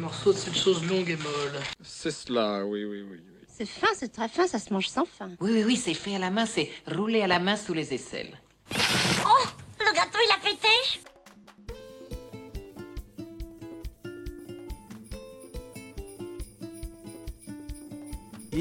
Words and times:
morceau 0.00 0.32
de 0.32 0.38
cette 0.38 0.56
chose 0.56 0.84
longue 0.86 1.08
et 1.10 1.16
molle. 1.16 1.60
C'est 1.82 2.10
cela, 2.10 2.64
oui, 2.64 2.84
oui, 2.84 3.02
oui. 3.02 3.18
oui. 3.20 3.40
C'est 3.46 3.66
fin, 3.66 3.88
c'est 3.94 4.10
très 4.10 4.28
fin, 4.28 4.46
ça 4.46 4.58
se 4.58 4.72
mange 4.72 4.88
sans 4.88 5.04
fin. 5.04 5.28
Oui, 5.40 5.50
oui, 5.52 5.64
oui, 5.64 5.76
c'est 5.76 5.94
fait 5.94 6.16
à 6.16 6.18
la 6.18 6.30
main, 6.30 6.46
c'est 6.46 6.70
roulé 6.86 7.20
à 7.20 7.26
la 7.26 7.38
main 7.38 7.56
sous 7.56 7.74
les 7.74 7.92
aisselles. 7.92 8.38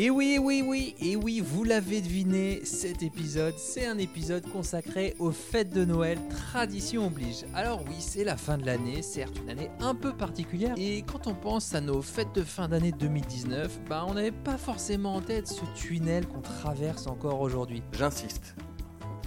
Et 0.01 0.09
oui, 0.09 0.39
oui, 0.41 0.63
oui, 0.65 0.95
et 1.01 1.17
oui, 1.17 1.41
vous 1.41 1.65
l'avez 1.65 1.99
deviné, 1.99 2.61
cet 2.63 3.03
épisode, 3.03 3.55
c'est 3.57 3.85
un 3.85 3.97
épisode 3.97 4.49
consacré 4.49 5.13
aux 5.19 5.31
fêtes 5.33 5.73
de 5.73 5.83
Noël, 5.83 6.17
tradition 6.29 7.07
oblige. 7.07 7.43
Alors 7.53 7.83
oui, 7.85 7.95
c'est 7.99 8.23
la 8.23 8.37
fin 8.37 8.57
de 8.57 8.65
l'année, 8.65 9.01
certes 9.01 9.37
une 9.43 9.49
année 9.49 9.69
un 9.81 9.95
peu 9.95 10.13
particulière, 10.13 10.73
et 10.77 11.01
quand 11.01 11.27
on 11.27 11.35
pense 11.35 11.75
à 11.75 11.81
nos 11.81 12.01
fêtes 12.01 12.33
de 12.33 12.43
fin 12.43 12.69
d'année 12.69 12.93
2019, 12.93 13.81
bah 13.89 14.05
on 14.07 14.13
n'avait 14.13 14.31
pas 14.31 14.57
forcément 14.57 15.15
en 15.15 15.21
tête 15.21 15.49
ce 15.49 15.65
tunnel 15.75 16.25
qu'on 16.27 16.39
traverse 16.39 17.05
encore 17.05 17.41
aujourd'hui. 17.41 17.83
J'insiste. 17.91 18.55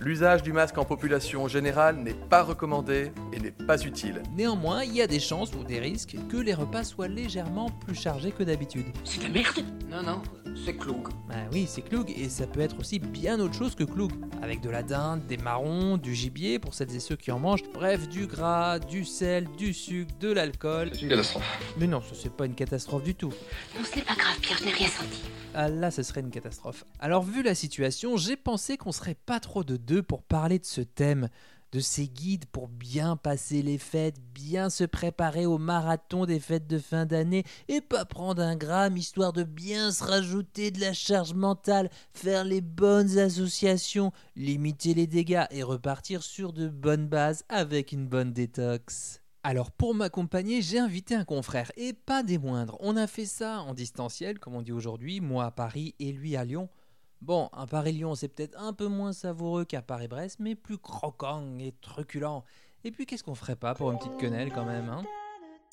L'usage 0.00 0.42
du 0.42 0.54
masque 0.54 0.78
en 0.78 0.86
population 0.86 1.48
générale 1.48 1.96
n'est 1.96 2.14
pas 2.14 2.42
recommandé 2.42 3.12
et 3.34 3.40
n'est 3.40 3.50
pas 3.50 3.84
utile. 3.84 4.22
Néanmoins, 4.34 4.84
il 4.84 4.96
y 4.96 5.02
a 5.02 5.06
des 5.06 5.20
chances 5.20 5.52
ou 5.52 5.64
des 5.64 5.80
risques 5.80 6.16
que 6.30 6.38
les 6.38 6.54
repas 6.54 6.82
soient 6.82 7.08
légèrement 7.08 7.68
plus 7.68 7.94
chargés 7.94 8.32
que 8.32 8.42
d'habitude. 8.42 8.86
C'est 9.04 9.18
de 9.18 9.24
la 9.24 9.28
merde 9.28 9.58
Non, 9.90 10.02
non, 10.02 10.22
c'est 10.54 10.76
cloug. 10.76 11.08
Bah 11.28 11.34
oui, 11.52 11.66
c'est 11.68 11.82
cloug 11.82 12.12
et 12.16 12.28
ça 12.28 12.46
peut 12.46 12.60
être 12.60 12.78
aussi 12.78 12.98
bien 12.98 13.40
autre 13.40 13.54
chose 13.54 13.74
que 13.74 13.84
cloug. 13.84 14.12
Avec 14.42 14.60
de 14.60 14.70
la 14.70 14.82
dinde, 14.82 15.26
des 15.26 15.36
marrons, 15.36 15.96
du 15.96 16.14
gibier 16.14 16.58
pour 16.58 16.74
celles 16.74 16.94
et 16.94 17.00
ceux 17.00 17.16
qui 17.16 17.30
en 17.30 17.38
mangent, 17.38 17.62
bref, 17.72 18.08
du 18.08 18.26
gras, 18.26 18.78
du 18.78 19.04
sel, 19.04 19.46
du 19.56 19.72
sucre, 19.72 20.12
de 20.20 20.32
l'alcool. 20.32 20.90
C'est 20.92 21.02
une 21.02 21.08
catastrophe. 21.10 21.58
Mais 21.78 21.86
non, 21.86 22.00
ça 22.00 22.14
c'est 22.14 22.32
pas 22.32 22.46
une 22.46 22.54
catastrophe 22.54 23.04
du 23.04 23.14
tout. 23.14 23.32
Non, 23.76 23.84
ce 23.84 23.96
n'est 23.96 24.02
pas 24.02 24.14
grave, 24.14 24.38
Pierre, 24.40 24.58
je 24.58 24.64
n'ai 24.64 24.72
rien 24.72 24.88
senti. 24.88 25.22
Ah 25.54 25.68
là, 25.68 25.90
ce 25.90 26.02
serait 26.02 26.20
une 26.20 26.30
catastrophe. 26.30 26.84
Alors, 26.98 27.22
vu 27.22 27.42
la 27.42 27.54
situation, 27.54 28.16
j'ai 28.16 28.36
pensé 28.36 28.76
qu'on 28.76 28.92
serait 28.92 29.16
pas 29.26 29.38
trop 29.38 29.64
de 29.64 29.76
deux 29.76 30.02
pour 30.02 30.22
parler 30.22 30.58
de 30.58 30.64
ce 30.64 30.80
thème, 30.80 31.28
de 31.72 31.80
ces 31.80 32.06
guides 32.06 32.44
pour 32.46 32.68
bien 32.68 33.16
passer 33.16 33.62
les 33.62 33.78
fêtes, 33.78 34.20
bien 34.34 34.68
se 34.68 34.84
préparer 34.84 35.46
au 35.46 35.56
marathon 35.58 36.26
des 36.26 36.38
fêtes 36.38 36.66
de 36.66 36.78
fin 36.78 37.06
d'année 37.06 37.44
et 37.68 37.80
pas 37.80 38.04
prendre 38.04 38.42
un 38.42 38.56
gramme 38.56 38.98
histoire 38.98 39.32
de 39.32 39.42
bien 39.42 39.90
se 39.90 40.04
rajouter 40.04 40.70
de 40.70 40.80
la 40.80 40.92
charge 40.92 41.32
mentale, 41.32 41.90
faire 42.12 42.44
les 42.44 42.60
bonnes 42.60 43.18
associations, 43.18 44.12
limiter 44.36 44.92
les 44.92 45.06
dégâts 45.06 45.46
et 45.50 45.62
repartir 45.62 46.22
sur 46.22 46.52
de 46.52 46.68
bonnes 46.68 47.08
bases 47.08 47.44
avec 47.48 47.92
une 47.92 48.06
bonne 48.06 48.32
détox. 48.32 49.22
Alors 49.44 49.72
pour 49.72 49.94
m'accompagner, 49.94 50.62
j'ai 50.62 50.78
invité 50.78 51.16
un 51.16 51.24
confrère, 51.24 51.72
et 51.76 51.94
pas 51.94 52.22
des 52.22 52.38
moindres. 52.38 52.76
On 52.78 52.96
a 52.96 53.08
fait 53.08 53.26
ça 53.26 53.62
en 53.62 53.74
distanciel, 53.74 54.38
comme 54.38 54.54
on 54.54 54.62
dit 54.62 54.70
aujourd'hui, 54.70 55.20
moi 55.20 55.46
à 55.46 55.50
Paris 55.50 55.96
et 55.98 56.12
lui 56.12 56.36
à 56.36 56.44
Lyon. 56.44 56.68
Bon, 57.22 57.48
un 57.52 57.68
Paris-Lyon, 57.68 58.16
c'est 58.16 58.26
peut-être 58.26 58.60
un 58.60 58.72
peu 58.72 58.88
moins 58.88 59.12
savoureux 59.12 59.64
qu'un 59.64 59.80
Paris-Brest, 59.80 60.40
mais 60.40 60.56
plus 60.56 60.76
croquant 60.76 61.56
et 61.60 61.72
truculent. 61.80 62.42
Et 62.82 62.90
puis 62.90 63.06
qu'est-ce 63.06 63.22
qu'on 63.22 63.36
ferait 63.36 63.54
pas 63.54 63.76
pour 63.76 63.92
une 63.92 63.98
petite 63.98 64.16
quenelle 64.18 64.50
quand 64.52 64.64
même, 64.64 64.88
hein? 64.88 65.04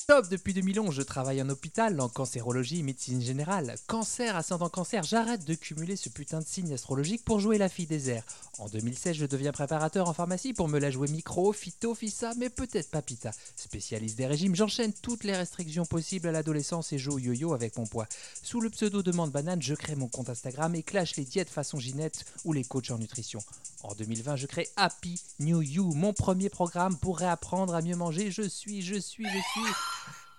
Stop, 0.02 0.30
depuis 0.30 0.53
2011, 0.53 0.95
je 0.95 1.02
travaille 1.02 1.42
en 1.42 1.50
hôpital, 1.50 2.00
en 2.00 2.08
cancérologie 2.08 2.83
médecine 2.83 3.22
générale. 3.22 3.75
Cancer, 3.86 4.36
ascendant 4.38 4.69
cancer, 4.69 5.03
j'arrête 5.03 5.44
de 5.44 5.53
cumuler 5.56 5.97
ce 5.97 6.08
putain 6.08 6.39
de 6.39 6.45
signe 6.45 6.73
astrologique 6.73 7.25
pour 7.25 7.41
jouer 7.41 7.58
la 7.58 7.67
fille 7.67 7.86
des 7.86 8.09
airs. 8.09 8.23
En 8.59 8.69
2016, 8.69 9.17
je 9.17 9.25
deviens 9.25 9.52
préparateur 9.52 10.08
en 10.08 10.14
pharmacie 10.14 10.53
pour 10.53 10.69
me 10.69 10.80
la 10.80 10.89
jouer 10.89 11.09
micro, 11.09 11.52
phyto, 11.52 11.94
fissa, 11.94 12.33
mais 12.38 12.50
peut-être 12.50 12.89
pas 12.89 13.02
pita. 13.02 13.31
Spécialiste 13.58 14.17
des 14.17 14.25
régimes, 14.25 14.56
j'enchaîne 14.56 14.94
toutes 14.94 15.25
les 15.25 15.36
restrictions 15.36 15.86
possibles 15.86 16.30
à 16.30 16.31
l'adolescence 16.31 16.94
et 16.94 16.97
joue 16.97 17.16
au 17.16 17.19
yo-yo 17.19 17.53
avec 17.53 17.78
mon 17.78 17.86
poids. 17.86 18.08
Sous 18.41 18.61
le 18.61 18.69
pseudo 18.69 19.03
demande 19.03 19.31
banane, 19.31 19.61
je 19.61 19.75
crée 19.75 19.95
mon 19.95 20.08
compte 20.08 20.30
Instagram 20.30 20.73
et 20.75 20.81
clash 20.81 21.17
les 21.17 21.25
diètes 21.25 21.50
façon 21.50 21.78
Ginette 21.78 22.23
ou 22.45 22.53
les 22.53 22.63
coachs 22.63 22.89
en 22.89 22.97
nutrition. 22.97 23.41
En 23.84 23.94
2020, 23.94 24.38
je 24.38 24.47
crée 24.47 24.69
Happy 24.78 25.22
New 25.40 25.62
You, 25.62 25.94
mon 25.94 26.13
premier 26.13 26.50
programme 26.50 26.97
pour 26.97 27.19
réapprendre 27.19 27.75
à 27.75 27.81
mieux 27.81 27.97
manger. 27.97 28.31
Je 28.31 28.44
suis, 28.44 28.81
je 28.81 28.95
suis, 28.95 29.25
je 29.25 29.40
suis 29.51 29.74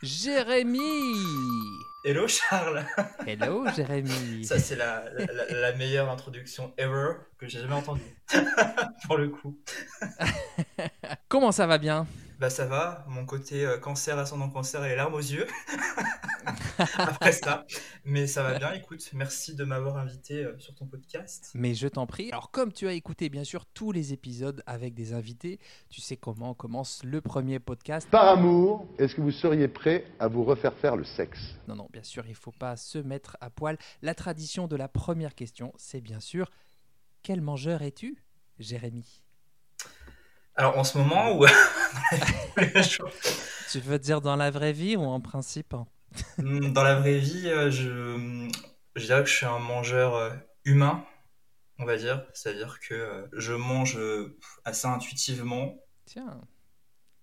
Jérémy 0.02 0.78
Hello 2.04 2.26
Charles 2.26 2.86
Hello 3.26 3.66
Jérémy 3.76 4.44
Ça 4.44 4.58
c'est 4.58 4.76
la, 4.76 5.04
la, 5.12 5.44
la 5.50 5.72
meilleure 5.74 6.08
introduction 6.10 6.72
ever 6.78 7.16
que 7.38 7.46
j'ai 7.46 7.60
jamais 7.60 7.74
entendue. 7.74 8.16
Pour 9.06 9.18
le 9.18 9.28
coup. 9.28 9.58
Comment 11.28 11.52
ça 11.52 11.66
va 11.66 11.78
bien? 11.78 12.06
Bah 12.40 12.48
ça 12.48 12.64
va, 12.64 13.04
mon 13.06 13.26
côté 13.26 13.66
euh, 13.66 13.76
cancer, 13.76 14.16
ascendant 14.16 14.48
cancer 14.48 14.82
et 14.86 14.88
les 14.88 14.96
larmes 14.96 15.12
aux 15.12 15.18
yeux. 15.18 15.46
Après 16.96 17.32
ça. 17.32 17.66
Mais 18.06 18.26
ça 18.26 18.42
va 18.42 18.58
bien, 18.58 18.72
écoute, 18.72 19.10
merci 19.12 19.54
de 19.54 19.62
m'avoir 19.62 19.98
invité 19.98 20.46
euh, 20.46 20.58
sur 20.58 20.74
ton 20.74 20.86
podcast. 20.86 21.50
Mais 21.52 21.74
je 21.74 21.86
t'en 21.86 22.06
prie. 22.06 22.30
Alors 22.30 22.50
comme 22.50 22.72
tu 22.72 22.88
as 22.88 22.94
écouté 22.94 23.28
bien 23.28 23.44
sûr 23.44 23.66
tous 23.66 23.92
les 23.92 24.14
épisodes 24.14 24.62
avec 24.64 24.94
des 24.94 25.12
invités, 25.12 25.60
tu 25.90 26.00
sais 26.00 26.16
comment 26.16 26.54
commence 26.54 27.04
le 27.04 27.20
premier 27.20 27.58
podcast. 27.58 28.08
Par 28.08 28.26
amour, 28.26 28.88
est-ce 28.98 29.14
que 29.14 29.20
vous 29.20 29.32
seriez 29.32 29.68
prêt 29.68 30.06
à 30.18 30.26
vous 30.26 30.42
refaire 30.42 30.72
faire 30.78 30.96
le 30.96 31.04
sexe? 31.04 31.40
Non, 31.68 31.74
non, 31.74 31.88
bien 31.92 32.04
sûr, 32.04 32.26
il 32.26 32.34
faut 32.34 32.52
pas 32.52 32.78
se 32.78 32.96
mettre 32.96 33.36
à 33.42 33.50
poil. 33.50 33.76
La 34.00 34.14
tradition 34.14 34.66
de 34.66 34.76
la 34.76 34.88
première 34.88 35.34
question, 35.34 35.74
c'est 35.76 36.00
bien 36.00 36.20
sûr, 36.20 36.50
quel 37.22 37.42
mangeur 37.42 37.82
es-tu, 37.82 38.24
Jérémy? 38.58 39.19
Alors 40.60 40.76
en 40.76 40.84
ce 40.84 40.98
moment 40.98 41.32
ou 41.38 41.47
Tu 43.71 43.81
veux 43.81 43.98
dire 43.98 44.21
dans 44.21 44.37
la 44.37 44.50
vraie 44.50 44.75
vie 44.75 44.94
ou 44.94 45.04
en 45.04 45.22
principe 45.22 45.75
Hmm, 46.38 46.72
Dans 46.72 46.82
la 46.82 46.97
vraie 46.97 47.19
vie, 47.19 47.48
euh, 47.48 47.71
je, 47.71 48.48
je 48.97 49.04
dirais 49.04 49.22
que 49.22 49.28
je 49.31 49.34
suis 49.37 49.47
un 49.47 49.60
mangeur 49.60 50.15
euh, 50.16 50.31
humain, 50.65 51.04
on 51.78 51.84
va 51.87 51.97
dire. 51.97 52.26
C'est-à-dire 52.34 52.81
que 52.81 52.94
euh, 52.94 53.26
je 53.34 53.54
mange 53.54 53.98
assez 54.65 54.88
intuitivement. 54.88 55.76
Tiens, 56.04 56.41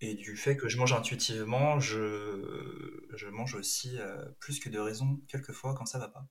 Et 0.01 0.15
du 0.15 0.35
fait 0.37 0.55
que 0.57 0.69
je 0.69 0.77
mange 0.77 0.93
intuitivement, 0.93 1.79
je, 1.79 3.03
je 3.15 3.27
mange 3.27 3.55
aussi 3.55 3.97
euh, 3.99 4.25
plus 4.39 4.59
que 4.59 4.69
de 4.69 4.79
raison, 4.79 5.19
quelquefois, 5.27 5.75
quand 5.75 5.85
ça 5.85 5.99
va 5.99 6.07
pas. 6.07 6.25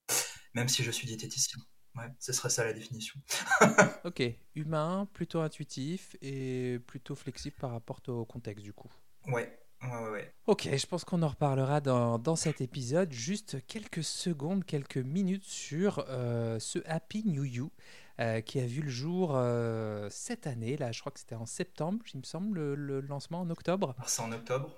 Même 0.54 0.68
si 0.68 0.82
je 0.84 0.90
suis 0.90 1.06
diététicien. 1.06 1.60
Ouais, 1.96 2.12
ce 2.18 2.32
serait 2.32 2.50
ça 2.50 2.64
la 2.64 2.72
définition. 2.72 3.18
ok, 4.04 4.22
humain, 4.54 5.08
plutôt 5.12 5.40
intuitif 5.40 6.16
et 6.20 6.78
plutôt 6.86 7.14
flexible 7.14 7.56
par 7.58 7.70
rapport 7.70 8.00
au 8.08 8.24
contexte 8.24 8.62
du 8.62 8.72
coup. 8.72 8.90
Ouais, 9.26 9.58
ouais, 9.82 9.88
ouais. 9.88 10.10
ouais. 10.10 10.34
Ok, 10.46 10.68
je 10.76 10.86
pense 10.86 11.04
qu'on 11.04 11.22
en 11.22 11.28
reparlera 11.28 11.80
dans, 11.80 12.18
dans 12.18 12.36
cet 12.36 12.60
épisode. 12.60 13.12
Juste 13.12 13.66
quelques 13.66 14.04
secondes, 14.04 14.64
quelques 14.64 14.98
minutes 14.98 15.44
sur 15.44 16.04
euh, 16.08 16.58
ce 16.58 16.80
Happy 16.86 17.24
New 17.24 17.44
You 17.44 17.70
euh, 18.20 18.40
qui 18.40 18.60
a 18.60 18.66
vu 18.66 18.82
le 18.82 18.90
jour 18.90 19.32
euh, 19.34 20.08
cette 20.10 20.46
année. 20.46 20.76
Là, 20.76 20.92
je 20.92 21.00
crois 21.00 21.12
que 21.12 21.20
c'était 21.20 21.34
en 21.34 21.46
septembre, 21.46 22.04
il 22.12 22.20
me 22.20 22.24
semble, 22.24 22.58
le, 22.58 22.74
le 22.74 23.00
lancement 23.00 23.40
en 23.40 23.50
octobre. 23.50 23.94
C'est 24.06 24.22
en 24.22 24.32
octobre. 24.32 24.70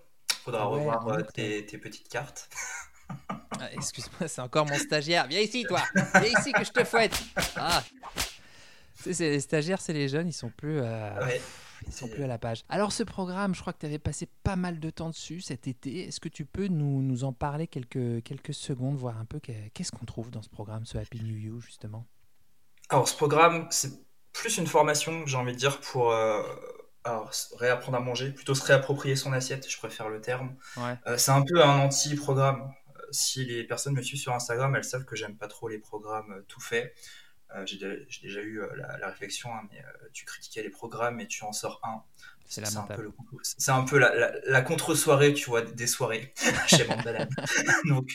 Faudra 0.44 0.62
Ah 0.62 0.66
revoir 0.66 1.32
tes, 1.32 1.66
tes 1.66 1.78
petites 1.78 2.08
cartes. 2.08 2.48
Ah, 3.60 3.72
Excuse-moi, 3.72 4.28
c'est 4.28 4.40
encore 4.40 4.66
mon 4.66 4.76
stagiaire. 4.78 5.26
Viens 5.28 5.40
ici, 5.40 5.64
toi. 5.68 5.82
Viens 5.94 6.38
ici 6.38 6.52
que 6.52 6.64
je 6.64 6.70
te 6.70 6.84
fouette. 6.84 7.18
Ah. 7.56 7.82
C'est- 8.94 9.18
les 9.30 9.40
stagiaires, 9.40 9.80
c'est 9.80 9.92
les 9.92 10.08
jeunes, 10.08 10.28
ils 10.28 10.32
sont 10.32 10.50
plus. 10.50 10.80
euh, 10.80 11.24
Ouais. 11.24 11.40
Ils 11.86 11.92
sont 11.92 12.08
plus 12.08 12.24
à 12.24 12.26
la 12.26 12.38
page. 12.38 12.64
Alors 12.68 12.90
ce 12.90 13.04
programme, 13.04 13.54
je 13.54 13.60
crois 13.60 13.72
que 13.72 13.78
tu 13.78 13.86
avais 13.86 14.00
passé 14.00 14.28
pas 14.42 14.56
mal 14.56 14.80
de 14.80 14.90
temps 14.90 15.10
dessus 15.10 15.40
cet 15.40 15.68
été. 15.68 16.08
Est-ce 16.08 16.18
que 16.18 16.28
tu 16.28 16.44
peux 16.44 16.66
nous, 16.66 17.02
nous 17.02 17.22
en 17.22 17.32
parler 17.32 17.68
quelques, 17.68 18.20
quelques 18.24 18.52
secondes, 18.52 18.96
voir 18.96 19.16
un 19.18 19.24
peu 19.24 19.38
que- 19.38 19.68
qu'est-ce 19.74 19.92
qu'on 19.92 20.04
trouve 20.04 20.30
dans 20.32 20.42
ce 20.42 20.48
programme, 20.48 20.84
ce 20.84 20.98
Happy 20.98 21.22
New 21.22 21.36
You, 21.36 21.60
justement? 21.60 22.04
Alors, 22.88 23.08
ce 23.08 23.14
programme, 23.14 23.68
c'est 23.70 23.92
plus 24.32 24.58
une 24.58 24.66
formation, 24.66 25.24
j'ai 25.26 25.36
envie 25.36 25.52
de 25.52 25.56
dire, 25.58 25.80
pour 25.80 26.10
euh, 26.10 26.42
alors, 27.04 27.30
réapprendre 27.58 27.96
à 27.96 28.00
manger, 28.00 28.32
plutôt 28.32 28.56
se 28.56 28.64
réapproprier 28.64 29.14
son 29.14 29.32
assiette, 29.32 29.70
je 29.70 29.78
préfère 29.78 30.08
le 30.08 30.20
terme. 30.20 30.56
Ouais. 30.78 30.96
Euh, 31.06 31.16
c'est 31.16 31.30
un 31.30 31.42
peu 31.42 31.62
un 31.62 31.78
anti-programme. 31.78 32.72
Si 33.10 33.44
les 33.44 33.64
personnes 33.64 33.94
me 33.94 34.02
suivent 34.02 34.20
sur 34.20 34.32
Instagram, 34.34 34.74
elles 34.76 34.84
savent 34.84 35.04
que 35.04 35.16
j'aime 35.16 35.36
pas 35.36 35.48
trop 35.48 35.68
les 35.68 35.78
programmes 35.78 36.32
euh, 36.32 36.44
tout 36.48 36.60
faits. 36.60 36.94
Euh, 37.54 37.64
j'ai 37.64 37.78
déjà, 37.78 38.42
eu 38.42 38.60
euh, 38.60 38.68
la, 38.76 38.98
la 38.98 39.08
réflexion, 39.08 39.48
hein, 39.54 39.62
mais 39.72 39.78
euh, 39.80 40.08
tu 40.12 40.26
critiquais 40.26 40.62
les 40.62 40.68
programmes 40.70 41.18
et 41.20 41.26
tu 41.26 41.44
en 41.44 41.52
sors 41.52 41.80
un. 41.82 42.02
C'est 42.46 42.76
un 42.78 42.82
peu, 42.96 43.02
le- 43.02 43.12
c'est 43.42 43.70
un 43.70 43.84
peu 43.84 43.98
la, 43.98 44.14
la- 44.14 44.32
la 44.44 44.62
contre-soirée, 44.62 45.32
tu 45.34 45.48
vois, 45.50 45.62
des 45.62 45.86
soirées 45.86 46.32
chez 46.66 46.86
Mandalane. 46.86 47.28
donc, 47.88 48.14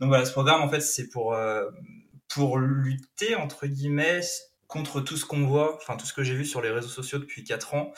donc 0.00 0.08
voilà, 0.08 0.24
ce 0.24 0.32
programme, 0.32 0.62
en 0.62 0.68
fait, 0.68 0.80
c'est 0.80 1.08
pour, 1.08 1.36
pour 2.28 2.58
lutter, 2.58 3.34
entre 3.36 3.66
guillemets, 3.66 4.20
contre 4.66 5.00
tout 5.00 5.16
ce 5.16 5.24
qu'on 5.24 5.46
voit, 5.46 5.76
enfin 5.76 5.96
tout 5.96 6.06
ce 6.06 6.12
que 6.12 6.24
j'ai 6.24 6.34
vu 6.34 6.44
sur 6.44 6.60
les 6.60 6.70
réseaux 6.70 6.88
sociaux 6.88 7.18
depuis 7.18 7.44
4 7.44 7.74
ans, 7.74 7.92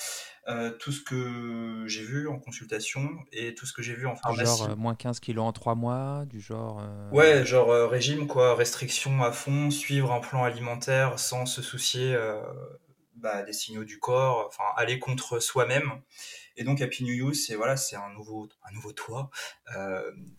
euh, 0.48 0.70
tout 0.70 0.92
ce 0.92 1.02
que 1.02 1.84
j'ai 1.86 2.02
vu 2.02 2.26
en 2.26 2.38
consultation 2.38 3.10
et 3.32 3.54
tout 3.54 3.66
ce 3.66 3.72
que 3.74 3.82
j'ai 3.82 3.94
vu 3.94 4.06
en 4.06 4.16
pharmacie. 4.16 4.44
genre 4.58 4.70
euh, 4.70 4.76
moins 4.76 4.94
15 4.94 5.20
kilos 5.20 5.44
en 5.44 5.52
3 5.52 5.74
mois, 5.74 6.24
du 6.26 6.40
genre... 6.40 6.80
euh, 6.80 7.10
Ouais, 7.10 7.44
genre 7.44 7.68
régime, 7.90 8.26
quoi, 8.26 8.54
restriction 8.54 9.22
à 9.22 9.30
fond, 9.32 9.70
suivre 9.70 10.10
un 10.12 10.20
plan 10.20 10.44
alimentaire 10.44 11.18
sans 11.18 11.44
se 11.44 11.60
soucier 11.60 12.16
bah, 13.14 13.42
des 13.42 13.52
signaux 13.52 13.84
du 13.84 13.98
corps, 13.98 14.46
enfin 14.48 14.64
aller 14.76 14.98
contre 14.98 15.38
soi-même. 15.40 16.00
Et 16.56 16.64
donc 16.64 16.80
Happy 16.80 17.04
New 17.04 17.12
You, 17.14 17.34
c'est 17.34 17.54
voilà, 17.54 17.76
c'est 17.76 17.96
un 17.96 18.10
nouveau, 18.14 18.48
un 18.68 18.72
nouveau 18.72 18.92
toit. 18.92 19.30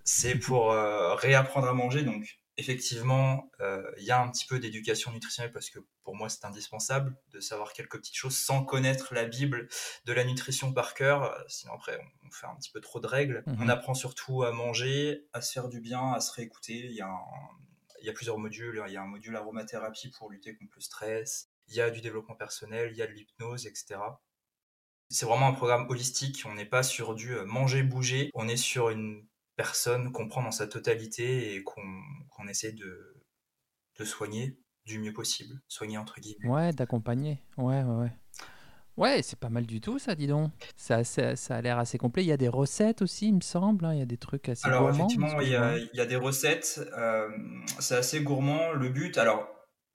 C'est 0.03 0.35
pour 0.39 0.71
réapprendre 0.71 1.67
à 1.67 1.73
manger. 1.73 2.01
Donc 2.01 2.39
effectivement, 2.59 3.49
euh, 3.61 3.89
il 3.97 4.03
y 4.03 4.11
a 4.11 4.21
un 4.21 4.29
petit 4.29 4.45
peu 4.45 4.59
d'éducation 4.59 5.11
nutritionnelle 5.11 5.51
parce 5.51 5.69
que 5.69 5.79
pour 6.03 6.15
moi 6.15 6.29
c'est 6.29 6.45
indispensable 6.45 7.15
de 7.31 7.39
savoir 7.39 7.73
quelques 7.73 7.97
petites 7.97 8.15
choses 8.15 8.37
sans 8.37 8.63
connaître 8.63 9.13
la 9.13 9.25
Bible 9.25 9.67
de 10.05 10.13
la 10.13 10.23
nutrition 10.23 10.73
par 10.73 10.93
cœur. 10.93 11.35
Sinon 11.47 11.73
après 11.73 11.99
on 12.25 12.31
fait 12.31 12.47
un 12.47 12.55
petit 12.55 12.71
peu 12.71 12.81
trop 12.81 12.99
de 12.99 13.07
règles. 13.07 13.43
Mhm. 13.47 13.57
On 13.61 13.69
apprend 13.69 13.93
surtout 13.93 14.43
à 14.43 14.51
manger, 14.51 15.25
à 15.33 15.41
se 15.41 15.53
faire 15.53 15.69
du 15.69 15.79
bien, 15.79 16.11
à 16.13 16.19
se 16.19 16.33
réécouter. 16.33 16.85
Il 16.85 16.91
y 16.91 17.01
a 17.01 17.07
un, 17.07 17.19
il 18.01 18.05
y 18.05 18.09
a 18.09 18.13
plusieurs 18.13 18.37
modules. 18.37 18.83
Il 18.87 18.93
y 18.93 18.97
a 18.97 19.01
un 19.01 19.07
module 19.07 19.35
aromathérapie 19.35 20.09
pour 20.09 20.29
lutter 20.29 20.55
contre 20.55 20.73
le 20.75 20.81
stress. 20.81 21.49
Il 21.67 21.75
y 21.75 21.81
a 21.81 21.89
du 21.89 22.01
développement 22.01 22.35
personnel, 22.35 22.89
il 22.91 22.97
y 22.97 23.01
a 23.01 23.07
de 23.07 23.11
l'hypnose, 23.11 23.67
etc. 23.67 23.99
C'est 25.09 25.25
vraiment 25.25 25.47
un 25.47 25.53
programme 25.53 25.87
holistique. 25.89 26.43
On 26.45 26.55
n'est 26.55 26.65
pas 26.65 26.83
sur 26.83 27.15
du 27.15 27.35
euh, 27.35 27.45
manger, 27.45 27.83
bouger. 27.83 28.29
On 28.33 28.47
est 28.47 28.57
sur 28.57 28.89
une 28.89 29.25
personne 29.63 30.13
qu'on 30.13 30.29
prend 30.29 30.41
dans 30.41 30.51
sa 30.53 30.67
totalité 30.67 31.53
et 31.55 31.63
qu'on 31.65 32.47
essaie 32.47 32.71
de, 32.71 33.21
de 33.99 34.05
soigner 34.05 34.57
du 34.85 34.99
mieux 34.99 35.11
possible. 35.11 35.59
Soigner 35.67 35.97
entre 35.97 36.21
guillemets. 36.21 36.47
Ouais, 36.47 36.71
d'accompagner. 36.71 37.43
Ouais, 37.57 37.83
ouais, 37.83 37.95
ouais. 38.03 38.11
Ouais, 38.95 39.21
c'est 39.21 39.37
pas 39.39 39.49
mal 39.49 39.65
du 39.65 39.81
tout, 39.81 39.99
ça, 39.99 40.15
dis 40.15 40.27
donc. 40.27 40.51
Ça, 40.77 41.03
ça, 41.03 41.35
ça 41.35 41.57
a 41.57 41.61
l'air 41.61 41.77
assez 41.77 41.97
complet. 41.97 42.23
Il 42.23 42.27
y 42.27 42.31
a 42.31 42.37
des 42.37 42.47
recettes 42.47 43.01
aussi, 43.01 43.27
il 43.27 43.35
me 43.35 43.41
semble. 43.41 43.83
hein. 43.83 43.93
Il 43.93 43.99
y 43.99 44.01
a 44.01 44.05
des 44.05 44.17
trucs 44.17 44.47
assez 44.47 44.65
Alors 44.65 44.83
gourmands. 44.83 44.95
effectivement, 44.97 45.27
parce 45.27 45.39
que 45.39 45.45
il 45.45 45.49
y, 45.49 45.53
je 45.53 45.57
vois. 45.57 45.67
a, 45.67 45.77
il 45.77 45.89
y 45.93 45.99
a 46.01 46.05
des 46.05 46.15
recettes, 46.15 46.79
euh, 46.97 47.29
c'est 47.79 47.95
assez 47.97 48.21
gourmand. 48.21 48.71
Le 48.71 48.87
but, 48.89 49.17
alors, 49.17 49.45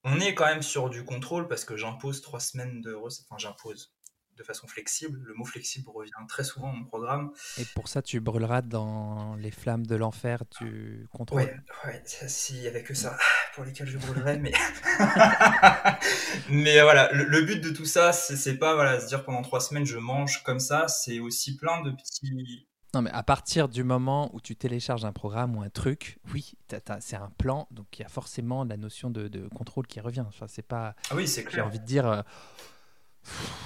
on 0.05 0.21
est 0.21 0.35
quand 0.35 0.45
même 0.47 0.63
sur 0.63 0.91
du 0.91 1.05
contrôle 1.05 1.49
parce 1.49 1.65
que 1.65 1.77
j'impose 1.79 2.21
trois 2.21 2.41
semaines 2.41 2.83
de 2.83 2.93
recettes, 2.93 3.25
enfin 3.31 3.39
j'impose 3.39 3.94
de 4.37 4.43
façon 4.43 4.67
flexible. 4.67 5.21
Le 5.25 5.35
mot 5.35 5.45
flexible 5.45 5.89
revient 5.91 6.11
très 6.29 6.45
souvent 6.45 6.69
dans 6.69 6.79
mon 6.79 6.85
programme. 6.85 7.33
Et 7.59 7.65
pour 7.75 7.89
ça, 7.89 8.03
tu 8.03 8.21
brûleras 8.21 8.63
dans 8.63 9.35
les 9.37 9.51
flammes 9.51 9.87
de 9.87 9.97
l'enfer, 9.97 10.43
tu 10.51 11.07
contrôles. 11.13 11.43
Ouais, 11.43 11.57
ouais, 11.87 12.03
s'il 12.05 12.63
y 12.63 12.67
avait 12.69 12.83
que 12.83 12.95
ça 12.95 13.17
pour 13.55 13.65
lesquels 13.65 13.89
je 13.89 13.99
brûlerais, 13.99 14.39
mais 14.39 14.53
mais 16.51 16.81
voilà, 16.83 17.11
le, 17.13 17.25
le 17.25 17.43
but 17.43 17.61
de 17.63 17.71
tout 17.71 17.85
ça, 17.85 18.13
c'est 18.13 18.57
pas 18.59 18.75
voilà 18.75 19.01
se 19.01 19.07
dire 19.07 19.25
pendant 19.25 19.43
trois 19.43 19.61
semaines 19.61 19.87
je 19.87 19.99
mange 19.99 20.43
comme 20.43 20.61
ça, 20.61 20.89
c'est 20.89 21.21
aussi 21.21 21.57
plein 21.57 21.83
de 21.83 21.91
petits 21.93 22.67
Non, 22.95 23.03
mais 23.03 23.11
à 23.11 23.23
partir 23.23 23.69
du 23.69 23.85
moment 23.85 24.31
où 24.35 24.41
tu 24.41 24.57
télécharges 24.57 25.05
un 25.05 25.13
programme 25.13 25.57
ou 25.57 25.63
un 25.63 25.71
truc, 25.71 26.19
oui, 26.33 26.55
c'est 27.01 27.17
un 27.17 27.31
plan, 27.39 27.69
donc 27.71 27.87
il 27.99 28.03
y 28.03 28.05
a 28.05 28.09
forcément 28.09 28.65
la 28.65 28.77
notion 28.77 29.11
de, 29.11 29.29
de 29.29 29.49
contrôle 29.49 29.87
qui 29.87 30.01
revient. 30.01 30.25
Enfin, 30.27 30.47
c'est 30.49 30.67
pas. 30.67 30.95
ah 31.11 31.15
oui 31.15 31.29
c'est 31.29 31.43
J'ai 31.43 31.49
clair. 31.49 31.67
envie 31.67 31.81
de 31.81 31.87
dire, 31.87 32.07
euh, 32.07 32.23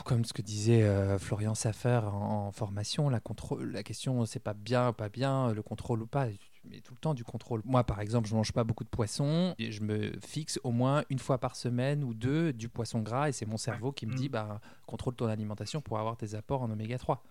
comme 0.04 0.24
ce 0.24 0.32
que 0.32 0.42
disait 0.42 0.82
euh, 0.82 1.18
Florian 1.18 1.54
Saffer 1.54 2.00
en, 2.04 2.46
en 2.46 2.52
formation, 2.52 3.08
la, 3.08 3.20
contrôle, 3.20 3.70
la 3.70 3.82
question 3.82 4.24
c'est 4.26 4.38
pas 4.40 4.54
bien, 4.54 4.92
pas 4.92 5.08
bien, 5.08 5.52
le 5.52 5.62
contrôle 5.62 6.02
ou 6.02 6.06
pas, 6.06 6.26
mais 6.64 6.80
tout 6.80 6.94
le 6.94 6.98
temps 6.98 7.14
du 7.14 7.24
contrôle. 7.24 7.62
Moi, 7.64 7.84
par 7.84 8.00
exemple, 8.00 8.28
je 8.28 8.34
mange 8.34 8.52
pas 8.52 8.64
beaucoup 8.64 8.84
de 8.84 8.88
poisson, 8.88 9.54
et 9.58 9.72
je 9.72 9.82
me 9.82 10.12
fixe 10.24 10.58
au 10.64 10.70
moins 10.70 11.04
une 11.10 11.18
fois 11.18 11.38
par 11.38 11.56
semaine 11.56 12.04
ou 12.04 12.14
deux 12.14 12.52
du 12.52 12.68
poisson 12.68 13.00
gras, 13.00 13.28
et 13.28 13.32
c'est 13.32 13.46
mon 13.46 13.56
cerveau 13.56 13.92
qui 13.92 14.06
me 14.06 14.14
dit, 14.14 14.28
bah, 14.28 14.60
contrôle 14.86 15.14
ton 15.14 15.26
alimentation 15.26 15.80
pour 15.80 15.98
avoir 15.98 16.16
tes 16.16 16.34
apports 16.34 16.62
en 16.62 16.70
oméga 16.70 16.98
3. 16.98 17.22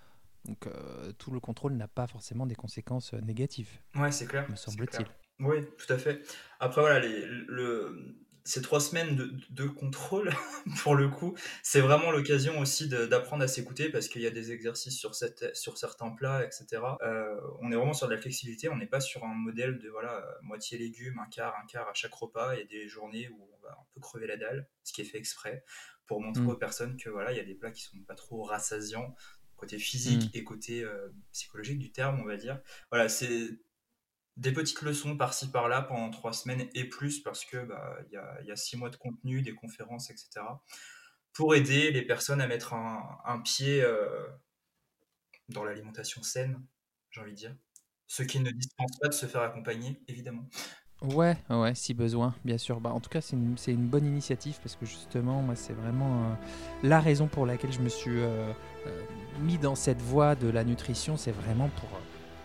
Donc 0.46 0.68
euh, 0.68 1.12
tout 1.18 1.32
le 1.32 1.40
contrôle 1.40 1.74
n'a 1.74 1.88
pas 1.88 2.08
forcément 2.08 2.46
des 2.46 2.56
conséquences 2.56 3.14
euh, 3.14 3.20
négatives, 3.22 3.70
Ouais 3.96 4.12
c'est 4.12 4.28
clair. 4.28 4.50
me 4.50 4.56
semble-t-il. 4.56 5.06
Oui, 5.40 5.58
tout 5.78 5.94
à 5.94 5.98
fait. 5.98 6.22
Après, 6.60 6.82
voilà, 6.82 7.00
les, 7.00 7.26
le, 7.26 8.16
ces 8.48 8.62
trois 8.62 8.80
semaines 8.80 9.16
de, 9.16 9.34
de 9.50 9.66
contrôle, 9.66 10.32
pour 10.84 10.96
le 10.96 11.10
coup, 11.10 11.36
c'est 11.64 11.82
vraiment 11.82 12.12
l'occasion 12.12 12.60
aussi 12.60 12.88
d'apprendre 12.88 13.44
à 13.44 13.48
s'écouter 13.48 13.90
parce 13.90 14.08
qu'il 14.08 14.22
y 14.22 14.28
a 14.28 14.32
des 14.32 14.52
exercices 14.54 14.98
sur, 14.98 15.16
cette, 15.16 15.56
sur 15.56 15.78
certains 15.78 16.10
plats, 16.12 16.46
etc. 16.46 16.82
Euh, 17.02 17.36
on 17.60 17.72
est 17.72 17.76
vraiment 17.76 17.94
sur 17.94 18.08
de 18.08 18.14
la 18.14 18.22
flexibilité, 18.22 18.70
on 18.70 18.78
n'est 18.78 18.88
pas 18.88 19.02
sur 19.02 19.26
un 19.26 19.34
modèle 19.34 19.80
de 19.80 19.90
voilà, 19.90 20.24
moitié 20.44 20.78
légumes, 20.78 21.20
un 21.20 21.30
quart, 21.30 21.56
un 21.62 21.66
quart 21.68 21.90
à 21.90 21.94
chaque 21.94 22.14
repas. 22.14 22.56
Il 22.56 22.60
y 22.60 22.64
a 22.64 22.66
des 22.66 22.88
journées 22.88 23.30
où 23.30 23.50
on 23.54 23.64
va 23.64 23.72
un 23.74 23.86
peu 23.94 24.00
crever 24.00 24.28
la 24.28 24.38
dalle, 24.38 24.68
ce 24.84 24.94
qui 24.94 25.02
est 25.02 25.06
fait 25.06 25.18
exprès, 25.18 25.66
pour 26.06 26.22
montrer 26.22 26.44
Mm. 26.44 26.50
aux 26.50 26.56
personnes 26.56 26.98
que 26.98 27.10
voilà, 27.10 27.34
il 27.34 27.38
y 27.38 27.42
a 27.42 27.46
des 27.46 27.56
plats 27.56 27.72
qui 27.72 27.84
sont 27.84 28.00
pas 28.08 28.16
trop 28.16 28.44
rassasiants, 28.44 29.14
côté 29.58 29.78
physique 29.78 30.30
et 30.34 30.44
côté 30.44 30.84
euh, 30.84 31.10
psychologique 31.34 31.80
du 31.80 31.92
terme, 31.92 32.22
on 32.22 32.26
va 32.26 32.38
dire. 32.38 32.62
Voilà, 32.92 33.10
c'est 33.10 33.60
des 34.38 34.52
petites 34.54 34.82
leçons 34.84 35.18
par-ci 35.18 35.50
par-là 35.50 35.82
pendant 35.82 36.10
trois 36.12 36.32
semaines 36.32 36.70
et 36.76 36.86
plus 36.86 37.20
parce 37.20 37.44
que 37.44 37.58
bah, 37.58 37.98
y, 38.12 38.18
a, 38.18 38.42
y 38.44 38.52
a 38.52 38.56
six 38.56 38.78
mois 38.78 38.90
de 38.90 38.96
contenu, 38.96 39.42
des 39.42 39.56
conférences, 39.56 40.12
etc. 40.12 40.42
pour 41.34 41.56
aider 41.56 41.92
les 41.92 42.04
personnes 42.04 42.40
à 42.40 42.48
mettre 42.48 42.74
un, 42.74 43.42
pied 43.44 43.82
euh, 43.82 44.28
dans 45.50 45.64
l'alimentation 45.64 46.22
saine, 46.22 46.64
j'ai 47.10 47.22
envie 47.22 47.32
de 47.32 47.38
dire. 47.38 47.56
Ceux 48.06 48.26
qui 48.26 48.40
ne 48.40 48.52
dispensent 48.52 49.00
pas 49.02 49.10
de 49.10 49.14
se 49.14 49.26
faire 49.26 49.42
accompagner, 49.42 50.02
évidemment. 50.08 50.48
Ouais, 51.02 51.38
ouais, 51.50 51.76
si 51.76 51.94
besoin, 51.94 52.34
bien 52.46 52.58
sûr. 52.58 52.80
Bah, 52.80 52.92
en 52.92 53.00
tout 53.00 53.10
cas, 53.10 53.22
c'est 53.22 53.36
une, 53.36 53.56
une 53.68 53.88
bonne 53.88 54.06
initiative 54.06 54.60
parce 54.64 54.76
que 54.76 54.86
justement, 54.86 55.42
moi, 55.42 55.56
c'est 55.56 55.74
vraiment 55.74 56.24
euh, 56.24 56.34
la 56.84 57.00
raison 57.00 57.28
pour 57.28 57.46
laquelle 57.46 57.72
je 57.72 57.82
me 57.82 57.90
suis 57.90 58.20
euh, 58.20 58.52
mis 59.42 59.58
dans 59.58 59.76
cette 59.76 60.02
voie 60.02 60.36
de 60.36 60.48
la 60.48 60.64
nutrition. 60.64 61.18
C'est 61.18 61.32
vraiment 61.32 61.70
pour 61.70 61.90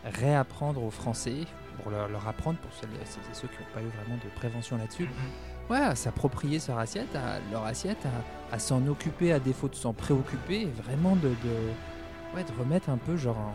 réapprendre 0.04 0.82
aux 0.82 0.90
Français, 0.90 1.46
pour 1.80 1.90
leur, 1.90 2.08
leur 2.08 2.26
apprendre, 2.28 2.58
pour 2.58 2.72
celles 2.74 2.90
celles 3.04 3.22
et 3.30 3.34
ceux 3.34 3.48
qui 3.48 3.54
n'ont 3.54 3.74
pas 3.74 3.80
eu 3.82 3.88
vraiment 4.02 4.16
de 4.22 4.28
prévention 4.36 4.76
là-dessus, 4.76 5.08
ouais, 5.70 5.78
à 5.78 5.94
s'approprier 5.94 6.58
leur 6.68 6.78
assiette, 6.78 7.14
à, 7.16 7.38
leur 7.50 7.64
assiette, 7.64 8.04
à, 8.06 8.54
à 8.54 8.58
s'en 8.58 8.86
occuper 8.86 9.32
à 9.32 9.38
défaut 9.40 9.68
de 9.68 9.74
s'en 9.74 9.92
préoccuper, 9.92 10.62
et 10.62 10.66
vraiment 10.66 11.16
de, 11.16 11.28
de, 11.28 12.34
ouais, 12.34 12.44
de 12.44 12.52
remettre 12.58 12.90
un 12.90 12.98
peu 12.98 13.16
genre 13.16 13.38
en- 13.38 13.54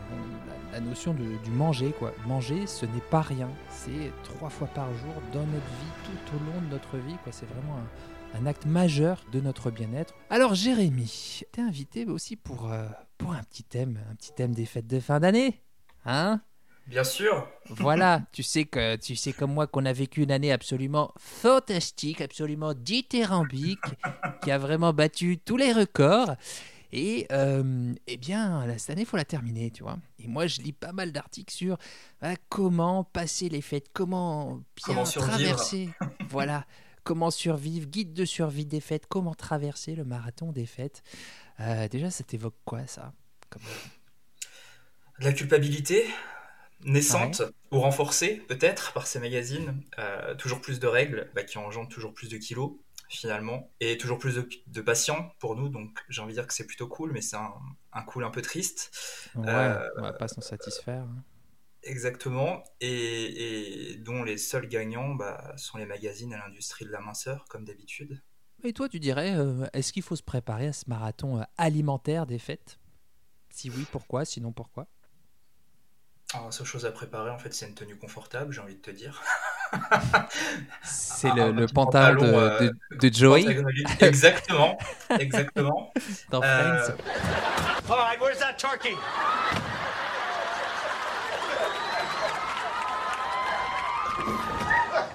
la, 0.72 0.80
la 0.80 0.86
notion 0.86 1.14
de- 1.14 1.38
du 1.44 1.52
manger. 1.52 1.94
Quoi. 1.98 2.14
Manger, 2.26 2.68
ce 2.68 2.86
n'est 2.86 3.02
pas 3.10 3.22
rien, 3.22 3.50
c'est 3.70 4.12
trois 4.24 4.50
fois 4.50 4.68
par 4.68 4.94
jour 4.96 5.14
dans 5.34 5.46
notre 5.46 5.66
vie, 5.66 6.18
tout 6.26 6.36
au 6.36 6.40
long 6.40 6.62
de 6.62 6.72
notre 6.72 6.98
vie. 6.98 7.16
Quoi. 7.24 7.32
C'est 7.32 7.48
vraiment 7.48 7.78
un, 7.78 8.40
un 8.42 8.46
acte 8.46 8.66
majeur 8.66 9.24
de 9.32 9.40
notre 9.40 9.72
bien-être. 9.72 10.14
Alors 10.30 10.54
Jérémy, 10.54 11.42
t'es 11.52 11.62
invité 11.62 12.06
aussi 12.06 12.36
pour, 12.36 12.72
euh, 12.72 12.88
pour 13.18 13.32
un 13.34 13.42
petit 13.44 13.64
thème, 13.64 14.00
un 14.12 14.16
petit 14.16 14.34
thème 14.34 14.52
des 14.54 14.66
fêtes 14.66 14.88
de 14.88 15.00
fin 15.00 15.20
d'année. 15.20 15.62
Hein? 16.06 16.42
Bien 16.88 17.04
sûr, 17.04 17.46
voilà, 17.70 18.22
tu 18.32 18.44
sais 18.44 18.64
que 18.64 18.96
tu 18.96 19.18
sais 19.18 19.34
comme 19.34 19.54
moi 19.54 19.68
qu'on 19.68 19.84
a 19.86 19.92
vécu 19.92 20.24
une 20.24 20.32
année 20.32 20.54
absolument 20.54 21.14
fantastique, 21.20 22.22
absolument 22.22 22.74
dithyrambique, 22.74 23.80
qui 24.42 24.52
a 24.52 24.58
vraiment 24.58 24.94
battu 24.94 25.38
tous 25.38 25.58
les 25.58 25.74
records. 25.74 26.36
Et 26.94 27.28
euh, 27.34 27.94
eh 28.08 28.16
bien, 28.16 28.66
cette 28.78 28.92
année, 28.92 29.02
il 29.02 29.06
faut 29.06 29.18
la 29.18 29.26
terminer, 29.26 29.70
tu 29.72 29.84
vois. 29.84 29.98
Et 30.20 30.28
moi, 30.30 30.48
je 30.48 30.62
lis 30.62 30.72
pas 30.72 30.94
mal 30.94 31.12
d'articles 31.12 31.54
sur 31.54 31.78
comment 32.48 33.04
passer 33.04 33.50
les 33.50 33.62
fêtes, 33.62 33.88
comment 33.92 34.56
bien 34.56 34.64
Comment 34.86 35.04
traverser, 35.04 35.90
voilà, 36.30 36.66
comment 37.04 37.32
survivre, 37.32 37.88
guide 37.88 38.14
de 38.14 38.24
survie 38.24 38.66
des 38.66 38.80
fêtes, 38.80 39.08
comment 39.10 39.36
traverser 39.36 39.96
le 39.96 40.06
marathon 40.06 40.54
des 40.54 40.66
fêtes. 40.66 41.04
Euh, 41.60 41.90
déjà, 41.90 42.10
ça 42.10 42.24
t'évoque 42.24 42.56
quoi, 42.64 42.88
ça 42.88 43.12
Comme- 43.50 43.62
de 45.20 45.26
la 45.26 45.34
culpabilité 45.34 46.06
naissante 46.82 47.42
ou 47.72 47.80
renforcée 47.80 48.44
peut-être 48.48 48.94
par 48.94 49.08
ces 49.08 49.20
magazines, 49.20 49.82
Euh, 50.00 50.36
toujours 50.36 50.62
plus 50.62 50.80
de 50.80 50.88
règles 50.88 51.32
bah, 51.36 51.44
qui 51.44 51.58
engendrent 51.58 51.90
toujours 51.90 52.14
plus 52.14 52.30
de 52.30 52.38
kilos 52.38 52.74
finalement 53.10 53.72
et 53.80 53.98
toujours 53.98 54.18
plus 54.20 54.36
de, 54.36 54.50
de 54.68 54.82
patients 54.82 55.32
pour 55.40 55.56
nous. 55.56 55.70
Donc 55.70 56.00
j'ai 56.10 56.22
envie 56.22 56.34
de 56.34 56.40
dire 56.40 56.48
que 56.48 56.54
c'est 56.54 56.68
plutôt 56.68 56.88
cool 56.88 57.12
mais 57.12 57.22
c'est 57.22 57.38
un, 57.38 57.54
un 57.94 58.04
cool 58.04 58.24
un 58.26 58.32
peu 58.32 58.42
triste. 58.42 58.92
Ouais, 59.36 59.46
Euh, 59.48 59.88
on 59.96 60.02
va 60.02 60.12
pas 60.14 60.28
s'en 60.28 60.42
satisfaire. 60.42 61.04
hein. 61.04 61.24
exactement. 61.84 62.64
Et, 62.82 63.92
et 63.94 63.98
dont 63.98 64.24
les 64.24 64.38
seuls 64.38 64.68
gagnants 64.68 65.16
bah, 65.16 65.54
sont 65.58 65.78
les 65.80 65.86
magazines 65.88 66.34
à 66.34 66.38
l'industrie 66.38 66.86
de 66.86 66.92
la 66.92 67.02
minceur 67.02 67.46
comme 67.50 67.66
d'habitude. 67.66 68.22
Et 68.64 68.72
toi, 68.74 68.88
tu 68.88 69.00
dirais, 69.00 69.36
euh, 69.36 69.66
est-ce 69.74 69.92
qu'il 69.92 70.04
faut 70.04 70.16
se 70.16 70.22
préparer 70.24 70.68
à 70.68 70.74
ce 70.74 70.86
marathon 70.88 71.44
alimentaire 71.58 72.28
des 72.28 72.38
fêtes? 72.40 72.80
Si 73.50 73.70
oui, 73.72 73.88
pourquoi? 73.92 74.26
Sinon, 74.26 74.54
pourquoi? 74.54 74.88
Alors 76.34 76.48
la 76.48 76.52
seule 76.52 76.66
chose 76.68 76.86
à 76.86 76.92
préparer 76.92 77.30
en 77.30 77.38
fait 77.40 77.54
c'est 77.54 77.68
une 77.68 77.74
tenue 77.74 77.96
confortable 77.98 78.52
j'ai 78.54 78.60
envie 78.62 78.76
de 78.76 78.82
te 78.82 78.92
dire 78.92 79.22
C'est 80.84 81.30
Ah, 81.32 81.36
le, 81.36 81.52
le 81.52 81.66
petit 81.66 81.74
pantalon 81.74 82.22
de, 82.22 82.32
pantalon, 82.32 82.40
euh, 82.40 82.70
de, 82.92 83.08
de 83.08 83.14
Joey 83.14 83.64
exactement 84.02 84.78
exactement 85.20 85.94
dans 86.30 86.42
Euh, 86.44 86.84
Friends. 86.84 86.98
All 87.90 87.98
right, 87.98 88.20
where's 88.20 88.40
that 88.40 88.58
turkey? 88.58 88.96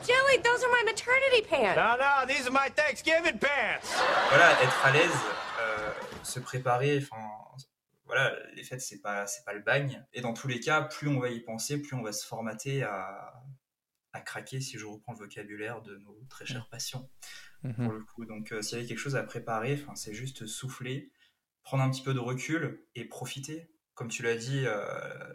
Joey, 0.07 0.39
those 0.43 0.63
are 0.65 0.71
my 0.71 0.83
maternity 0.85 1.43
pants. 1.49 1.77
No, 1.77 1.97
no, 1.97 2.27
these 2.27 2.47
are 2.47 2.51
my 2.53 2.69
Thanksgiving 2.71 3.39
pants. 3.39 3.87
voilà, 4.31 4.51
être 4.63 4.85
à 4.87 4.91
l'aise, 4.91 5.11
euh, 5.61 5.91
se 6.23 6.41
préparer, 6.41 7.01
enfin, 7.03 7.23
voilà, 8.13 8.37
les 8.55 8.63
fêtes, 8.63 8.83
c'est 8.83 9.01
pas, 9.01 9.27
c'est 9.27 9.45
pas 9.45 9.55
le 9.55 9.61
bagne. 9.61 10.05
Et 10.13 10.21
dans 10.21 10.35
tous 10.35 10.49
les 10.49 10.61
cas, 10.61 10.83
plus 10.83 11.09
on 11.09 11.19
va 11.19 11.31
y 11.31 11.41
penser, 11.41 11.81
plus 11.81 11.95
on 11.95 12.03
va 12.03 12.13
se 12.13 12.27
formater 12.27 12.83
à, 12.83 13.43
à 14.13 14.21
craquer 14.21 14.61
si 14.61 14.79
je 14.79 14.85
reprends 14.85 15.13
le 15.13 15.19
vocabulaire 15.19 15.81
de 15.81 15.97
nos 15.97 16.19
très 16.29 16.45
chers 16.45 16.69
patients 16.69 17.09
Mhm. 17.63 17.75
pour 17.75 17.93
le 17.93 18.01
coup. 18.05 18.25
Donc 18.25 18.53
euh, 18.53 18.61
s'il 18.61 18.77
y 18.77 18.81
avait 18.81 18.89
quelque 18.89 18.99
chose 18.99 19.17
à 19.17 19.23
préparer, 19.23 19.83
c'est 19.95 20.13
juste 20.15 20.47
souffler, 20.47 21.13
prendre 21.63 21.83
un 21.85 21.91
petit 21.91 22.03
peu 22.03 22.13
de 22.13 22.19
recul 22.19 22.85
et 22.95 23.05
profiter. 23.05 23.71
Comme 23.95 24.09
tu 24.09 24.23
l'as 24.23 24.37
dit, 24.37 24.65
euh, 24.67 24.85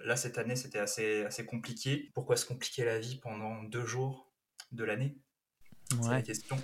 là 0.04 0.16
cette 0.16 0.38
année 0.38 0.56
c'était 0.56 0.80
assez 0.80 1.24
assez 1.24 1.46
compliqué. 1.46 2.12
Pourquoi 2.14 2.36
se 2.36 2.46
compliquer 2.46 2.84
la 2.86 3.00
vie 3.00 3.18
pendant 3.20 3.64
deux 3.64 3.86
jours 3.86 4.34
de 4.72 4.84
l'année? 4.84 5.18
C'est 5.90 6.10
la 6.10 6.22
question. 6.22 6.58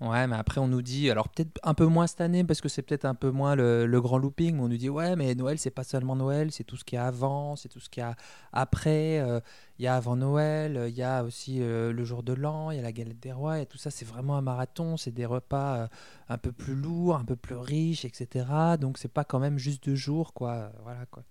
Ouais, 0.00 0.26
mais 0.26 0.36
après 0.36 0.60
on 0.62 0.66
nous 0.68 0.80
dit, 0.80 1.10
alors 1.10 1.28
peut-être 1.28 1.58
un 1.62 1.74
peu 1.74 1.84
moins 1.84 2.06
cette 2.06 2.22
année 2.22 2.42
parce 2.42 2.62
que 2.62 2.70
c'est 2.70 2.80
peut-être 2.80 3.04
un 3.04 3.14
peu 3.14 3.30
moins 3.30 3.54
le, 3.54 3.84
le 3.84 4.00
grand 4.00 4.16
looping, 4.16 4.58
on 4.58 4.66
nous 4.68 4.78
dit 4.78 4.88
ouais, 4.88 5.14
mais 5.14 5.34
Noël 5.34 5.58
c'est 5.58 5.70
pas 5.70 5.84
seulement 5.84 6.16
Noël, 6.16 6.50
c'est 6.52 6.64
tout 6.64 6.76
ce 6.78 6.84
qu'il 6.84 6.96
y 6.96 6.98
a 6.98 7.06
avant, 7.06 7.54
c'est 7.54 7.68
tout 7.68 7.80
ce 7.80 7.90
qu'il 7.90 8.00
y 8.00 8.04
a 8.04 8.16
après. 8.54 9.18
euh, 9.20 9.40
Il 9.78 9.84
y 9.84 9.88
a 9.88 9.96
avant 9.96 10.16
Noël, 10.16 10.86
il 10.88 10.94
y 10.94 11.02
a 11.02 11.22
aussi 11.22 11.58
euh, 11.60 11.92
le 11.92 12.04
jour 12.04 12.22
de 12.22 12.32
l'an, 12.32 12.70
il 12.70 12.76
y 12.76 12.78
a 12.78 12.82
la 12.82 12.92
galette 12.92 13.20
des 13.20 13.32
rois, 13.32 13.60
et 13.60 13.66
tout 13.66 13.76
ça 13.76 13.90
c'est 13.90 14.06
vraiment 14.06 14.38
un 14.38 14.40
marathon, 14.40 14.96
c'est 14.96 15.10
des 15.10 15.26
repas 15.26 15.76
euh, 15.76 15.88
un 16.30 16.38
peu 16.38 16.52
plus 16.52 16.74
lourds, 16.74 17.16
un 17.16 17.24
peu 17.26 17.36
plus 17.36 17.56
riches, 17.56 18.06
etc. 18.06 18.78
Donc 18.78 18.96
c'est 18.96 19.12
pas 19.12 19.24
quand 19.24 19.38
même 19.38 19.58
juste 19.58 19.84
deux 19.84 19.96
jours, 19.96 20.32
quoi. 20.32 20.72
Voilà 20.82 21.04
quoi. 21.10 21.24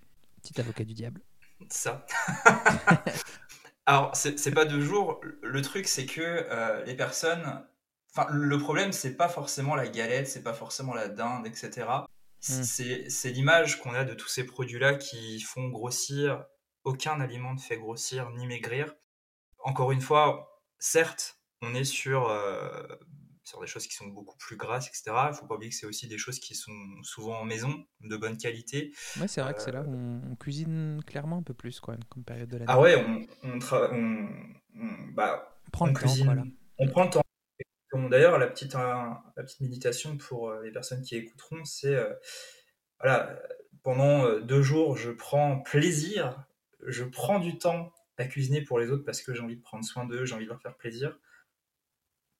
Petit 0.43 0.59
avocat 0.61 0.83
du 0.83 0.93
diable. 0.93 1.21
Ça. 1.69 2.05
Alors, 3.85 4.15
c'est 4.15 4.51
pas 4.53 4.65
deux 4.65 4.81
jours. 4.81 5.19
Le 5.41 5.61
truc, 5.61 5.87
c'est 5.87 6.05
que 6.05 6.85
les 6.85 6.95
personnes. 6.95 7.63
Enfin, 8.15 8.27
le 8.31 8.57
problème, 8.57 8.91
c'est 8.91 9.15
pas 9.15 9.29
forcément 9.29 9.75
la 9.75 9.87
galette, 9.87 10.27
c'est 10.27 10.43
pas 10.43 10.53
forcément 10.53 10.93
la 10.93 11.09
dinde, 11.09 11.45
etc. 11.45 11.87
Mm. 12.47 12.63
C'est 13.09 13.29
l'image 13.29 13.79
qu'on 13.79 13.93
a 13.93 14.03
de 14.03 14.13
tous 14.13 14.29
ces 14.29 14.45
produits-là 14.45 14.95
qui 14.95 15.39
font 15.41 15.67
grossir. 15.69 16.45
Aucun 16.83 17.19
aliment 17.19 17.53
ne 17.53 17.59
fait 17.59 17.77
grossir 17.77 18.29
ni 18.31 18.47
maigrir. 18.47 18.95
Encore 19.59 19.91
une 19.91 20.01
fois, 20.01 20.63
certes, 20.79 21.39
on 21.61 21.75
est 21.75 21.83
sur, 21.83 22.29
euh, 22.29 22.87
sur 23.43 23.59
des 23.59 23.67
choses 23.67 23.85
qui 23.85 23.95
sont 23.95 24.07
beaucoup 24.07 24.37
plus 24.37 24.55
grasses, 24.55 24.87
etc. 24.87 25.11
Il 25.29 25.35
faut 25.35 25.45
pas 25.45 25.55
oublier 25.55 25.69
que 25.69 25.75
c'est 25.75 25.85
aussi 25.85 26.07
des 26.07 26.17
choses 26.17 26.39
qui 26.39 26.55
sont 26.55 26.71
souvent 27.03 27.39
en 27.39 27.45
maison, 27.45 27.85
de 28.01 28.15
bonne 28.15 28.37
qualité. 28.37 28.93
Ouais, 29.19 29.27
c'est 29.27 29.41
vrai 29.41 29.53
que 29.53 29.61
c'est 29.61 29.73
là 29.73 29.81
où 29.81 29.93
on, 29.93 30.35
cuisine 30.37 31.01
clairement 31.05 31.39
un 31.39 31.43
peu 31.43 31.53
plus, 31.53 31.79
quoi, 31.81 31.97
comme 32.09 32.23
période 32.23 32.49
de 32.49 32.57
l'année. 32.57 32.71
Ah 32.71 32.79
ouais, 32.79 32.95
on, 32.95 33.27
on, 33.43 34.29
bah, 35.13 35.59
prend 35.73 35.87
le 35.87 35.93
cuisine, 35.93 36.53
on 36.77 36.87
prend 36.87 37.03
le 37.03 37.09
temps. 37.09 37.21
D'ailleurs, 37.93 38.37
la 38.37 38.47
petite, 38.47 38.75
un- 38.75 39.21
la 39.35 39.43
petite 39.43 39.61
méditation 39.61 40.17
pour 40.17 40.49
euh, 40.49 40.61
les 40.63 40.71
personnes 40.71 41.01
qui 41.01 41.15
écouteront, 41.15 41.65
c'est 41.65 41.95
euh, 41.95 42.13
voilà, 42.99 43.39
pendant 43.83 44.25
euh, 44.25 44.41
deux 44.41 44.61
jours, 44.61 44.97
je 44.97 45.11
prends 45.11 45.59
plaisir, 45.59 46.45
je 46.85 47.03
prends 47.03 47.39
du 47.39 47.57
temps 47.57 47.91
à 48.17 48.25
cuisiner 48.25 48.61
pour 48.61 48.79
les 48.79 48.91
autres 48.91 49.05
parce 49.05 49.21
que 49.21 49.33
j'ai 49.33 49.41
envie 49.41 49.57
de 49.57 49.61
prendre 49.61 49.85
soin 49.85 50.05
d'eux, 50.05 50.25
j'ai 50.25 50.35
envie 50.35 50.45
de 50.45 50.49
leur 50.49 50.61
faire 50.61 50.75
plaisir. 50.77 51.17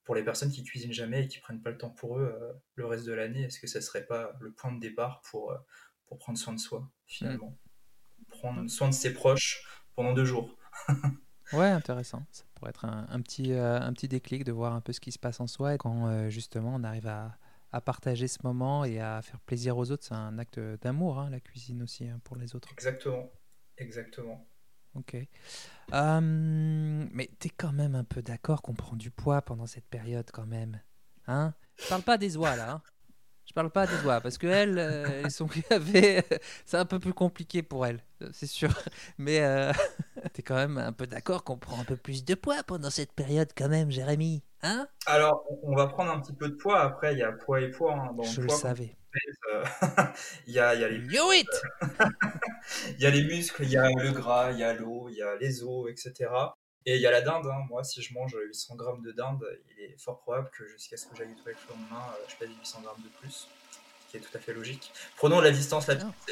Pour 0.03 0.15
les 0.15 0.23
personnes 0.23 0.51
qui 0.51 0.63
cuisinent 0.63 0.91
jamais 0.93 1.23
et 1.25 1.27
qui 1.27 1.39
prennent 1.39 1.61
pas 1.61 1.69
le 1.69 1.77
temps 1.77 1.91
pour 1.91 2.17
eux 2.19 2.35
euh, 2.41 2.53
le 2.75 2.85
reste 2.85 3.05
de 3.05 3.13
l'année, 3.13 3.43
est-ce 3.43 3.59
que 3.59 3.67
ça 3.67 3.79
serait 3.79 4.05
pas 4.05 4.33
le 4.41 4.51
point 4.51 4.71
de 4.71 4.79
départ 4.79 5.21
pour, 5.21 5.51
euh, 5.51 5.57
pour 6.07 6.17
prendre 6.17 6.37
soin 6.37 6.53
de 6.53 6.59
soi, 6.59 6.89
finalement? 7.05 7.57
Prendre 8.29 8.69
soin 8.69 8.89
de 8.89 8.93
ses 8.95 9.13
proches 9.13 9.65
pendant 9.95 10.13
deux 10.13 10.25
jours? 10.25 10.57
Ouais, 11.51 11.67
intéressant. 11.69 12.25
Ça 12.31 12.43
pourrait 12.59 12.69
être 12.69 12.85
un, 12.85 13.07
un 13.09 13.21
petit, 13.21 13.53
euh, 13.53 13.79
un 13.79 13.93
petit 13.93 14.07
déclic 14.07 14.43
de 14.43 14.51
voir 14.51 14.73
un 14.73 14.81
peu 14.81 14.93
ce 14.93 14.99
qui 14.99 15.11
se 15.11 15.19
passe 15.19 15.39
en 15.39 15.47
soi 15.47 15.75
et 15.75 15.77
quand 15.77 16.07
euh, 16.07 16.29
justement 16.29 16.73
on 16.75 16.83
arrive 16.83 17.07
à, 17.07 17.37
à 17.71 17.81
partager 17.81 18.27
ce 18.27 18.39
moment 18.43 18.83
et 18.83 18.99
à 18.99 19.21
faire 19.21 19.39
plaisir 19.39 19.77
aux 19.77 19.89
autres. 19.91 20.03
C'est 20.03 20.13
un 20.13 20.37
acte 20.37 20.59
d'amour, 20.59 21.19
hein, 21.19 21.29
la 21.29 21.39
cuisine 21.39 21.81
aussi, 21.81 22.07
hein, 22.07 22.19
pour 22.23 22.35
les 22.35 22.55
autres. 22.55 22.69
Exactement. 22.71 23.31
Exactement. 23.77 24.45
Ok. 24.95 25.15
Euh, 25.93 26.19
mais 26.21 27.29
t'es 27.39 27.49
quand 27.49 27.71
même 27.71 27.95
un 27.95 28.03
peu 28.03 28.21
d'accord 28.21 28.61
qu'on 28.61 28.73
prend 28.73 28.95
du 28.95 29.11
poids 29.11 29.41
pendant 29.41 29.65
cette 29.65 29.87
période 29.87 30.29
quand 30.31 30.45
même. 30.45 30.81
Hein? 31.27 31.53
Je 31.77 31.87
parle 31.87 32.01
pas 32.01 32.17
des 32.17 32.35
oies 32.37 32.55
là. 32.55 32.71
Hein 32.73 32.81
je 33.49 33.53
parle 33.53 33.71
pas 33.71 33.87
des 33.87 34.05
oies 34.05 34.21
parce 34.21 34.37
que 34.37 34.45
elles, 34.45 34.77
euh, 34.77 35.23
elles 35.23 35.31
sont 35.31 35.49
gavées. 35.69 36.23
c'est 36.65 36.77
un 36.77 36.85
peu 36.85 36.99
plus 36.99 37.13
compliqué 37.13 37.63
pour 37.63 37.85
elles, 37.85 38.03
euh, 38.21 38.29
c'est 38.31 38.45
sûr. 38.45 38.69
Mais 39.17 39.39
euh, 39.39 39.73
t'es 40.33 40.41
quand 40.43 40.55
même 40.55 40.77
un 40.77 40.91
peu 40.93 41.07
d'accord 41.07 41.43
qu'on 41.43 41.57
prend 41.57 41.79
un 41.79 41.85
peu 41.85 41.95
plus 41.97 42.25
de 42.25 42.35
poids 42.35 42.63
pendant 42.63 42.89
cette 42.89 43.13
période 43.13 43.49
quand 43.55 43.69
même, 43.69 43.91
Jérémy. 43.91 44.43
Hein? 44.61 44.87
Alors, 45.05 45.45
on- 45.63 45.75
va 45.75 45.87
prendre 45.87 46.11
un 46.11 46.19
petit 46.19 46.33
peu 46.33 46.49
de 46.49 46.55
poids. 46.55 46.81
Après, 46.81 47.13
il 47.13 47.19
y 47.19 47.23
a 47.23 47.31
poids 47.31 47.61
et 47.61 47.69
poids. 47.71 47.93
hein. 47.93 48.13
Dans 48.13 48.23
Je 48.23 48.41
le 48.41 48.49
savais. 48.49 48.95
euh, 49.53 49.63
il 50.47 50.53
y 50.53 50.59
a, 50.59 50.75
il 50.75 50.81
y 50.81 50.83
a 50.83 50.89
les 50.89 51.39
it 51.39 51.47
il 52.97 52.99
y 53.01 53.05
a 53.05 53.09
les 53.09 53.23
muscles, 53.23 53.63
il 53.63 53.71
y 53.71 53.77
a 53.77 53.89
le 53.89 54.11
gras, 54.11 54.51
il 54.51 54.59
y 54.59 54.63
a 54.63 54.73
l'eau, 54.73 55.09
il 55.09 55.15
y 55.15 55.21
a 55.21 55.35
les 55.37 55.63
os, 55.63 55.89
etc. 55.89 56.29
Et 56.85 56.95
il 56.95 57.01
y 57.01 57.07
a 57.07 57.11
la 57.11 57.21
dinde. 57.21 57.45
hein. 57.47 57.65
Moi, 57.69 57.83
si 57.83 58.01
je 58.01 58.13
mange 58.13 58.35
800 58.35 58.75
grammes 58.75 59.01
de 59.01 59.11
dinde, 59.11 59.43
il 59.69 59.83
est 59.85 59.97
fort 59.97 60.19
probable 60.19 60.49
que 60.57 60.65
jusqu'à 60.65 60.97
ce 60.97 61.07
que 61.07 61.15
j'aille 61.15 61.35
toilettes 61.35 61.61
le 61.67 61.75
lendemain, 61.75 62.03
euh, 62.13 62.25
je 62.27 62.35
pèse 62.37 62.49
800 62.55 62.81
grammes 62.81 63.01
de 63.03 63.09
plus. 63.19 63.47
Qui 64.09 64.17
est 64.17 64.21
tout 64.21 64.35
à 64.35 64.39
fait 64.39 64.53
logique. 64.53 64.91
Prenons 65.17 65.39
la 65.39 65.51
distance 65.51 65.85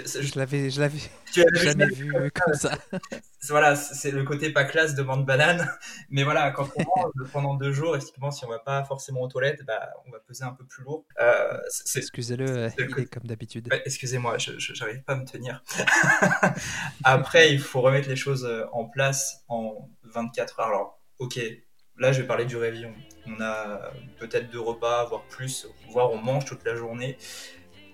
c'est- 0.03 0.21
Je 0.23 0.39
l'avais, 0.39 0.71
je 0.71 0.79
l'avais 0.81 0.97
jamais 1.53 1.85
vu 1.85 2.11
comme 2.31 2.55
ça. 2.55 2.71
voilà, 3.49 3.75
c'est 3.75 4.09
le 4.09 4.23
côté 4.23 4.49
pas 4.51 4.63
classe 4.63 4.95
de 4.95 5.03
bande 5.03 5.25
banane. 5.27 5.69
Mais 6.09 6.23
voilà, 6.23 6.49
quand 6.49 6.67
on 6.75 6.83
mange 6.83 7.31
pendant 7.31 7.53
deux 7.53 7.71
jours, 7.71 7.95
effectivement, 7.95 8.31
si 8.31 8.45
on 8.45 8.49
va 8.49 8.57
pas 8.57 8.83
forcément 8.83 9.21
aux 9.21 9.27
toilettes, 9.27 9.63
bah, 9.65 9.89
on 10.07 10.11
va 10.11 10.19
peser 10.19 10.43
un 10.43 10.53
peu 10.53 10.65
plus 10.65 10.83
lourd. 10.83 11.05
Euh, 11.21 11.59
Excusez-le, 11.95 12.49
euh, 12.49 12.69
il 12.79 12.99
est 12.99 13.05
comme 13.13 13.25
d'habitude. 13.27 13.67
Ouais, 13.71 13.83
Excusez-moi, 13.85 14.39
je 14.39 14.53
j'arrive 14.57 15.03
pas 15.03 15.13
à 15.13 15.17
me 15.17 15.25
tenir. 15.25 15.63
Après, 17.03 17.53
il 17.53 17.59
faut 17.59 17.81
remettre 17.81 18.09
les 18.09 18.15
choses 18.15 18.45
euh, 18.45 18.65
en 18.71 18.85
place 18.85 19.43
en 19.49 19.89
24 20.03 20.59
heures. 20.61 20.67
Alors, 20.67 20.99
ok, 21.19 21.39
là, 21.97 22.11
je 22.11 22.21
vais 22.21 22.27
parler 22.27 22.45
du 22.45 22.57
réveillon. 22.57 22.93
On 23.27 23.41
a 23.41 23.91
peut-être 24.19 24.49
deux 24.49 24.59
repas, 24.59 25.05
voire 25.05 25.23
plus, 25.27 25.67
voire 25.91 26.11
on 26.11 26.17
mange 26.17 26.45
toute 26.45 26.63
la 26.65 26.75
journée, 26.75 27.17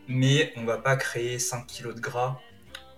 mais 0.07 0.53
on 0.57 0.65
va 0.65 0.77
pas 0.77 0.95
créer 0.95 1.39
5 1.39 1.65
kilos 1.67 1.95
de 1.95 1.99
gras 1.99 2.39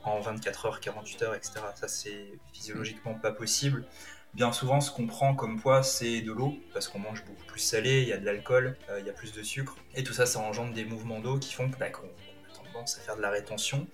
en 0.04 0.20
24 0.20 0.66
heures, 0.68 0.80
48 0.80 1.22
heures, 1.24 1.36
etc. 1.36 1.54
Ça, 1.76 1.88
c'est 1.88 2.40
physiologiquement 2.54 3.16
pas 3.16 3.32
possible. 3.32 3.86
Bien 4.34 4.52
souvent, 4.52 4.82
ce 4.82 4.92
qu'on 4.92 5.08
prend 5.08 5.34
comme 5.34 5.60
poids, 5.60 5.82
c'est 5.82 6.22
de 6.22 6.32
l'eau, 6.32 6.56
parce 6.74 6.88
qu'on 6.88 7.00
mange 7.00 7.24
beaucoup 7.26 7.46
plus 7.46 7.62
salé, 7.62 8.02
il 8.02 8.08
y 8.10 8.14
a 8.14 8.18
de 8.18 8.26
l'alcool, 8.26 8.78
euh, 8.90 9.00
il 9.00 9.06
y 9.06 9.10
a 9.10 9.14
plus 9.14 9.32
de 9.32 9.42
sucre, 9.42 9.78
et 9.96 10.04
tout 10.04 10.14
ça, 10.14 10.26
ça 10.26 10.40
engendre 10.40 10.74
des 10.74 10.84
mouvements 10.84 11.22
d'eau 11.22 11.40
qui 11.40 11.54
font 11.54 11.72
bah, 11.80 11.90
qu'on 11.90 12.02
qu'on 12.02 12.64
a 12.64 12.72
tendance 12.74 12.98
à 12.98 13.02
faire 13.02 13.16
de 13.16 13.22
la 13.22 13.30
rétention. 13.30 13.88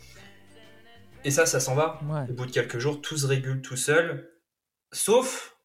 Et 1.24 1.30
ça, 1.30 1.46
ça 1.46 1.60
s'en 1.60 1.76
va. 1.76 2.02
Ouais. 2.04 2.30
Au 2.30 2.34
bout 2.34 2.48
de 2.48 2.52
quelques 2.52 2.80
jours, 2.80 3.02
tout 3.02 3.18
se 3.18 3.28
régule 3.28 3.62
tout 3.62 3.78
seul, 3.78 4.32
sauf 4.92 5.56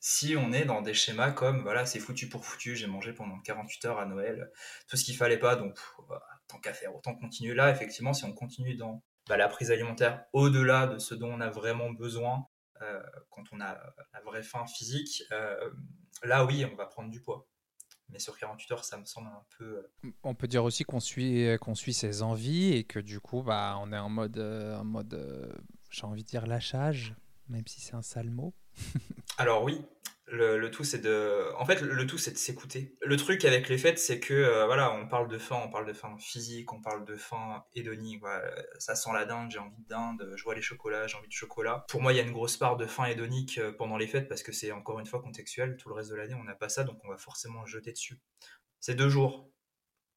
si 0.00 0.36
on 0.36 0.52
est 0.52 0.66
dans 0.66 0.82
des 0.82 0.94
schémas 0.94 1.32
comme, 1.32 1.62
voilà, 1.62 1.86
c'est 1.86 1.98
foutu 1.98 2.28
pour 2.28 2.44
foutu, 2.44 2.76
j'ai 2.76 2.86
mangé 2.86 3.12
pendant 3.12 3.40
48 3.40 3.84
heures 3.86 3.98
à 3.98 4.04
Noël, 4.04 4.52
tout 4.86 4.96
ce 4.96 5.04
qu'il 5.04 5.16
fallait 5.16 5.38
pas, 5.38 5.56
donc 5.56 5.74
pff, 5.74 5.94
bah, 6.08 6.22
tant 6.48 6.58
qu'à 6.58 6.72
faire, 6.72 6.94
autant 6.94 7.14
continuer 7.14 7.54
là. 7.54 7.70
Effectivement, 7.70 8.12
si 8.12 8.24
on 8.24 8.32
continue 8.32 8.74
dans 8.74 9.02
bah, 9.28 9.36
la 9.36 9.48
prise 9.48 9.70
alimentaire 9.70 10.24
au-delà 10.32 10.86
de 10.86 10.98
ce 10.98 11.14
dont 11.14 11.32
on 11.32 11.40
a 11.40 11.50
vraiment 11.50 11.90
besoin, 11.90 12.46
euh, 12.82 13.02
quand 13.30 13.44
on 13.52 13.60
a 13.60 13.78
la 14.12 14.20
vraie 14.24 14.42
faim 14.42 14.66
physique, 14.66 15.22
euh, 15.32 15.70
là 16.22 16.44
oui, 16.44 16.64
on 16.70 16.76
va 16.76 16.86
prendre 16.86 17.10
du 17.10 17.20
poids. 17.20 17.46
Mais 18.08 18.20
sur 18.20 18.38
48 18.38 18.72
heures, 18.72 18.84
ça 18.84 18.98
me 18.98 19.04
semble 19.04 19.26
un 19.28 19.42
peu. 19.58 19.78
euh, 20.04 20.10
On 20.22 20.34
peut 20.36 20.46
dire 20.46 20.62
aussi 20.62 20.84
qu'on 20.84 21.00
suit, 21.00 21.48
qu'on 21.60 21.74
suit 21.74 21.92
ses 21.94 22.22
envies 22.22 22.72
et 22.74 22.84
que 22.84 23.00
du 23.00 23.18
coup, 23.18 23.42
bah, 23.42 23.76
on 23.80 23.92
est 23.92 23.98
en 23.98 24.08
mode, 24.08 24.38
en 24.38 24.84
mode 24.84 25.58
j'ai 25.90 26.04
envie 26.04 26.22
de 26.22 26.28
dire 26.28 26.46
lâchage, 26.46 27.14
même 27.48 27.66
si 27.66 27.80
c'est 27.80 27.94
un 27.94 28.02
sale 28.02 28.30
mot. 28.30 28.54
Alors 29.38 29.64
oui, 29.64 29.82
le, 30.28 30.70
tout 30.70 30.84
c'est 30.84 30.98
de, 30.98 31.52
en 31.56 31.64
fait 31.64 31.80
le 31.80 32.06
tout 32.06 32.18
c'est 32.18 32.32
de 32.32 32.38
s'écouter. 32.38 32.96
Le 33.02 33.16
truc 33.16 33.44
avec 33.44 33.68
les 33.68 33.78
fêtes 33.78 33.98
c'est 33.98 34.18
que 34.18 34.34
euh, 34.34 34.66
voilà, 34.66 34.92
on 34.92 35.06
parle 35.06 35.28
de 35.28 35.38
faim, 35.38 35.60
on 35.64 35.70
parle 35.70 35.86
de 35.86 35.92
faim 35.92 36.16
physique, 36.18 36.72
on 36.72 36.80
parle 36.80 37.04
de 37.04 37.16
faim 37.16 37.64
hédonique. 37.74 38.22
Ça 38.78 38.94
sent 38.96 39.10
la 39.14 39.24
dinde, 39.24 39.50
j'ai 39.50 39.58
envie 39.58 39.82
de 39.82 39.88
dinde, 39.88 40.32
je 40.34 40.42
vois 40.42 40.54
les 40.54 40.62
chocolats, 40.62 41.06
j'ai 41.06 41.16
envie 41.16 41.28
de 41.28 41.32
chocolat. 41.32 41.84
Pour 41.88 42.02
moi, 42.02 42.12
il 42.12 42.16
y 42.16 42.20
a 42.20 42.22
une 42.22 42.32
grosse 42.32 42.56
part 42.56 42.76
de 42.76 42.86
faim 42.86 43.04
hédonique 43.04 43.58
euh, 43.58 43.72
pendant 43.72 43.96
les 43.96 44.06
fêtes 44.06 44.28
parce 44.28 44.42
que 44.42 44.52
c'est 44.52 44.72
encore 44.72 44.98
une 44.98 45.06
fois 45.06 45.20
contextuel. 45.20 45.76
Tout 45.76 45.88
le 45.88 45.94
reste 45.94 46.10
de 46.10 46.16
l'année, 46.16 46.34
on 46.34 46.44
n'a 46.44 46.54
pas 46.54 46.68
ça, 46.68 46.84
donc 46.84 46.98
on 47.04 47.08
va 47.08 47.16
forcément 47.16 47.64
jeter 47.66 47.92
dessus. 47.92 48.20
C'est 48.80 48.94
deux 48.94 49.08
jours. 49.08 49.50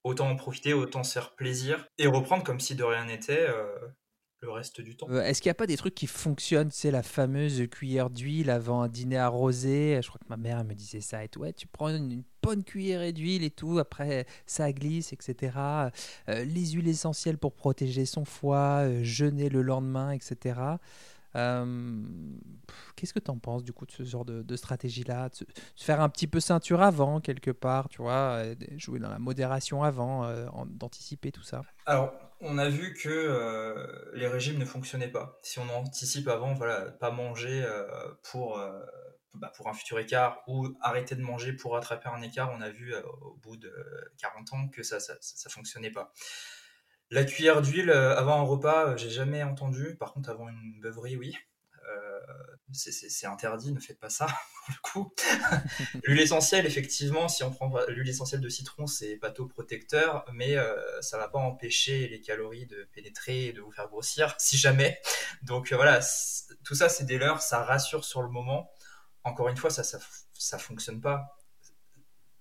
Autant 0.06 0.30
en 0.30 0.38
profiter, 0.38 0.74
autant 0.74 1.04
se 1.04 1.12
faire 1.12 1.36
plaisir 1.36 1.86
et 1.98 2.08
reprendre 2.08 2.44
comme 2.44 2.62
si 2.62 2.74
de 2.76 2.86
rien 2.86 3.04
n'était 3.04 3.48
euh, 3.50 3.78
le 4.42 4.52
reste 4.52 4.82
du 4.82 4.96
temps. 4.96 5.08
Euh, 5.10 5.22
Est-ce 5.22 5.42
qu'il 5.42 5.50
n'y 5.50 5.52
a 5.52 5.56
pas 5.56 5.68
des 5.68 5.78
trucs 5.78 5.96
qui 5.96 6.08
fonctionnent 6.08 6.72
C'est 6.72 6.92
la 6.92 7.04
fameuse 7.04 7.68
cuillère 7.70 8.10
d'huile 8.10 8.50
avant 8.50 8.82
un 8.82 8.88
dîner 8.88 9.18
arrosé? 9.18 10.00
Je 10.02 10.08
crois 10.08 10.20
que 10.20 10.30
ma 10.30 10.38
mère 10.38 10.60
elle 10.60 10.68
me 10.68 10.76
disait 10.76 11.02
ça 11.02 11.24
et 11.24 11.28
tout. 11.30 11.42
Ouais, 11.42 11.54
tu 11.54 11.68
prends 11.68 11.90
une, 11.90 12.12
une 12.12 12.24
bonne 12.42 12.64
cuillerée 12.64 13.12
d'huile 13.12 13.44
et 13.44 13.52
tout. 13.52 13.80
Après, 13.80 14.26
ça 14.46 14.72
glisse, 14.72 15.14
etc. 15.14 15.58
Euh, 15.58 16.44
les 16.46 16.68
huiles 16.68 16.88
essentielles 16.88 17.38
pour 17.38 17.54
protéger 17.54 18.06
son 18.06 18.26
foie, 18.26 18.84
euh, 18.84 19.04
jeûner 19.04 19.50
le 19.50 19.62
lendemain, 19.62 20.12
etc. 20.12 20.60
Qu'est-ce 22.96 23.14
que 23.14 23.20
tu 23.20 23.30
en 23.32 23.38
penses 23.38 23.64
du 23.64 23.72
coup 23.72 23.86
de 23.86 23.92
ce 23.92 24.04
genre 24.04 24.26
de, 24.26 24.42
de 24.42 24.56
stratégie-là? 24.56 25.30
De 25.30 25.36
se, 25.36 25.44
se 25.76 25.84
faire 25.86 26.02
un 26.02 26.10
petit 26.10 26.28
peu 26.28 26.40
ceinture 26.40 26.82
avant, 26.82 27.20
quelque 27.20 27.52
part, 27.52 27.88
tu 27.90 28.02
vois, 28.02 28.42
jouer 28.78 29.00
dans 29.00 29.10
la 29.10 29.20
modération 29.20 29.84
avant, 29.84 30.28
d'anticiper 30.66 31.32
tout 31.32 31.44
ça? 31.44 31.62
Alors, 31.86 32.14
on 32.42 32.58
a 32.58 32.70
vu 32.70 32.94
que 32.94 33.10
euh, 33.10 34.12
les 34.14 34.28
régimes 34.28 34.58
ne 34.58 34.66
fonctionnaient 34.66 35.12
pas. 35.12 35.38
Si 35.44 35.60
on 35.60 35.70
anticipe 35.70 36.28
avant, 36.28 36.54
voilà, 36.54 36.92
pas 36.92 37.12
manger 37.12 37.64
euh, 37.64 37.86
pour, 38.24 38.58
euh, 38.58 38.80
bah, 39.34 39.52
pour 39.56 39.68
un 39.68 39.74
futur 39.74 40.00
écart 40.00 40.42
ou 40.48 40.70
arrêter 40.82 41.16
de 41.16 41.22
manger 41.22 41.54
pour 41.54 41.74
rattraper 41.74 42.10
un 42.10 42.22
écart, 42.22 42.52
on 42.58 42.62
a 42.62 42.70
vu 42.70 42.96
au 42.96 43.36
bout 43.42 43.58
de 43.58 43.74
40 44.20 44.54
ans 44.54 44.68
que 44.70 44.84
ça 44.84 45.00
ça, 45.00 45.50
fonctionnait 45.50 45.92
pas. 45.92 46.14
La 47.12 47.24
cuillère 47.24 47.62
d'huile 47.62 47.92
avant 47.92 48.40
un 48.40 48.44
repas, 48.44 48.96
j'ai 48.96 49.10
jamais 49.10 49.44
entendu. 49.44 49.96
Par 49.98 50.14
contre, 50.14 50.30
avant 50.30 50.48
une 50.48 50.80
beuverie, 50.80 51.18
oui. 51.18 51.36
C'est- 52.72 53.26
interdit, 53.26 53.72
ne 53.72 53.80
faites 53.80 54.00
pas 54.00 54.10
ça, 54.10 54.28
pour 54.66 54.70
le 54.70 54.82
coup. 54.82 55.14
l'huile 56.04 56.22
essentielle, 56.22 56.66
effectivement, 56.66 57.28
si 57.28 57.44
on 57.44 57.52
prend 57.52 57.72
l'huile 57.88 58.10
essentielle 58.10 58.42
de 58.42 58.50
citron, 58.50 58.88
c'est 58.88 59.18
pathoprotecteur, 59.18 60.26
mais 60.34 60.58
euh, 60.58 61.02
ça 61.02 61.18
va 61.18 61.28
pas 61.28 61.40
empêcher 61.40 62.08
les 62.08 62.22
calories 62.22 62.66
de 62.66 62.88
pénétrer 62.94 63.48
et 63.48 63.54
de 63.54 63.62
vous 63.62 63.72
faire 63.72 63.88
grossir, 63.88 64.36
si 64.40 64.58
jamais. 64.58 65.00
Donc 65.44 65.72
euh, 65.72 65.76
voilà, 65.76 66.00
tout 66.64 66.76
ça, 66.76 66.90
c'est 66.90 67.06
des 67.06 67.18
leurres, 67.18 67.42
ça 67.42 67.64
rassure 67.64 68.06
sur 68.06 68.22
le 68.22 68.30
moment. 68.30 68.72
Encore 69.24 69.50
une 69.50 69.58
fois, 69.58 69.70
ça, 69.70 69.84
ça, 69.84 70.00
ça 70.34 70.58
fonctionne 70.58 71.02
pas. 71.02 71.38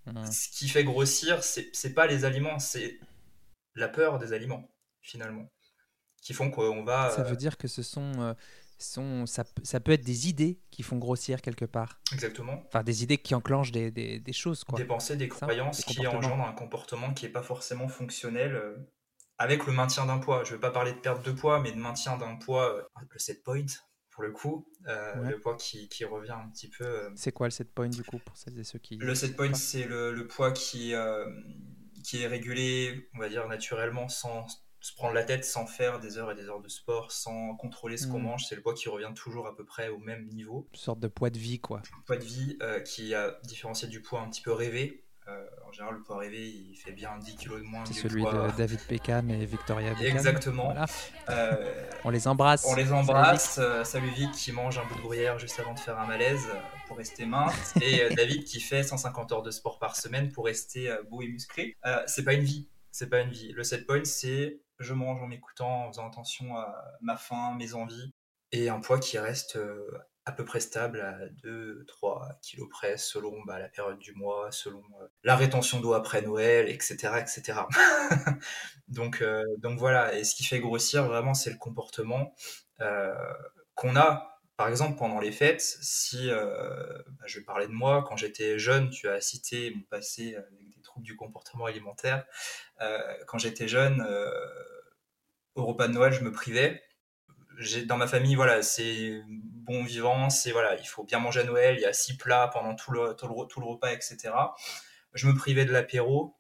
Mhm. 0.07 0.31
Ce 0.31 0.49
qui 0.49 0.69
fait 0.69 0.85
grossir, 0.85 1.43
c'est 1.43 1.69
c'est 1.73 1.93
pas 1.93 2.07
les 2.07 2.25
aliments, 2.25 2.59
c'est 2.59 2.99
la 3.75 3.89
peur 3.89 4.19
des 4.19 4.33
aliments, 4.33 4.69
finalement, 5.01 5.51
qui 6.23 6.35
font 6.35 6.51
qu'on 6.51 6.85
va... 6.85 7.11
Ça 7.11 7.23
euh, 7.23 7.25
veut 7.25 7.37
dire 7.37 7.57
que 7.57 7.69
ce 7.69 7.83
sont, 7.83 8.13
euh, 8.21 8.35
sont 8.79 9.27
ça, 9.27 9.45
peut- 9.45 9.63
ça 9.65 9.81
peut 9.81 9.93
être 9.93 10.05
des 10.05 10.29
idées 10.29 10.61
qui 10.71 10.83
font 10.83 10.97
grossir 10.99 11.43
quelque 11.43 11.65
part. 11.65 12.01
Exactement. 12.13 12.63
Enfin, 12.67 12.83
des 12.83 13.03
idées 13.03 13.19
qui 13.19 13.35
enclenchent 13.35 13.73
des, 13.73 13.91
des, 13.91 14.21
des 14.21 14.33
choses, 14.33 14.65
quoi. 14.65 14.79
des 14.79 14.85
pensées, 14.85 15.17
des 15.17 15.29
croyances 15.29 15.79
des 15.87 15.95
qui 15.95 16.07
engendrent 16.07 16.47
un 16.49 16.53
comportement 16.53 17.13
qui 17.15 17.27
n'est 17.27 17.33
pas 17.33 17.43
forcément 17.43 17.89
fonctionnel 17.89 18.55
euh, 18.55 18.77
avec 19.39 19.67
le 19.67 19.73
maintien 19.73 20.07
d'un 20.07 20.19
poids. 20.19 20.45
Je 20.45 20.51
ne 20.51 20.55
veux 20.55 20.61
pas 20.61 20.71
parler 20.71 20.93
de 20.93 20.99
perte 20.99 21.25
de 21.25 21.33
poids, 21.33 21.61
mais 21.61 21.73
de 21.73 21.79
maintien 21.79 22.17
d'un 22.17 22.37
poids, 22.37 22.75
euh, 22.77 22.83
le 23.11 23.19
set 23.19 23.43
point, 23.43 23.67
pour 24.11 24.23
le 24.23 24.33
coup, 24.33 24.69
euh, 24.89 25.21
Ouais. 25.23 25.31
le 25.31 25.41
poids 25.41 25.57
qui, 25.57 25.89
qui 25.89 26.05
revient 26.05 26.33
un 26.33 26.49
petit 26.51 26.69
peu. 26.71 27.11
C'est 27.15 27.33
quoi 27.33 27.47
le 27.47 27.53
set 27.53 27.73
point 27.73 27.89
du 27.89 28.03
coup 28.03 28.19
pour 28.19 28.37
celles 28.37 28.59
et 28.59 28.65
ceux 28.65 28.79
qui. 28.79 28.97
Le 28.97 29.15
set 29.15 29.37
point, 29.37 29.55
c'est 29.55 29.85
le, 29.85 30.13
le 30.13 30.27
poids 30.27 30.51
qui, 30.53 30.93
qui 32.05 32.23
est 32.23 32.27
régulé, 32.27 33.09
on 33.15 33.19
va 33.19 33.29
dire, 33.29 33.47
naturellement, 33.49 34.09
sans 34.09 34.47
se 34.89 34.95
prendre 34.95 35.15
la 35.15 35.25
tête, 35.25 35.45
sans 35.45 35.67
faire 35.67 36.01
des 36.01 36.19
heures 36.19 36.31
et 36.33 36.35
des 36.35 36.49
heures 36.49 36.61
de 36.61 36.69
sport, 36.69 37.13
sans 37.13 37.55
contrôler 37.57 37.97
ce 37.97 38.07
qu'on 38.07 38.19
Mhm. 38.19 38.25
mange. 38.25 38.45
C'est 38.49 38.55
le 38.57 38.63
poids 38.63 38.75
qui 38.75 38.89
revient 38.89 39.13
toujours 39.15 39.47
à 39.47 39.55
peu 39.57 39.65
près 39.65 39.89
au 39.89 39.99
même 39.99 40.27
niveau. 40.29 40.67
Une 40.73 40.79
sorte 40.79 41.01
de 41.01 41.09
poids 41.09 41.31
de 41.31 41.39
vie, 41.39 41.61
quoi. 41.61 41.83
poids 42.07 42.17
de 42.17 42.25
vie 42.25 42.57
euh, 42.63 42.81
qui 42.81 43.15
a 43.15 43.39
différencié 43.45 43.89
du 43.89 44.01
poids 44.03 44.21
un 44.21 44.29
petit 44.31 44.43
peu 44.43 44.53
rêvé. 44.53 45.05
Euh, 45.29 45.45
en 45.69 45.73
général, 45.73 45.97
le 45.97 46.03
poids 46.03 46.17
rêvé, 46.17 46.49
il 46.49 46.75
fait 46.75 46.93
bien 46.93 47.19
10 47.19 47.37
kg 47.37 47.57
de 47.59 47.63
moins 47.63 47.85
C'est 47.85 47.93
celui 47.93 48.23
poids... 48.23 48.49
de 48.51 48.57
David 48.57 48.81
Beckham 48.89 49.29
et 49.31 49.45
Victoria 49.45 49.93
Beckham. 49.93 50.17
Exactement. 50.17 50.65
Voilà. 50.73 50.87
Euh, 51.29 51.85
On 52.05 52.09
les 52.11 52.27
embrasse. 52.27 52.65
on 52.65 52.75
les 52.75 52.85
Salut, 52.87 53.01
Vic. 53.03 53.11
embrasse. 53.11 53.61
Salut 53.85 54.09
Vic 54.17 54.33
qui 54.33 54.53
mange 54.53 54.79
un 54.79 54.87
bout 54.87 54.95
de 54.95 55.03
gruyère 55.03 55.39
juste 55.39 55.61
avant 55.61 55.75
de 55.75 55.79
faire 55.79 55.99
un 55.99 56.07
malaise 56.07 56.49
pour 56.87 56.97
rester 56.97 57.27
mince. 57.27 57.75
Et 57.83 58.09
David 58.15 58.45
qui 58.45 58.59
fait 58.61 58.83
150 58.83 59.33
heures 59.33 59.43
de 59.43 59.51
sport 59.51 59.79
par 59.79 59.97
semaine 59.97 60.33
pour 60.33 60.47
rester 60.47 60.91
beau 61.11 61.21
et 61.21 61.29
musclé. 61.29 61.77
C'est 62.07 62.25
pas 62.25 62.33
une 62.33 62.45
vie. 62.45 62.67
C'est 62.91 63.11
pas 63.11 63.21
une 63.21 63.31
vie. 63.31 63.53
Le 63.53 63.65
set 63.65 63.87
point, 63.87 64.05
c'est 64.05 64.61
je 64.79 64.95
mange 64.95 65.23
en 65.23 65.27
m'écoutant, 65.27 65.87
en 65.87 65.93
faisant 65.93 66.09
attention 66.09 66.57
à 66.57 66.75
ma 67.01 67.17
faim, 67.17 67.55
mes 67.59 67.75
envies. 67.75 68.13
Et 68.53 68.69
un 68.69 68.81
poids 68.81 68.99
qui 68.99 69.19
reste 69.19 69.57
euh, 69.57 69.87
à 70.25 70.33
peu 70.33 70.45
près 70.45 70.61
stable 70.61 71.01
à 71.01 71.27
2-3 71.45 72.39
kilos 72.41 72.69
près 72.71 72.97
selon 72.97 73.43
bah, 73.45 73.59
la 73.59 73.69
période 73.69 73.99
du 73.99 74.15
mois, 74.15 74.51
selon 74.51 74.83
euh, 75.01 75.07
la 75.23 75.37
rétention 75.37 75.81
d'eau 75.81 75.93
après 75.93 76.23
Noël, 76.23 76.69
etc. 76.69 76.97
etc. 77.21 77.61
donc, 78.89 79.21
euh, 79.21 79.45
donc 79.59 79.79
voilà, 79.79 80.15
et 80.15 80.25
ce 80.25 80.35
qui 80.35 80.45
fait 80.45 80.61
grossir 80.61 81.07
vraiment, 81.07 81.35
c'est 81.35 81.51
le 81.51 81.59
comportement 81.59 82.35
qu'on 83.75 83.97
a. 83.97 84.41
Par 84.57 84.69
exemple, 84.69 84.97
pendant 84.97 85.21
les 85.21 85.31
fêtes, 85.31 85.61
si 85.61 86.29
bah, 86.31 87.25
je 87.27 87.39
vais 87.39 87.45
parler 87.45 87.67
de 87.67 87.73
moi, 87.73 88.05
quand 88.09 88.17
j'étais 88.17 88.59
jeune, 88.59 88.91
tu 88.91 89.09
as 89.09 89.21
cité 89.21 89.73
mon 89.75 89.83
passé 89.83 90.37
avec 90.37 90.69
des 90.75 90.83
troubles 90.83 91.05
du 91.05 91.17
comportement 91.17 91.67
alimentaire. 91.67 92.25
Euh, 92.81 92.99
quand 93.27 93.39
j'étais 93.39 93.69
jeune, 93.69 94.05
euh, 94.09 94.31
au 95.55 95.67
repas 95.67 95.89
de 95.89 95.93
Noël, 95.93 96.13
je 96.13 96.23
me 96.23 96.33
privais. 96.33 96.83
Dans 97.87 97.97
ma 97.97 98.07
famille 98.07 98.37
voilà 98.37 98.63
c'est 98.63 99.21
bon 99.27 99.83
vivant 99.83 100.31
c'est 100.31 100.53
voilà 100.53 100.77
il 100.77 100.87
faut 100.87 101.03
bien 101.03 101.19
manger 101.19 101.41
à 101.41 101.45
Noël 101.45 101.75
il 101.77 101.81
y 101.81 101.87
a 101.87 101.93
six 101.93 102.17
plats 102.17 102.47
pendant 102.53 102.77
tout 102.77 102.93
le, 102.93 103.15
tout 103.15 103.27
le, 103.27 103.47
tout 103.49 103.59
le 103.59 103.67
repas 103.67 103.91
etc 103.91 104.31
je 105.13 105.27
me 105.27 105.35
privais 105.35 105.65
de 105.65 105.73
l'apéro. 105.73 106.37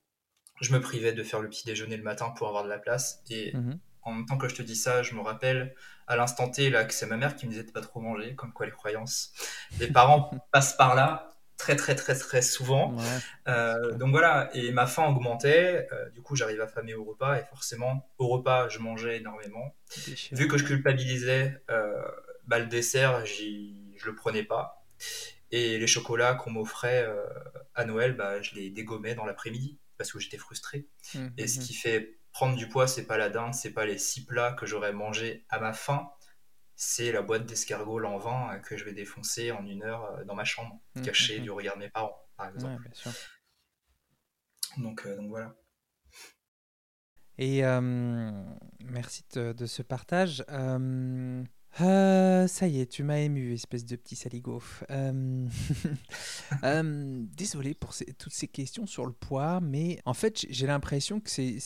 Je 0.61 0.73
me 0.73 0.81
privais 0.81 1.12
de 1.12 1.23
faire 1.25 1.41
le 1.41 1.49
petit 1.49 1.67
déjeuner 1.67 1.97
le 1.97 2.05
matin 2.05 2.31
pour 2.31 2.47
avoir 2.49 2.62
de 2.62 2.69
la 2.69 2.79
place. 2.79 3.23
Et 3.31 3.53
Mhm. 3.53 3.81
en 4.03 4.12
même 4.12 4.27
temps 4.27 4.39
que 4.39 4.49
je 4.49 4.55
te 4.55 4.62
dis 4.62 4.77
ça 4.77 5.03
je 5.03 5.15
me 5.15 5.21
rappelle 5.21 5.75
à 6.07 6.15
l'instant 6.17 6.49
T 6.49 6.71
là 6.71 6.85
que 6.85 6.95
c'est 6.95 7.07
ma 7.07 7.17
mère 7.17 7.35
qui 7.35 7.47
me 7.47 7.51
disait 7.51 7.65
de 7.65 7.73
pas 7.73 7.81
trop 7.81 8.01
manger 8.01 8.35
comme 8.37 8.53
quoi 8.53 8.67
les 8.67 8.73
croyances 8.73 9.33
les 9.81 9.89
parents 9.89 10.31
passent 10.53 10.77
par 10.77 10.95
là 10.95 11.38
très 11.59 11.77
très 11.77 11.94
très 11.94 12.14
très 12.16 12.40
souvent 12.40 12.94
Ouais. 12.94 13.05
euh, 13.49 13.92
donc 13.92 14.11
voilà, 14.11 14.49
et 14.55 14.71
ma 14.73 14.87
faim 14.87 15.09
augmentait, 15.09 15.87
euh, 15.92 16.09
du 16.11 16.23
coup 16.23 16.37
j'arrivais 16.37 16.62
à 16.62 16.68
famer 16.68 16.94
au 16.94 17.05
repas, 17.05 17.38
et 17.38 17.44
forcément 17.44 18.09
au 18.16 18.29
repas 18.29 18.68
je 18.68 18.79
mangeais 18.79 19.18
énormément. 19.18 19.75
Vu 20.33 20.49
que 20.49 20.57
je 20.57 20.64
culpabilisais, 20.64 21.61
euh, 21.71 21.92
bah, 22.47 22.59
le 22.59 22.66
dessert 22.66 23.27
je 23.27 24.07
le 24.07 24.14
prenais 24.14 24.44
pas, 24.44 24.85
et 25.51 25.79
les 25.79 25.87
chocolats 25.87 26.35
qu'on 26.35 26.51
m'offrait 26.51 27.05
euh, 27.07 27.25
à 27.75 27.85
Noël, 27.85 28.14
bah, 28.14 28.40
je 28.40 28.55
les 28.55 28.71
dégommais 28.71 29.14
dans 29.14 29.25
l'après-midi, 29.25 29.79
parce 29.97 30.12
que 30.12 30.18
j'étais 30.21 30.38
frustré. 30.38 30.87
Mhm. 31.14 31.33
Et 31.38 31.49
ce 31.49 31.59
qui 31.59 31.75
fait 31.75 32.18
prendre 32.33 32.55
du 32.57 32.68
poids, 32.68 32.87
c'est 32.87 33.07
pas 33.07 33.18
la 33.18 33.31
dinde, 33.31 33.55
c'est 33.55 33.73
pas 33.73 33.85
les 33.85 33.99
six 33.99 34.25
plats 34.25 34.53
que 34.53 34.64
j'aurais 34.66 34.92
mangés 34.92 35.44
à 35.49 35.59
ma 35.59 35.73
faim, 35.73 36.09
c'est 36.79 37.12
la 37.12 37.23
boîte 37.23 37.47
d'escargots 37.47 38.03
en 38.05 38.19
vin 38.19 38.55
euh, 38.55 38.59
que 38.61 38.79
je 38.79 38.87
vais 38.87 38.95
défoncer 38.95 39.53
en 39.53 39.67
une 39.67 39.83
heure 39.85 40.05
euh, 40.19 40.25
dans 40.25 40.35
ma 40.37 40.45
chambre, 40.47 40.81
Mhm, 40.95 41.03
cachée 41.03 41.41
mhm. 41.41 41.43
du 41.43 41.51
regard 41.53 41.77
de 41.77 41.81
mes 41.83 41.91
parents, 41.91 42.17
par 42.38 42.49
exemple. 42.49 42.75
Ouais, 42.75 42.79
bien 42.79 42.93
sûr. 42.95 43.14
Donc, 44.79 45.05
euh, 45.07 45.14
donc 45.17 45.29
voilà. 45.29 45.55
Et 47.38 47.64
euh, 47.64 47.81
merci 48.85 49.23
de, 49.35 49.53
de 49.53 49.67
ce 49.67 49.83
partage. 49.83 50.45
Euh, 50.51 51.45
ça 52.49 52.67
y 52.67 52.81
est, 52.81 52.87
tu 52.87 53.05
m'as 53.05 53.19
ému, 53.19 53.53
espèce 53.53 53.85
de 53.85 53.95
petit 53.97 54.17
saligo. 54.17 54.61
Désolé 56.62 57.75
pour 57.75 57.95
ces- 57.95 58.12
toutes 58.14 58.33
ces 58.33 58.49
questions 58.49 58.87
sur 58.87 59.07
le 59.07 59.12
poids, 59.12 59.61
mais 59.61 60.01
en 60.05 60.14
fait, 60.14 60.47
j'ai 60.51 60.67
l'impression 60.67 61.21
que 61.21 61.31
c'est 61.31 61.59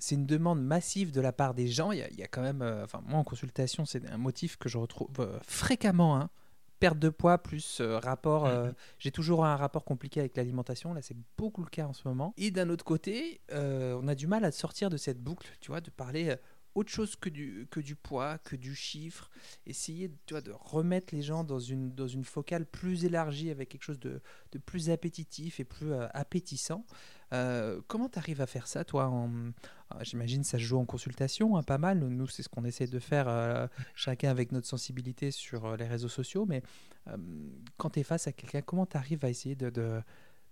c'est, 0.00 0.14
une 0.16 0.26
demande 0.26 0.62
massive 0.62 1.12
de 1.12 1.20
la 1.20 1.32
part 1.32 1.54
des 1.54 1.68
gens. 1.68 1.92
Il 1.92 1.98
y 1.98 2.02
a, 2.02 2.10
il 2.10 2.18
y 2.18 2.22
a 2.22 2.26
quand 2.28 2.42
même, 2.42 2.62
euh, 2.62 2.84
enfin 2.84 3.02
moi 3.06 3.18
en 3.18 3.24
consultation, 3.24 3.84
c'est 3.84 4.04
un 4.08 4.18
motif 4.18 4.56
que 4.56 4.68
je 4.68 4.78
retrouve 4.78 5.10
euh, 5.20 5.38
fréquemment. 5.42 6.16
hein. 6.16 6.30
Perte 6.78 6.98
de 6.98 7.10
poids 7.10 7.36
plus 7.36 7.80
euh, 7.82 7.98
rapport. 7.98 8.46
euh, 8.46 8.72
J'ai 8.98 9.10
toujours 9.10 9.44
un 9.44 9.54
rapport 9.56 9.84
compliqué 9.84 10.18
avec 10.20 10.34
l'alimentation. 10.36 10.94
Là, 10.94 11.02
c'est 11.02 11.16
beaucoup 11.36 11.62
le 11.62 11.68
cas 11.68 11.86
en 11.86 11.92
ce 11.92 12.08
moment. 12.08 12.32
Et 12.38 12.50
d'un 12.50 12.70
autre 12.70 12.84
côté, 12.86 13.42
on 13.52 14.08
a 14.08 14.14
du 14.14 14.26
mal 14.26 14.44
à 14.46 14.50
sortir 14.50 14.88
de 14.88 14.96
cette 14.96 15.22
boucle, 15.22 15.46
tu 15.60 15.70
vois, 15.70 15.82
de 15.82 15.90
parler 15.90 16.36
autre 16.74 16.90
chose 16.90 17.16
que 17.16 17.28
du, 17.28 17.66
que 17.70 17.80
du 17.80 17.96
poids, 17.96 18.38
que 18.38 18.56
du 18.56 18.74
chiffre. 18.74 19.28
Essayer 19.66 20.10
tu 20.24 20.34
vois, 20.34 20.40
de 20.40 20.52
remettre 20.52 21.14
les 21.14 21.20
gens 21.20 21.44
dans 21.44 21.58
une, 21.58 21.92
dans 21.94 22.06
une 22.06 22.24
focale 22.24 22.64
plus 22.64 23.04
élargie 23.04 23.50
avec 23.50 23.68
quelque 23.68 23.82
chose 23.82 24.00
de, 24.00 24.22
de 24.52 24.58
plus 24.58 24.88
appétitif 24.88 25.60
et 25.60 25.64
plus 25.64 25.92
euh, 25.92 26.06
appétissant. 26.14 26.86
Euh, 27.32 27.80
comment 27.88 28.08
tu 28.08 28.18
arrives 28.18 28.40
à 28.40 28.46
faire 28.46 28.66
ça, 28.66 28.84
toi 28.84 29.06
en... 29.08 29.30
Ah, 29.90 29.98
J'imagine 30.02 30.44
ça 30.44 30.58
se 30.58 30.62
joue 30.62 30.78
en 30.78 30.84
consultation, 30.84 31.56
hein, 31.56 31.62
pas 31.62 31.78
mal. 31.78 31.98
Nous, 31.98 32.26
c'est 32.28 32.42
ce 32.42 32.48
qu'on 32.48 32.64
essaie 32.64 32.86
de 32.86 32.98
faire, 33.00 33.28
euh, 33.28 33.66
chacun 33.94 34.30
avec 34.30 34.52
notre 34.52 34.66
sensibilité 34.68 35.30
sur 35.30 35.64
euh, 35.66 35.76
les 35.76 35.86
réseaux 35.86 36.08
sociaux. 36.08 36.46
Mais 36.46 36.62
euh, 37.08 37.16
quand 37.76 37.90
tu 37.90 38.00
es 38.00 38.02
face 38.04 38.26
à 38.26 38.32
quelqu'un, 38.32 38.62
comment 38.62 38.86
tu 38.86 38.96
arrives 38.96 39.24
à 39.24 39.30
essayer 39.30 39.56
de, 39.56 39.70
de, 39.70 40.00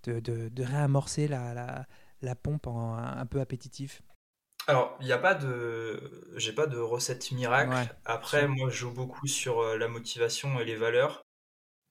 de, 0.04 0.20
de- 0.20 0.48
de 0.48 0.62
réamorcer 0.64 1.28
la, 1.28 1.54
la, 1.54 1.86
la 2.22 2.34
pompe 2.36 2.66
en, 2.66 2.94
un 2.96 3.26
peu 3.26 3.40
appétitif? 3.40 4.02
Alors, 4.68 4.96
il 5.00 5.06
n'y 5.06 5.12
a 5.12 5.18
pas 5.18 5.34
de, 5.34 6.30
j'ai 6.36 6.52
pas 6.52 6.66
de 6.68 6.78
recette 6.78 7.32
miracle. 7.32 7.70
Ouais, 7.70 7.88
Après, 8.04 8.42
sûr. 8.42 8.48
moi, 8.48 8.70
je 8.70 8.76
joue 8.76 8.92
beaucoup 8.92 9.26
sur 9.26 9.62
la 9.76 9.88
motivation 9.88 10.60
et 10.60 10.64
les 10.64 10.76
valeurs. 10.76 11.22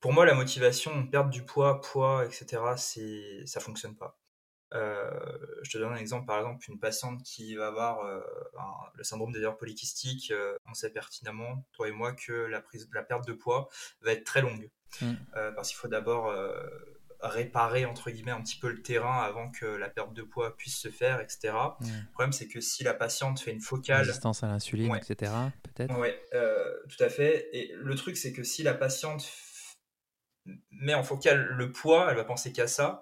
Pour 0.01 0.13
moi, 0.13 0.25
la 0.25 0.35
motivation, 0.35 1.07
perdre 1.07 1.29
du 1.31 1.43
poids, 1.45 1.81
poids, 1.81 2.25
etc., 2.25 2.77
c'est, 2.77 3.45
ça 3.47 3.59
fonctionne 3.61 3.95
pas. 3.97 4.17
Euh, 4.73 5.09
je 5.63 5.71
te 5.71 5.77
donne 5.77 5.93
un 5.93 5.97
exemple, 5.97 6.25
par 6.25 6.37
exemple, 6.39 6.65
une 6.69 6.79
patiente 6.79 7.23
qui 7.23 7.55
va 7.55 7.67
avoir 7.67 8.01
euh, 8.05 8.19
un- 8.59 8.91
le 8.95 9.03
syndrome 9.03 9.31
des 9.31 9.39
ovaires 9.39 9.55
polykystiques, 9.57 10.31
euh, 10.31 10.57
on 10.69 10.73
sait 10.73 10.89
pertinemment, 10.89 11.65
toi 11.71 11.87
et 11.87 11.91
moi, 11.91 12.11
que 12.13 12.33
la 12.33 12.61
prise, 12.61 12.89
la 12.93 13.03
perte 13.03 13.25
de 13.27 13.33
poids 13.33 13.69
va 14.01 14.11
être 14.11 14.25
très 14.25 14.41
longue. 14.41 14.69
Mm. 15.01 15.13
Parce 15.55 15.69
qu'il 15.69 15.77
faut 15.77 15.87
d'abord 15.89 16.33
réparer, 17.19 17.85
entre 17.85 18.11
guillemets, 18.11 18.31
un 18.31 18.41
petit 18.41 18.59
peu 18.59 18.69
le 18.69 18.81
terrain 18.81 19.21
avant 19.23 19.49
que 19.51 19.65
la 19.65 19.89
perte 19.89 20.13
de 20.13 20.21
poids 20.21 20.55
puisse 20.55 20.77
se 20.77 20.89
faire, 20.89 21.19
etc. 21.19 21.53
Mm. 21.79 21.85
Le 21.87 22.11
problème, 22.11 22.31
c'est 22.31 22.47
que 22.47 22.61
si 22.61 22.83
la 22.83 22.93
patiente 22.93 23.39
fait 23.39 23.51
une 23.51 23.61
focale, 23.61 24.05
Résistance 24.05 24.43
à 24.43 24.47
l'insuline, 24.47 24.91
Ouais. 24.91 24.99
etc. 24.99 25.31
Peut-être 25.63 25.97
Ouais, 25.97 26.21
euh, 26.33 26.77
tout 26.89 27.03
à 27.03 27.09
fait. 27.09 27.49
Et 27.53 27.71
le 27.73 27.95
truc, 27.95 28.17
c'est 28.17 28.33
que 28.33 28.43
si 28.43 28.63
la 28.63 28.73
patiente 28.75 29.23
f- 29.23 29.75
met 30.71 30.93
en 30.93 31.03
focale 31.03 31.43
le 31.47 31.71
poids, 31.71 32.07
elle 32.09 32.17
va 32.17 32.23
penser 32.23 32.53
qu'à 32.53 32.67
ça 32.67 33.01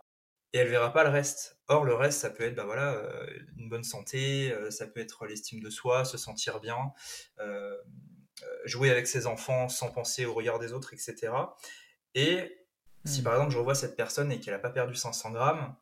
et 0.54 0.60
elle 0.60 0.70
verra 0.70 0.94
pas 0.94 1.04
le 1.04 1.10
reste. 1.10 1.60
Or, 1.68 1.84
le 1.86 1.94
reste, 1.94 2.20
ça 2.22 2.30
peut 2.30 2.44
être 2.44 2.56
bah 2.56 2.66
voilà, 2.66 2.94
euh, 2.94 3.28
une 3.58 3.70
bonne 3.70 3.84
santé, 3.84 4.52
euh, 4.54 4.72
ça 4.72 4.88
peut 4.88 5.00
être 5.02 5.26
l'estime 5.26 5.60
de 5.62 5.70
soi, 5.70 6.06
se 6.06 6.18
sentir 6.18 6.60
bien, 6.60 6.94
euh, 7.40 7.76
jouer 8.66 8.92
avec 8.92 9.08
ses 9.08 9.28
enfants 9.28 9.70
sans 9.70 9.92
penser 9.92 10.26
au 10.26 10.34
regard 10.34 10.60
des 10.60 10.74
autres, 10.74 10.94
etc. 10.94 11.58
Et 12.16 12.58
si 13.06 13.22
Hmm. 13.22 13.24
par 13.24 13.34
exemple 13.36 13.52
je 13.54 13.58
revois 13.60 13.76
cette 13.76 13.96
personne 13.98 14.32
et 14.32 14.40
qu'elle 14.40 14.54
n'a 14.56 14.60
pas 14.60 14.72
perdu 14.72 14.96
500 14.96 15.32
grammes, 15.32 15.76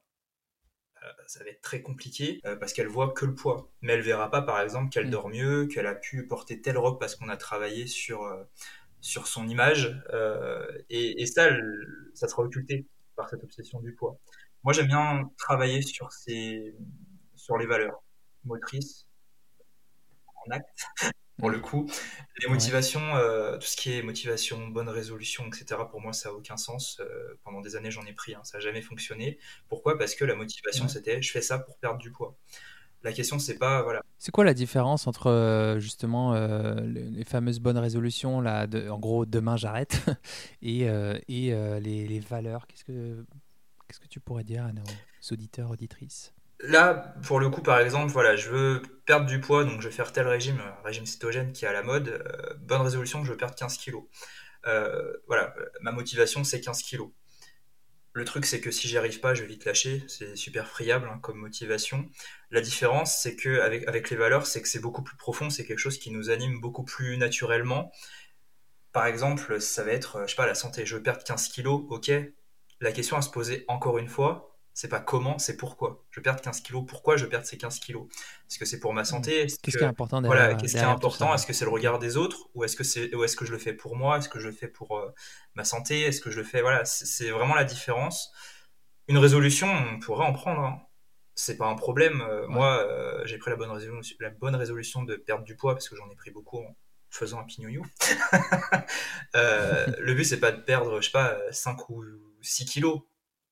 euh, 1.04 1.08
ça 1.28 1.44
va 1.44 1.50
être 1.50 1.62
très 1.62 1.82
compliqué 1.82 2.40
euh, 2.46 2.56
parce 2.56 2.74
qu'elle 2.74 2.88
voit 2.88 3.12
que 3.14 3.26
le 3.26 3.36
poids. 3.36 3.72
Mais 3.82 3.94
elle 3.94 4.02
verra 4.02 4.30
pas 4.32 4.42
par 4.42 4.60
exemple 4.62 4.90
qu'elle 4.90 5.08
Mm. 5.08 5.10
dort 5.10 5.30
mieux, 5.30 5.68
qu'elle 5.68 5.88
a 5.88 5.96
pu 5.96 6.28
porter 6.28 6.62
telle 6.62 6.78
robe 6.78 7.00
parce 7.00 7.16
qu'on 7.16 7.30
a 7.30 7.38
travaillé 7.38 7.88
sur, 7.88 8.22
sur 9.02 9.28
son 9.28 9.48
image. 9.48 10.02
et, 10.90 11.22
et 11.22 11.26
ça, 11.26 11.50
ça 12.14 12.28
sera 12.28 12.44
occulté 12.44 12.88
par 13.16 13.30
cette 13.30 13.44
obsession 13.44 13.80
du 13.82 13.94
poids. 13.96 14.20
Moi 14.64 14.74
j'aime 14.74 14.88
bien 14.88 15.30
travailler 15.38 15.82
sur, 15.82 16.12
ces, 16.12 16.76
sur 17.36 17.58
les 17.58 17.66
valeurs 17.66 18.02
motrices 18.46 19.08
en 20.46 20.52
acte 20.52 20.86
pour 21.38 21.50
le 21.50 21.60
coup. 21.60 21.90
Les 22.42 22.48
motivations, 22.48 23.16
euh, 23.16 23.58
tout 23.58 23.68
ce 23.68 23.76
qui 23.76 23.94
est 23.94 24.02
motivation, 24.02 24.68
bonne 24.68 24.90
résolution, 24.90 25.46
etc., 25.48 25.82
pour 25.90 26.02
moi, 26.02 26.14
ça 26.14 26.30
a 26.30 26.32
aucun 26.32 26.58
sens. 26.58 27.00
Euh, 27.00 27.40
pendant 27.44 27.62
des 27.62 27.76
années, 27.76 27.92
j'en 27.92 28.06
ai 28.06 28.14
pris, 28.14 28.36
hein, 28.36 28.42
ça 28.44 28.58
n'a 28.58 28.64
jamais 28.64 28.82
fonctionné. 28.82 29.40
Pourquoi? 29.68 29.98
Parce 29.98 30.16
que 30.16 30.26
la 30.26 30.36
motivation, 30.36 30.88
c'était 30.88 31.22
je 31.22 31.32
fais 31.32 31.42
ça 31.42 31.60
pour 31.60 31.78
perdre 31.78 32.00
du 32.00 32.12
poids. 32.12 32.38
La 33.04 33.12
question, 33.12 33.38
c'est 33.38 33.58
pas, 33.58 33.82
voilà, 33.82 34.02
C'est 34.18 34.32
quoi 34.32 34.46
la 34.46 34.54
différence 34.54 35.08
entre 35.08 35.28
euh, 35.28 35.78
justement 35.80 36.36
euh, 36.36 36.80
les, 36.86 37.26
fameuses 37.26 37.60
bonnes 37.60 37.78
résolutions, 37.78 38.40
là, 38.40 38.66
de- 38.66 38.88
en 38.90 38.98
gros 38.98 39.26
demain 39.26 39.58
j'arrête, 39.58 40.00
et, 40.62 40.88
euh, 40.88 41.20
et 41.28 41.52
les, 41.82 42.08
les 42.08 42.20
valeurs? 42.22 42.66
Qu'est-ce 42.68 42.86
que 42.86 43.26
qu'est-ce 43.94 44.00
que 44.00 44.08
tu 44.08 44.20
pourrais 44.20 44.44
dire 44.44 44.66
à 44.66 44.74
nos 44.74 44.84
auditeurs 45.32 45.70
auditrices? 45.70 46.34
Là, 46.62 47.14
pour 47.28 47.40
le 47.40 47.52
coup, 47.52 47.62
par 47.62 47.80
exemple, 47.80 48.12
voilà, 48.12 48.36
je 48.36 48.50
veux 48.50 48.82
perdre 49.06 49.28
du 49.28 49.40
poids, 49.40 49.66
donc 49.66 49.82
je 49.82 49.88
vais 49.88 49.94
faire 49.94 50.12
tel 50.12 50.28
régime, 50.28 50.60
un 50.60 50.82
régime 50.84 51.06
cétogène 51.06 51.54
qui 51.54 51.66
est 51.66 51.68
à 51.68 51.74
la 51.74 51.84
mode. 51.84 52.08
euh, 52.08 52.56
bonne 52.58 52.82
résolution, 52.82 53.24
je 53.24 53.30
veux 53.30 53.38
perdre 53.38 53.54
15 53.54 53.78
kilos. 53.78 54.06
Euh, 54.66 55.14
voilà, 55.28 55.54
euh, 55.60 55.66
ma 55.82 55.92
motivation, 55.92 56.44
c'est 56.44 56.60
15 56.60 56.82
kilos. 56.82 57.12
Le 58.14 58.26
truc, 58.26 58.48
c'est 58.48 58.62
que 58.62 58.72
si 58.72 58.88
j'y 58.88 58.98
arrive 58.98 59.20
pas, 59.20 59.36
je 59.36 59.44
vais 59.44 59.48
vite 59.48 59.66
lâcher. 59.66 60.04
C'est 60.08 60.36
super 60.36 60.68
friable 60.68 61.08
hein, 61.08 61.20
comme 61.22 61.38
motivation. 61.38 62.10
La 62.50 62.62
différence, 62.62 63.20
c'est 63.22 63.36
que 63.36 63.60
avec, 63.60 64.10
les 64.10 64.16
valeurs, 64.16 64.48
c'est 64.48 64.64
que 64.64 64.68
c'est 64.68 64.80
beaucoup 64.80 65.04
plus 65.04 65.18
profond. 65.18 65.52
C'est 65.52 65.66
quelque 65.66 65.78
chose 65.78 66.00
qui 66.00 66.10
nous 66.10 66.32
anime 66.32 66.60
beaucoup 66.60 66.84
plus 66.84 67.18
naturellement. 67.18 67.92
Par 68.92 69.06
exemple, 69.06 69.62
ça 69.62 69.84
va 69.84 69.92
être, 69.92 70.16
euh, 70.16 70.24
je 70.26 70.32
sais 70.32 70.36
pas, 70.36 70.48
la 70.48 70.56
santé. 70.56 70.84
Je 70.84 70.96
veux 70.96 71.04
perdre 71.04 71.24
15 71.24 71.50
kilos, 71.50 71.84
ok. 71.90 72.12
La 72.82 72.92
question 72.92 73.18
à 73.18 73.22
se 73.22 73.30
poser 73.30 73.66
encore 73.68 73.98
une 73.98 74.08
fois, 74.08 74.50
c'est 74.74 74.88
pas 74.90 75.00
comment, 75.00 75.38
c'est 75.38 75.56
pourquoi. 75.56 76.04
Je 76.10 76.20
perdre 76.20 76.42
15 76.42 76.62
kilos. 76.62 76.84
Pourquoi 76.88 77.16
je 77.16 77.26
perds 77.28 77.46
ces 77.46 77.58
15 77.58 77.80
kilos? 77.80 78.08
Est-ce 78.50 78.58
que 78.58 78.66
c'est 78.66 78.80
pour 78.80 78.94
ma 78.94 79.06
santé? 79.06 79.42
Est-ce 79.42 79.58
Qu'est-ce 79.62 79.76
que- 79.78 79.80
qui 79.82 79.86
est 79.86 79.88
important 79.88 80.22
derrière 80.22 80.42
voilà, 80.46 80.56
qu'est-ce 80.56 80.74
qui 80.74 80.80
est 80.80 80.82
important? 80.84 81.34
Est-ce 81.36 81.46
que 81.46 81.54
c'est 81.54 81.66
le 81.66 81.72
regard 81.72 82.00
des 82.00 82.18
autres? 82.18 82.50
Ou 82.56 82.64
est-ce 82.64 82.76
que 82.76 82.84
c'est 82.84 83.14
ou 83.16 83.24
est-ce 83.24 83.36
que 83.36 83.46
je 83.46 83.52
le 83.52 83.60
fais 83.60 83.74
pour 83.74 83.96
moi? 83.96 84.18
Est-ce 84.18 84.30
que 84.30 84.40
je 84.40 84.48
le 84.48 84.54
fais 84.54 84.68
pour 84.68 84.98
euh, 84.98 85.12
ma 85.54 85.64
santé? 85.64 86.02
Est-ce 86.02 86.22
que 86.22 86.32
je 86.32 86.38
le 86.38 86.44
fais 86.44 86.62
voilà, 86.62 86.84
c'est 86.86 87.30
vraiment 87.30 87.54
la 87.56 87.64
différence. 87.66 88.32
Une 89.08 89.18
résolution, 89.20 89.68
on 89.72 90.00
pourrait 90.00 90.26
en 90.26 90.34
prendre. 90.34 90.62
hein. 90.62 90.82
C'est 91.36 91.58
pas 91.58 91.66
un 91.68 91.76
problème. 91.76 92.22
Euh, 92.22 92.48
Moi, 92.48 92.78
euh, 92.88 93.22
j'ai 93.26 93.38
pris 93.38 93.50
la 93.52 93.58
bonne 93.58 93.72
résolution, 93.72 94.16
la 94.20 94.30
bonne 94.32 94.56
résolution 94.56 95.04
de 95.04 95.16
perdre 95.16 95.44
du 95.44 95.56
poids 95.56 95.74
parce 95.74 95.88
que 95.90 95.96
j'en 95.96 96.10
ai 96.10 96.16
pris 96.16 96.32
beaucoup 96.32 96.60
en 96.60 96.76
faisant 97.12 97.40
un 97.40 97.44
pignouyou. 97.44 97.86
Euh, 99.36 99.86
le 100.00 100.14
but 100.14 100.26
c'est 100.26 100.40
pas 100.40 100.52
de 100.52 100.62
perdre, 100.62 101.00
je 101.02 101.06
sais 101.08 101.12
pas, 101.12 101.38
5 101.52 101.90
ou 101.90 102.04
6 102.44 102.66
kilos. 102.66 103.02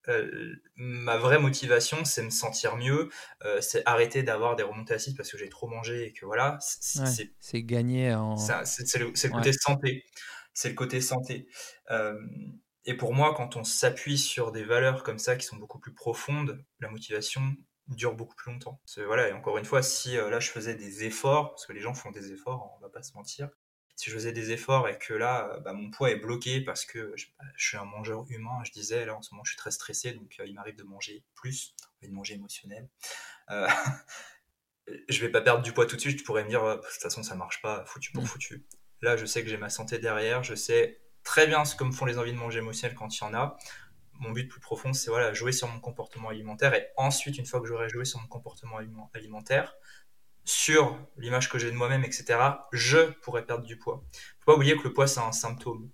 Euh, 0.08 0.56
ma 0.76 1.18
vraie 1.18 1.38
motivation, 1.38 2.06
c'est 2.06 2.24
me 2.24 2.32
sentir 2.32 2.76
mieux, 2.76 3.10
euh, 3.46 3.62
c'est 3.62 3.84
arrêter 3.86 4.24
d'avoir 4.24 4.56
des 4.56 4.64
remontées 4.64 4.96
acides 4.96 5.16
parce 5.16 5.32
que 5.32 5.38
j'ai 5.38 5.48
trop 5.50 5.68
mangé 5.68 6.08
et 6.08 6.14
que 6.14 6.26
voilà, 6.26 6.58
c'est 6.60 7.34
Ouais, 7.54 7.64
gagner 7.64 8.12
en. 8.14 8.36
c'est 8.36 8.98
le, 8.98 9.08
Ouais. 9.08 9.30
côté 9.32 9.54
santé. 9.54 10.04
C'est 10.54 10.70
le 10.70 10.76
côté 10.76 11.02
santé. 11.02 11.48
Euh, 11.92 12.20
et 12.86 12.96
pour 12.98 13.14
moi, 13.14 13.36
quand 13.36 13.56
on 13.58 13.64
s'appuie 13.64 14.18
sur 14.18 14.52
des 14.52 14.64
valeurs 14.64 15.04
comme 15.04 15.20
ça 15.20 15.36
qui 15.36 15.46
sont 15.46 15.58
beaucoup 15.58 15.80
plus 15.80 15.94
profondes, 15.94 16.64
la 16.80 16.90
motivation 16.90 17.56
dure 17.88 18.16
beaucoup 18.16 18.36
plus 18.36 18.52
longtemps. 18.52 18.82
Voilà, 19.06 19.30
et 19.30 19.34
encore 19.34 19.58
une 19.60 19.66
fois, 19.66 19.84
si 19.84 20.16
là 20.16 20.40
je 20.40 20.50
faisais 20.50 20.74
des 20.76 21.04
efforts, 21.04 21.52
parce 21.52 21.68
que 21.68 21.74
les 21.74 21.80
gens 21.82 21.94
font 21.94 22.10
des 22.10 22.32
efforts, 22.32 22.74
on 22.78 22.82
va 22.82 22.90
pas 22.90 23.04
se 23.04 23.14
mentir, 23.14 23.50
si 24.02 24.10
je 24.10 24.16
faisais 24.16 24.32
des 24.32 24.52
efforts 24.52 24.90
et 24.90 24.98
que 24.98 25.14
là, 25.14 25.48
euh, 25.54 25.60
bah, 25.60 25.74
mon 25.74 25.92
poids 25.92 26.10
est 26.10 26.16
bloqué 26.16 26.60
parce 26.62 26.86
que 26.86 27.14
je, 27.16 27.28
bah, 27.38 27.46
je 27.56 27.68
suis 27.68 27.78
un 27.78 27.86
mangeur 27.86 28.26
humain, 28.30 28.60
je 28.64 28.72
disais, 28.72 29.06
là 29.06 29.16
en 29.16 29.22
ce 29.22 29.32
moment 29.34 29.44
je 29.44 29.52
suis 29.52 29.58
très 29.60 29.70
stressé, 29.70 30.14
donc 30.14 30.36
euh, 30.40 30.46
il 30.48 30.56
m'arrive 30.56 30.76
de 30.76 30.84
manger 30.84 31.24
plus, 31.36 31.76
de 32.02 32.08
manger 32.10 32.34
émotionnel. 32.34 32.90
Euh, 33.52 33.68
je 35.10 35.22
vais 35.22 35.30
pas 35.30 35.42
perdre 35.42 35.62
du 35.64 35.72
poids 35.74 35.86
tout 35.86 35.96
de 35.96 36.02
suite, 36.02 36.18
tu 36.18 36.24
pourrais 36.24 36.44
me 36.44 36.50
dire, 36.50 36.64
euh, 36.64 36.76
de 36.78 36.82
toute 36.82 37.02
façon 37.02 37.24
ça 37.24 37.36
marche 37.36 37.62
pas, 37.62 37.86
foutu 37.86 38.12
pour 38.12 38.24
Mm. 38.24 38.28
foutu. 38.28 38.66
Là, 39.02 39.18
je 39.18 39.26
sais 39.26 39.44
que 39.44 39.50
j'ai 39.50 39.58
ma 39.58 39.70
santé 39.70 40.00
derrière, 40.00 40.44
je 40.44 40.56
sais 40.56 41.02
très 41.24 41.46
bien 41.48 41.64
ce 41.66 41.76
que 41.76 41.84
me 41.84 41.92
font 41.92 42.06
les 42.06 42.18
envies 42.18 42.34
de 42.34 42.38
manger 42.38 42.60
émotionnelles 42.60 42.96
quand 42.98 43.16
il 43.16 43.22
y 43.22 43.28
en 43.28 43.34
a. 43.36 43.58
Mon 44.14 44.32
but 44.32 44.48
plus 44.48 44.60
profond, 44.62 44.94
c'est 44.94 45.10
voilà, 45.10 45.34
jouer 45.34 45.52
sur 45.52 45.68
mon 45.68 45.80
comportement 45.80 46.30
alimentaire 46.30 46.74
et 46.76 46.88
ensuite, 46.98 47.38
une 47.38 47.46
fois 47.46 47.62
que 47.62 47.68
j'aurai 47.68 47.90
joué 47.90 48.06
sur 48.06 48.20
mon 48.20 48.28
comportement 48.28 48.78
aliment- 48.78 49.10
alimentaire, 49.14 49.76
sur 50.44 50.98
l'image 51.18 51.50
que 51.50 51.60
j'ai 51.60 51.72
de 51.72 51.76
moi-même, 51.76 52.04
etc., 52.04 52.40
je 52.72 53.12
pourrais 53.22 53.46
perdre 53.46 53.66
du 53.66 53.78
poids. 53.78 54.04
Faut 54.40 54.52
pas 54.52 54.56
oublier 54.56 54.76
que 54.76 54.84
le 54.84 54.94
poids, 54.94 55.08
c'est 55.08 55.20
un 55.20 55.32
symptôme 55.32 55.90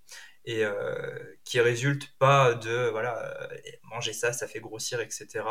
et 0.48 0.64
euh, 0.64 1.36
qui 1.44 1.60
résulte 1.60 2.16
pas 2.20 2.54
de 2.54 2.90
voilà 2.90 3.22
euh, 3.22 3.48
manger 3.84 4.14
ça, 4.14 4.32
ça 4.32 4.48
fait 4.48 4.62
grossir, 4.62 5.02
etc. 5.02 5.44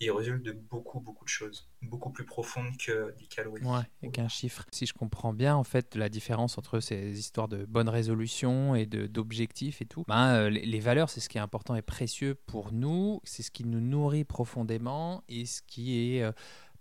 Il 0.00 0.10
résulte 0.10 0.42
de 0.42 0.50
beaucoup 0.50 0.98
beaucoup 0.98 1.24
de 1.24 1.30
choses, 1.30 1.70
beaucoup 1.80 2.10
plus 2.10 2.24
profondes 2.24 2.76
que 2.76 3.14
des 3.20 3.26
calories. 3.26 3.62
Ouais, 3.62 3.84
avec 4.02 4.18
un 4.18 4.26
chiffre. 4.26 4.66
Si 4.72 4.84
je 4.84 4.94
comprends 4.94 5.32
bien, 5.32 5.54
en 5.54 5.62
fait, 5.62 5.94
la 5.94 6.08
différence 6.08 6.58
entre 6.58 6.80
ces 6.80 7.16
histoires 7.16 7.46
de 7.46 7.64
bonne 7.64 7.88
résolution 7.88 8.74
et 8.74 8.84
d'objectifs 8.86 9.80
et 9.80 9.86
tout, 9.86 10.04
ben, 10.08 10.34
euh, 10.34 10.50
les, 10.50 10.66
les 10.66 10.80
valeurs, 10.80 11.08
c'est 11.08 11.20
ce 11.20 11.28
qui 11.28 11.38
est 11.38 11.42
important 11.42 11.76
et 11.76 11.82
précieux 11.82 12.34
pour 12.34 12.72
nous, 12.72 13.20
c'est 13.22 13.44
ce 13.44 13.52
qui 13.52 13.64
nous 13.64 13.80
nourrit 13.80 14.24
profondément 14.24 15.22
et 15.28 15.46
ce 15.46 15.62
qui 15.62 16.16
est 16.16 16.22
euh, 16.24 16.32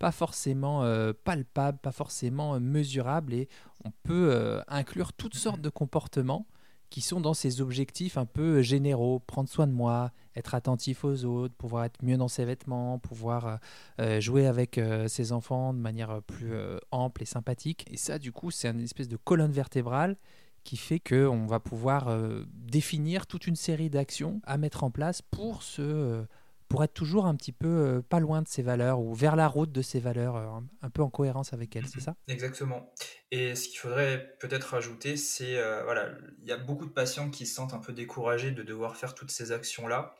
pas 0.01 0.11
forcément 0.11 0.83
euh, 0.83 1.13
palpable, 1.13 1.77
pas 1.77 1.91
forcément 1.91 2.55
euh, 2.55 2.59
mesurable 2.59 3.35
et 3.35 3.47
on 3.85 3.91
peut 4.01 4.31
euh, 4.33 4.59
inclure 4.67 5.13
toutes 5.13 5.35
sortes 5.35 5.61
de 5.61 5.69
comportements 5.69 6.47
qui 6.89 7.01
sont 7.01 7.21
dans 7.21 7.35
ces 7.35 7.61
objectifs 7.61 8.17
un 8.17 8.25
peu 8.25 8.57
euh, 8.57 8.61
généraux, 8.63 9.19
prendre 9.19 9.47
soin 9.47 9.67
de 9.67 9.71
moi, 9.71 10.11
être 10.35 10.55
attentif 10.55 11.05
aux 11.05 11.23
autres, 11.25 11.53
pouvoir 11.53 11.83
être 11.85 12.03
mieux 12.03 12.17
dans 12.17 12.27
ses 12.27 12.45
vêtements, 12.45 12.97
pouvoir 12.97 13.59
euh, 13.99 14.19
jouer 14.19 14.47
avec 14.47 14.79
euh, 14.79 15.07
ses 15.07 15.33
enfants 15.33 15.71
de 15.71 15.77
manière 15.77 16.23
plus 16.23 16.51
euh, 16.51 16.79
ample 16.89 17.21
et 17.21 17.27
sympathique. 17.27 17.85
Et 17.91 17.97
ça, 17.97 18.17
du 18.17 18.31
coup, 18.31 18.49
c'est 18.49 18.69
une 18.69 18.81
espèce 18.81 19.07
de 19.07 19.17
colonne 19.17 19.51
vertébrale 19.51 20.17
qui 20.63 20.77
fait 20.77 20.99
qu'on 20.99 21.45
va 21.45 21.59
pouvoir 21.59 22.15
définir 22.53 23.25
toute 23.25 23.47
une 23.47 23.55
série 23.55 23.89
d'actions 23.89 24.41
à 24.43 24.59
mettre 24.59 24.83
en 24.83 24.91
place 24.91 25.23
pour 25.23 25.63
se, 25.63 26.23
pour 26.71 26.85
être 26.85 26.93
toujours 26.93 27.25
un 27.25 27.35
petit 27.35 27.51
peu 27.51 27.67
euh, 27.67 28.01
pas 28.01 28.21
loin 28.21 28.41
de 28.41 28.47
ses 28.47 28.61
valeurs 28.61 29.01
ou 29.01 29.13
vers 29.13 29.35
la 29.35 29.49
route 29.49 29.73
de 29.73 29.81
ses 29.81 29.99
valeurs, 29.99 30.37
euh, 30.37 30.47
un, 30.81 30.89
peu 30.89 31.01
en 31.01 31.09
cohérence 31.09 31.51
avec 31.51 31.75
elles, 31.75 31.85
c'est 31.85 31.99
ça? 31.99 32.15
Exactement. 32.29 32.93
Et 33.29 33.55
ce 33.55 33.67
qu'il 33.67 33.77
faudrait 33.77 34.37
peut-être 34.39 34.63
rajouter, 34.63 35.17
c'est 35.17 35.57
euh, 35.57 35.83
voilà, 35.83 36.11
il 36.41 36.47
y 36.47 36.53
a 36.53 36.57
beaucoup 36.57 36.85
de 36.85 36.91
patients 36.91 37.29
qui 37.29 37.45
se 37.45 37.53
sentent 37.55 37.73
un 37.73 37.79
peu 37.79 37.91
découragés 37.91 38.51
de 38.51 38.63
devoir 38.63 38.95
faire 38.95 39.15
toutes 39.15 39.31
ces 39.31 39.51
actions-là. 39.51 40.15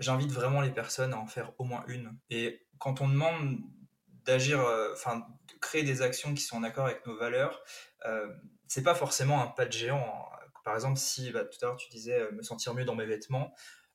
J'invite 0.00 0.30
vraiment 0.30 0.60
les 0.60 0.70
personnes 0.70 1.14
à 1.14 1.18
en 1.18 1.26
faire 1.26 1.54
au 1.56 1.64
moins 1.64 1.82
une. 1.88 2.14
Et 2.28 2.66
quand 2.78 3.00
on 3.00 3.08
demande 3.08 3.58
d'agir, 4.26 4.60
euh, 4.60 4.92
enfin, 4.92 5.16
de 5.50 5.58
créer 5.62 5.82
des 5.82 6.02
actions 6.02 6.34
qui 6.34 6.42
sont 6.42 6.58
en 6.58 6.62
accord 6.62 6.84
avec 6.84 7.06
nos 7.06 7.16
valeurs, 7.16 7.62
c'est 8.66 8.82
pas 8.82 8.94
forcément 8.94 9.42
un 9.42 9.46
pas 9.46 9.64
de 9.64 9.72
géant. 9.72 10.28
Par 10.62 10.74
exemple, 10.74 10.98
si 10.98 11.32
bah, 11.32 11.46
tout 11.46 11.58
à 11.62 11.68
l'heure 11.68 11.76
tu 11.76 11.88
disais 11.88 12.30
me 12.32 12.42
sentir 12.42 12.74
mieux 12.74 12.84
dans 12.84 12.94
mes 12.94 13.06
vêtements, 13.06 13.54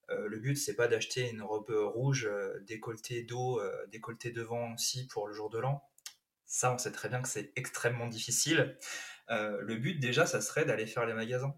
euh, 0.10 0.28
le 0.28 0.38
but 0.40 0.56
c'est 0.56 0.76
pas 0.76 0.88
d'acheter 0.88 1.30
une 1.30 1.42
robe 1.42 1.70
euh, 1.70 1.86
rouge 1.86 2.26
euh, 2.26 2.60
décolletée 2.62 3.26
euh, 3.32 3.88
décolletée 3.88 4.32
devant 4.32 4.74
aussi 4.74 5.08
pour 5.08 5.28
le 5.28 5.34
jour 5.34 5.50
de 5.50 5.60
l'an. 5.60 5.82
Ça, 6.46 6.74
on 6.74 6.78
sait 6.78 6.92
très 6.92 7.10
bien 7.10 7.22
que 7.22 7.28
c'est 7.28 7.52
extrêmement 7.56 8.08
difficile. 8.08 8.78
Le 9.30 9.76
but 9.76 9.96
déjà, 10.00 10.26
ça 10.28 10.40
serait 10.42 10.66
d'aller 10.66 10.86
faire 10.86 11.06
les 11.08 11.14
magasins 11.14 11.56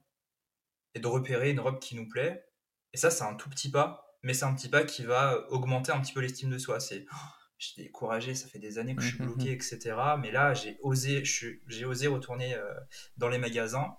et 0.94 1.00
de 1.00 1.08
repérer 1.08 1.50
une 1.52 1.60
robe 1.60 1.80
qui 1.80 1.96
nous 1.96 2.08
plaît. 2.08 2.46
Et 2.94 2.98
ça, 2.98 3.10
c'est 3.10 3.24
un 3.26 3.34
tout 3.34 3.50
petit 3.50 3.70
pas, 3.70 4.18
mais 4.24 4.34
c'est 4.34 4.46
un 4.46 4.54
petit 4.56 4.70
pas 4.70 4.86
qui 4.86 5.04
va 5.04 5.46
augmenter 5.50 5.92
un 5.92 6.00
petit 6.00 6.14
peu 6.14 6.22
l'estime 6.22 6.50
de 6.50 6.58
soi. 6.58 6.80
C'est 6.80 7.06
oh, 7.12 7.16
j'ai 7.58 7.84
découragé, 7.84 8.36
ça 8.36 8.48
fait 8.48 8.60
des 8.60 8.78
années 8.78 8.96
que 8.96 9.02
je 9.02 9.08
suis 9.10 9.20
Mhm. 9.22 9.34
bloqué, 9.34 9.52
etc. 9.52 9.80
Mais 10.22 10.32
là, 10.32 10.54
j'ai 10.54 10.78
osé, 10.82 11.24
j'ai 11.26 11.86
osé 11.86 12.08
retourner 12.08 12.56
dans 13.18 13.28
les 13.28 13.38
magasins. 13.40 13.98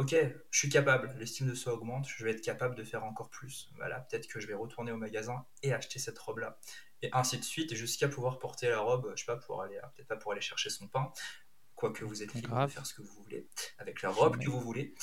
Ok, 0.00 0.16
je 0.50 0.58
suis 0.58 0.70
capable, 0.70 1.14
l'estime 1.18 1.46
de 1.46 1.54
soi 1.54 1.74
augmente, 1.74 2.08
je 2.08 2.24
vais 2.24 2.30
être 2.30 2.40
capable 2.40 2.74
de 2.74 2.84
faire 2.84 3.04
encore 3.04 3.28
plus. 3.28 3.68
Voilà, 3.76 4.00
peut-être 4.00 4.28
que 4.28 4.40
je 4.40 4.46
vais 4.46 4.54
retourner 4.54 4.92
au 4.92 4.96
magasin 4.96 5.44
et 5.62 5.74
acheter 5.74 5.98
cette 5.98 6.18
robe-là. 6.18 6.58
Et 7.02 7.10
ainsi 7.12 7.36
de 7.36 7.44
suite, 7.44 7.74
jusqu'à 7.74 8.08
pouvoir 8.08 8.38
porter 8.38 8.70
la 8.70 8.78
robe, 8.78 9.12
je 9.14 9.20
sais 9.20 9.26
pas, 9.26 9.36
pour 9.36 9.60
aller, 9.60 9.78
peut-être 9.94 10.08
pas 10.08 10.16
pour 10.16 10.32
aller 10.32 10.40
chercher 10.40 10.70
son 10.70 10.88
pain, 10.88 11.12
quoique 11.74 12.02
vous 12.02 12.22
êtes 12.22 12.32
libre 12.32 12.64
de 12.64 12.70
faire 12.70 12.86
ce 12.86 12.94
que 12.94 13.02
vous 13.02 13.12
voulez, 13.22 13.46
avec 13.76 14.00
la 14.00 14.08
robe 14.08 14.38
que 14.38 14.48
vous 14.48 14.62
voulez. 14.62 14.94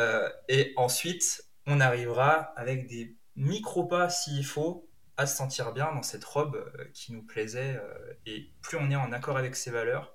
Euh, 0.00 0.30
et 0.48 0.72
ensuite, 0.76 1.44
on 1.66 1.78
arrivera 1.78 2.54
avec 2.56 2.86
des 2.86 3.18
micro-pas 3.36 4.08
s'il 4.08 4.46
faut 4.46 4.88
à 5.18 5.26
se 5.26 5.36
sentir 5.36 5.74
bien 5.74 5.92
dans 5.92 6.02
cette 6.02 6.24
robe 6.24 6.56
euh, 6.56 6.86
qui 6.94 7.12
nous 7.12 7.22
plaisait. 7.22 7.76
euh, 7.76 8.14
et 8.24 8.50
plus 8.62 8.78
on 8.78 8.90
est 8.90 8.96
en 8.96 9.12
accord 9.12 9.36
avec 9.36 9.56
ses 9.56 9.70
valeurs, 9.70 10.14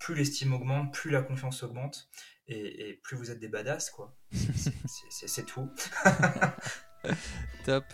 plus 0.00 0.16
l'estime 0.16 0.52
augmente, 0.54 0.92
plus 0.92 1.10
la 1.10 1.22
confiance 1.22 1.62
augmente, 1.62 2.08
et, 2.48 2.90
et 2.90 2.94
plus 2.94 3.16
vous 3.16 3.30
êtes 3.30 3.38
des 3.38 3.48
badass, 3.48 3.90
quoi. 3.90 4.14
C'est 5.10 5.46
tout. 5.46 5.70
Top. 7.64 7.84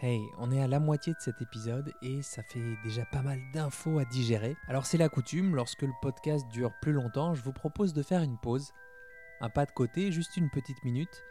Hey, 0.00 0.20
on 0.38 0.52
est 0.52 0.62
à 0.62 0.68
la 0.68 0.78
moitié 0.78 1.12
de 1.12 1.18
cet 1.18 1.42
épisode 1.42 1.92
et 2.02 2.22
ça 2.22 2.44
fait 2.44 2.76
déjà 2.84 3.04
pas 3.06 3.20
mal 3.20 3.40
d'infos 3.52 3.98
à 3.98 4.04
digérer. 4.04 4.56
Alors 4.68 4.86
c'est 4.86 4.96
la 4.96 5.08
coutume, 5.08 5.56
lorsque 5.56 5.82
le 5.82 5.92
podcast 6.00 6.46
dure 6.52 6.72
plus 6.80 6.92
longtemps, 6.92 7.34
je 7.34 7.42
vous 7.42 7.52
propose 7.52 7.94
de 7.94 8.04
faire 8.04 8.22
une 8.22 8.38
pause. 8.38 8.70
Un 9.40 9.50
pas 9.50 9.66
de 9.66 9.72
côté, 9.72 10.12
juste 10.12 10.36
une 10.36 10.50
petite 10.50 10.84
minute. 10.84 11.24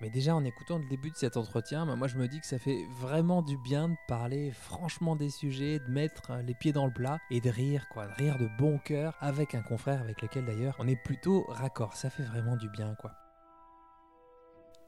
Mais 0.00 0.08
déjà 0.08 0.34
en 0.34 0.44
écoutant 0.44 0.78
le 0.78 0.86
début 0.86 1.10
de 1.10 1.16
cet 1.16 1.36
entretien, 1.36 1.84
bah, 1.84 1.94
moi 1.94 2.08
je 2.08 2.16
me 2.16 2.26
dis 2.26 2.40
que 2.40 2.46
ça 2.46 2.58
fait 2.58 2.86
vraiment 3.00 3.42
du 3.42 3.58
bien 3.58 3.90
de 3.90 3.96
parler 4.08 4.50
franchement 4.50 5.14
des 5.14 5.28
sujets, 5.28 5.78
de 5.78 5.90
mettre 5.90 6.32
les 6.46 6.54
pieds 6.54 6.72
dans 6.72 6.86
le 6.86 6.92
plat 6.92 7.18
et 7.30 7.40
de 7.40 7.50
rire, 7.50 7.86
quoi, 7.90 8.06
de 8.06 8.12
rire 8.14 8.38
de 8.38 8.48
bon 8.58 8.78
cœur 8.78 9.16
avec 9.20 9.54
un 9.54 9.62
confrère 9.62 10.00
avec 10.00 10.22
lequel 10.22 10.46
d'ailleurs 10.46 10.76
on 10.78 10.88
est 10.88 11.02
plutôt 11.02 11.44
raccord. 11.48 11.96
Ça 11.96 12.08
fait 12.08 12.22
vraiment 12.22 12.56
du 12.56 12.68
bien, 12.70 12.94
quoi. 12.94 13.12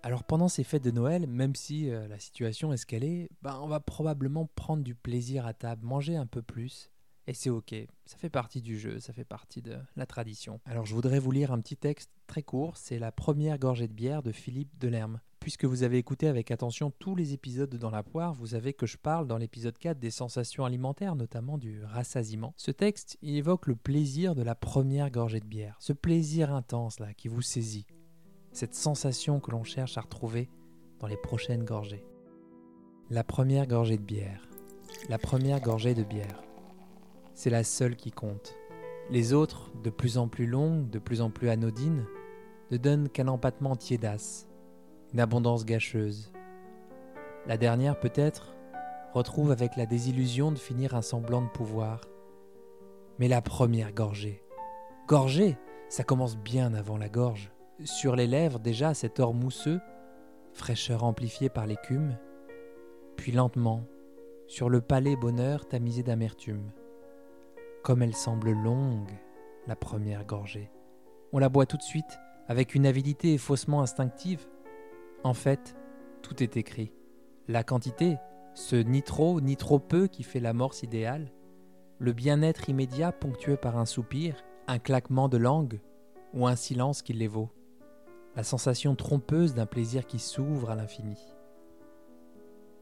Alors 0.04 0.24
pendant 0.24 0.48
ces 0.48 0.64
fêtes 0.64 0.82
de 0.82 0.90
Noël, 0.90 1.26
même 1.26 1.54
si 1.54 1.90
euh, 1.90 2.08
la 2.08 2.18
situation 2.18 2.72
est 2.72 2.76
ce 2.76 2.86
qu'elle 2.86 3.04
est, 3.04 3.30
ben, 3.42 3.60
on 3.62 3.68
va 3.68 3.80
probablement 3.80 4.48
prendre 4.56 4.82
du 4.82 4.94
plaisir 4.94 5.46
à 5.46 5.52
table, 5.52 5.86
manger 5.86 6.16
un 6.16 6.26
peu 6.26 6.42
plus. 6.42 6.91
Et 7.26 7.34
c'est 7.34 7.50
ok, 7.50 7.74
ça 8.04 8.16
fait 8.16 8.30
partie 8.30 8.62
du 8.62 8.78
jeu, 8.78 8.98
ça 8.98 9.12
fait 9.12 9.24
partie 9.24 9.62
de 9.62 9.78
la 9.96 10.06
tradition. 10.06 10.60
Alors 10.66 10.86
je 10.86 10.94
voudrais 10.94 11.20
vous 11.20 11.30
lire 11.30 11.52
un 11.52 11.60
petit 11.60 11.76
texte 11.76 12.10
très 12.26 12.42
court, 12.42 12.76
c'est 12.76 12.98
la 12.98 13.12
première 13.12 13.58
gorgée 13.58 13.86
de 13.86 13.92
bière 13.92 14.22
de 14.22 14.32
Philippe 14.32 14.76
Delerme. 14.80 15.20
Puisque 15.38 15.64
vous 15.64 15.82
avez 15.82 15.98
écouté 15.98 16.28
avec 16.28 16.50
attention 16.50 16.92
tous 16.98 17.16
les 17.16 17.32
épisodes 17.32 17.70
de 17.70 17.76
Dans 17.76 17.90
la 17.90 18.04
poire, 18.04 18.32
vous 18.32 18.48
savez 18.48 18.74
que 18.74 18.86
je 18.86 18.96
parle 18.96 19.26
dans 19.26 19.38
l'épisode 19.38 19.76
4 19.76 19.98
des 19.98 20.10
sensations 20.10 20.64
alimentaires, 20.64 21.16
notamment 21.16 21.58
du 21.58 21.82
rassasiement. 21.84 22.54
Ce 22.56 22.70
texte 22.70 23.18
évoque 23.22 23.66
le 23.66 23.74
plaisir 23.74 24.36
de 24.36 24.42
la 24.42 24.54
première 24.54 25.10
gorgée 25.10 25.40
de 25.40 25.46
bière, 25.46 25.76
ce 25.80 25.92
plaisir 25.92 26.52
intense 26.52 27.00
là 27.00 27.12
qui 27.14 27.26
vous 27.28 27.42
saisit, 27.42 27.86
cette 28.52 28.74
sensation 28.74 29.40
que 29.40 29.50
l'on 29.50 29.64
cherche 29.64 29.98
à 29.98 30.02
retrouver 30.02 30.48
dans 31.00 31.08
les 31.08 31.16
prochaines 31.16 31.64
gorgées. 31.64 32.04
La 33.10 33.24
première 33.24 33.66
gorgée 33.66 33.98
de 33.98 34.02
bière. 34.02 34.48
La 35.08 35.18
première 35.18 35.60
gorgée 35.60 35.94
de 35.94 36.04
bière. 36.04 36.40
C'est 37.34 37.50
la 37.50 37.64
seule 37.64 37.96
qui 37.96 38.10
compte. 38.10 38.56
Les 39.10 39.32
autres, 39.32 39.72
de 39.82 39.90
plus 39.90 40.18
en 40.18 40.28
plus 40.28 40.46
longues, 40.46 40.90
de 40.90 40.98
plus 40.98 41.20
en 41.20 41.30
plus 41.30 41.48
anodines, 41.48 42.06
ne 42.70 42.76
donnent 42.76 43.08
qu'un 43.08 43.28
empattement 43.28 43.76
tiédasse, 43.76 44.48
une 45.12 45.20
abondance 45.20 45.64
gâcheuse. 45.64 46.32
La 47.46 47.56
dernière, 47.56 47.98
peut-être, 47.98 48.54
retrouve 49.12 49.50
avec 49.50 49.76
la 49.76 49.86
désillusion 49.86 50.52
de 50.52 50.58
finir 50.58 50.94
un 50.94 51.02
semblant 51.02 51.42
de 51.42 51.48
pouvoir. 51.48 52.02
Mais 53.18 53.28
la 53.28 53.42
première 53.42 53.92
gorgée. 53.92 54.42
Gorgée, 55.08 55.58
ça 55.88 56.04
commence 56.04 56.38
bien 56.38 56.72
avant 56.74 56.96
la 56.96 57.08
gorge. 57.08 57.52
Sur 57.84 58.16
les 58.16 58.26
lèvres 58.26 58.60
déjà 58.60 58.94
cet 58.94 59.20
or 59.20 59.34
mousseux, 59.34 59.80
fraîcheur 60.52 61.04
amplifiée 61.04 61.48
par 61.48 61.66
l'écume, 61.66 62.16
puis 63.16 63.32
lentement, 63.32 63.84
sur 64.46 64.68
le 64.68 64.80
palais 64.80 65.16
bonheur 65.16 65.66
tamisé 65.66 66.02
d'amertume. 66.02 66.70
Comme 67.82 68.02
elle 68.02 68.14
semble 68.14 68.52
longue, 68.52 69.12
la 69.66 69.76
première 69.76 70.24
gorgée. 70.24 70.70
On 71.32 71.38
la 71.38 71.48
boit 71.48 71.66
tout 71.66 71.76
de 71.76 71.82
suite, 71.82 72.18
avec 72.48 72.74
une 72.74 72.86
avidité 72.86 73.36
faussement 73.38 73.82
instinctive. 73.82 74.46
En 75.24 75.34
fait, 75.34 75.76
tout 76.22 76.42
est 76.42 76.56
écrit. 76.56 76.92
La 77.48 77.64
quantité, 77.64 78.18
ce 78.54 78.76
ni 78.76 79.02
trop 79.02 79.40
ni 79.40 79.56
trop 79.56 79.78
peu 79.78 80.06
qui 80.06 80.22
fait 80.22 80.40
l'amorce 80.40 80.82
idéale, 80.82 81.32
le 81.98 82.12
bien-être 82.12 82.68
immédiat 82.68 83.12
ponctué 83.12 83.56
par 83.56 83.76
un 83.78 83.86
soupir, 83.86 84.44
un 84.68 84.78
claquement 84.78 85.28
de 85.28 85.38
langue 85.38 85.80
ou 86.34 86.46
un 86.46 86.56
silence 86.56 87.02
qui 87.02 87.12
les 87.12 87.28
vaut 87.28 87.50
la 88.34 88.42
sensation 88.42 88.94
trompeuse 88.94 89.54
d'un 89.54 89.66
plaisir 89.66 90.06
qui 90.06 90.18
s'ouvre 90.18 90.70
à 90.70 90.74
l'infini. 90.74 91.18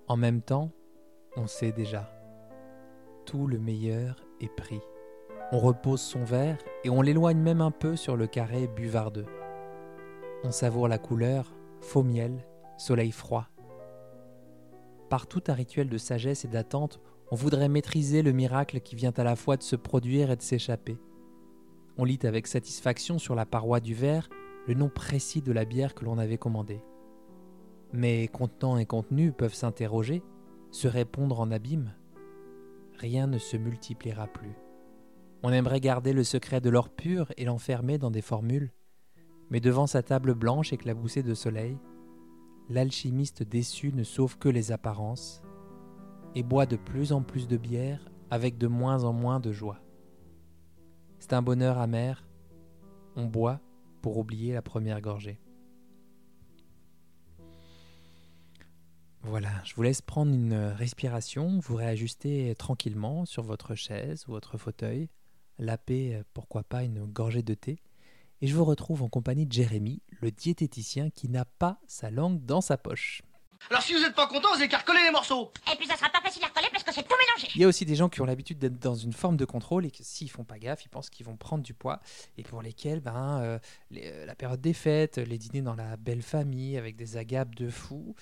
En 0.06 0.16
même 0.16 0.42
temps, 0.42 0.70
on 1.36 1.46
sait 1.46 1.72
déjà, 1.72 2.12
tout 3.26 3.46
le 3.46 3.58
meilleur 3.58 4.24
est 4.40 4.54
pris. 4.54 4.80
On 5.52 5.58
repose 5.58 6.00
son 6.00 6.22
verre 6.22 6.58
et 6.84 6.90
on 6.90 7.02
l'éloigne 7.02 7.40
même 7.40 7.60
un 7.60 7.72
peu 7.72 7.96
sur 7.96 8.16
le 8.16 8.28
carré 8.28 8.68
buvardeux. 8.68 9.26
On 10.44 10.52
savoure 10.52 10.86
la 10.86 10.98
couleur, 10.98 11.52
faux 11.80 12.04
miel, 12.04 12.46
soleil 12.78 13.10
froid. 13.10 13.48
Par 15.08 15.26
tout 15.26 15.42
un 15.48 15.54
rituel 15.54 15.88
de 15.88 15.98
sagesse 15.98 16.44
et 16.44 16.48
d'attente, 16.48 17.00
on 17.32 17.36
voudrait 17.36 17.68
maîtriser 17.68 18.22
le 18.22 18.30
miracle 18.30 18.80
qui 18.80 18.94
vient 18.94 19.12
à 19.16 19.24
la 19.24 19.34
fois 19.34 19.56
de 19.56 19.64
se 19.64 19.74
produire 19.74 20.30
et 20.30 20.36
de 20.36 20.42
s'échapper. 20.42 21.00
On 21.98 22.04
lit 22.04 22.20
avec 22.22 22.46
satisfaction 22.46 23.18
sur 23.18 23.34
la 23.34 23.44
paroi 23.44 23.80
du 23.80 23.92
verre 23.92 24.28
le 24.68 24.74
nom 24.74 24.88
précis 24.88 25.42
de 25.42 25.50
la 25.50 25.64
bière 25.64 25.96
que 25.96 26.04
l'on 26.04 26.18
avait 26.18 26.38
commandée. 26.38 26.80
Mais 27.92 28.28
contenant 28.28 28.78
et 28.78 28.86
contenu 28.86 29.32
peuvent 29.32 29.54
s'interroger, 29.54 30.22
se 30.70 30.86
répondre 30.86 31.40
en 31.40 31.50
abîme. 31.50 31.92
Rien 32.98 33.26
ne 33.26 33.38
se 33.38 33.56
multipliera 33.56 34.28
plus. 34.28 34.54
On 35.42 35.52
aimerait 35.52 35.80
garder 35.80 36.12
le 36.12 36.24
secret 36.24 36.60
de 36.60 36.68
l'or 36.68 36.90
pur 36.90 37.32
et 37.36 37.44
l'enfermer 37.44 37.96
dans 37.96 38.10
des 38.10 38.20
formules, 38.20 38.72
mais 39.48 39.60
devant 39.60 39.86
sa 39.86 40.02
table 40.02 40.34
blanche 40.34 40.72
éclaboussée 40.72 41.22
de 41.22 41.34
soleil, 41.34 41.78
l'alchimiste 42.68 43.42
déçu 43.42 43.92
ne 43.92 44.04
sauve 44.04 44.38
que 44.38 44.48
les 44.48 44.70
apparences 44.70 45.42
et 46.34 46.42
boit 46.42 46.66
de 46.66 46.76
plus 46.76 47.12
en 47.12 47.22
plus 47.22 47.48
de 47.48 47.56
bière 47.56 48.10
avec 48.30 48.58
de 48.58 48.66
moins 48.66 49.04
en 49.04 49.12
moins 49.12 49.40
de 49.40 49.50
joie. 49.50 49.80
C'est 51.18 51.32
un 51.32 51.42
bonheur 51.42 51.78
amer. 51.78 52.26
On 53.16 53.26
boit 53.26 53.60
pour 54.02 54.18
oublier 54.18 54.52
la 54.52 54.62
première 54.62 55.00
gorgée. 55.00 55.40
Voilà, 59.22 59.50
je 59.64 59.74
vous 59.74 59.82
laisse 59.82 60.00
prendre 60.00 60.32
une 60.32 60.54
respiration, 60.54 61.58
vous 61.58 61.76
réajustez 61.76 62.54
tranquillement 62.56 63.26
sur 63.26 63.42
votre 63.42 63.74
chaise 63.74 64.24
ou 64.26 64.30
votre 64.30 64.56
fauteuil, 64.56 65.10
lapez 65.60 66.20
pourquoi 66.34 66.62
pas 66.64 66.82
une 66.82 67.04
gorgée 67.06 67.42
de 67.42 67.54
thé, 67.54 67.78
et 68.42 68.46
je 68.46 68.54
vous 68.56 68.64
retrouve 68.64 69.02
en 69.02 69.08
compagnie 69.08 69.46
de 69.46 69.52
Jérémy, 69.52 70.00
le 70.20 70.30
diététicien 70.30 71.10
qui 71.10 71.28
n'a 71.28 71.44
pas 71.44 71.78
sa 71.86 72.10
langue 72.10 72.44
dans 72.44 72.60
sa 72.60 72.76
poche. 72.78 73.22
Alors 73.68 73.82
si 73.82 73.92
vous 73.92 74.00
n'êtes 74.00 74.14
pas 74.14 74.26
content, 74.26 74.48
vous 74.48 74.56
avez 74.56 74.68
qu'à 74.68 74.78
recoller 74.78 75.02
les 75.04 75.10
morceaux. 75.10 75.52
Et 75.70 75.76
puis 75.76 75.86
ça 75.86 75.94
sera 75.94 76.08
pas 76.08 76.22
facile 76.22 76.42
à 76.44 76.46
recoller 76.46 76.68
parce 76.72 76.82
que 76.82 76.94
c'est 76.94 77.02
tout 77.02 77.14
mélangé. 77.26 77.52
Il 77.54 77.60
y 77.60 77.64
a 77.64 77.68
aussi 77.68 77.84
des 77.84 77.94
gens 77.94 78.08
qui 78.08 78.22
ont 78.22 78.24
l'habitude 78.24 78.58
d'être 78.58 78.78
dans 78.78 78.94
une 78.94 79.12
forme 79.12 79.36
de 79.36 79.44
contrôle 79.44 79.84
et 79.84 79.90
que 79.90 80.02
s'ils 80.02 80.30
font 80.30 80.44
pas 80.44 80.58
gaffe, 80.58 80.86
ils 80.86 80.88
pensent 80.88 81.10
qu'ils 81.10 81.26
vont 81.26 81.36
prendre 81.36 81.62
du 81.62 81.74
poids 81.74 82.00
et 82.38 82.42
pour 82.42 82.62
lesquels 82.62 83.00
ben, 83.00 83.40
euh, 83.42 83.58
les- 83.90 84.06
euh, 84.06 84.24
la 84.24 84.34
période 84.34 84.62
des 84.62 84.72
fêtes, 84.72 85.18
les 85.18 85.36
dîners 85.36 85.60
dans 85.60 85.74
la 85.74 85.98
belle 85.98 86.22
famille 86.22 86.78
avec 86.78 86.96
des 86.96 87.18
agapes 87.18 87.54
de 87.54 87.68
fou, 87.68 88.14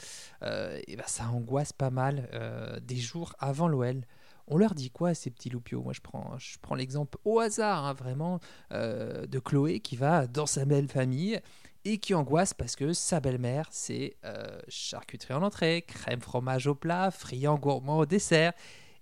euh, 0.43 0.81
et 0.89 0.97
ben, 0.97 1.07
ça 1.07 1.29
angoisse 1.29 1.73
pas 1.73 1.91
mal 1.91 2.29
euh, 2.33 2.81
des 2.81 2.97
jours 2.97 3.33
avant 3.39 3.69
l'OL. 3.69 4.05
On 4.51 4.57
leur 4.57 4.75
dit 4.75 4.91
quoi 4.91 5.13
ces 5.13 5.31
petits 5.31 5.51
loupiaux 5.51 5.83
Moi 5.83 5.93
je 5.93 6.01
prends, 6.01 6.39
je 6.39 6.59
prends 6.61 6.75
l'exemple 6.75 7.19
au 7.25 7.39
hasard 7.39 7.85
hein, 7.85 7.93
vraiment 7.93 8.41
euh, 8.73 9.27
de 9.27 9.39
Chloé 9.39 9.81
qui 9.81 9.95
va 9.95 10.27
dans 10.27 10.47
sa 10.47 10.65
belle 10.65 10.89
famille 10.89 11.39
et 11.85 11.99
qui 11.99 12.15
angoisse 12.15 12.55
parce 12.55 12.75
que 12.75 12.95
sa 12.95 13.21
belle-mère, 13.21 13.69
c'est 13.71 14.17
euh, 14.25 14.59
charcuterie 14.69 15.35
en 15.35 15.43
entrée, 15.43 15.85
crème 15.87 16.23
fromage 16.23 16.67
au 16.67 16.75
plat, 16.75 17.11
friand 17.11 17.59
gourmand 17.59 17.99
au 17.99 18.07
dessert. 18.07 18.53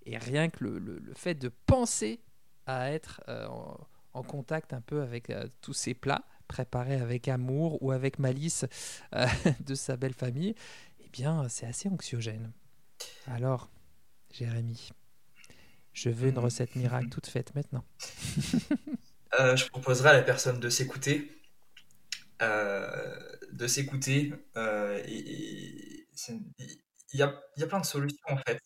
Et 0.04 0.18
rien 0.18 0.48
que 0.50 0.64
le, 0.64 1.02
fait 1.14 1.34
de 1.34 1.48
penser 1.48 2.20
à 2.66 2.90
être 2.90 3.22
euh, 3.28 3.46
en, 3.46 3.78
en 4.14 4.22
contact 4.24 4.72
un 4.72 4.80
peu 4.80 5.00
avec 5.00 5.32
tous 5.60 5.72
ces 5.72 5.94
plats 5.94 6.24
préparés 6.48 7.00
avec 7.00 7.28
amour 7.28 7.82
ou 7.82 7.92
avec 7.92 8.18
malice 8.18 8.64
de 9.60 9.74
sa 9.74 9.96
belle 9.96 10.14
famille, 10.14 10.54
eh 11.00 11.08
bien, 11.08 11.48
c'est 11.48 11.66
assez 11.66 11.88
anxiogène. 11.88 12.52
Alors, 13.26 13.68
Jérémy, 14.30 14.90
je 15.96 16.10
veux 16.10 16.28
une 16.28 16.38
recette 16.38 16.76
miracle 16.76 17.08
toute 17.08 17.26
faite 17.26 17.54
maintenant. 17.54 17.84
Euh, 19.40 19.56
je 19.56 19.66
proposerai 19.68 20.10
à 20.10 20.12
la 20.14 20.22
personne 20.22 20.60
de 20.60 20.70
s'écouter. 20.70 21.30
euh, 22.42 23.16
de 23.52 23.66
s'écouter. 23.66 24.32
euh, 24.56 25.02
et, 25.06 26.06
il 27.12 27.20
y 27.20 27.22
a, 27.22 27.40
il 27.56 27.60
y 27.60 27.64
a 27.64 27.66
plein 27.66 27.80
de 27.80 27.86
solutions 27.86 28.18
en 28.28 28.38
fait. 28.38 28.60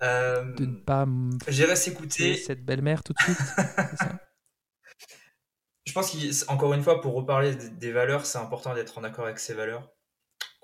De 0.00 0.66
ne 0.66 0.76
pas 0.76 1.06
J'irai 1.48 1.76
s'écouter. 1.76 2.36
cette 2.36 2.64
belle-mère 2.64 3.02
tout 3.02 3.12
de 3.12 3.18
suite. 3.18 3.38
ça? 3.98 4.20
Je 5.86 5.92
pense 5.92 6.10
qu'encore 6.46 6.74
une 6.74 6.82
fois, 6.82 7.00
pour 7.00 7.14
reparler 7.14 7.54
des, 7.54 7.70
des 7.70 7.92
valeurs, 7.92 8.26
c'est 8.26 8.38
important 8.38 8.74
d'être 8.74 8.98
en 8.98 9.04
accord 9.04 9.24
avec 9.24 9.38
ses 9.38 9.54
valeurs 9.54 9.90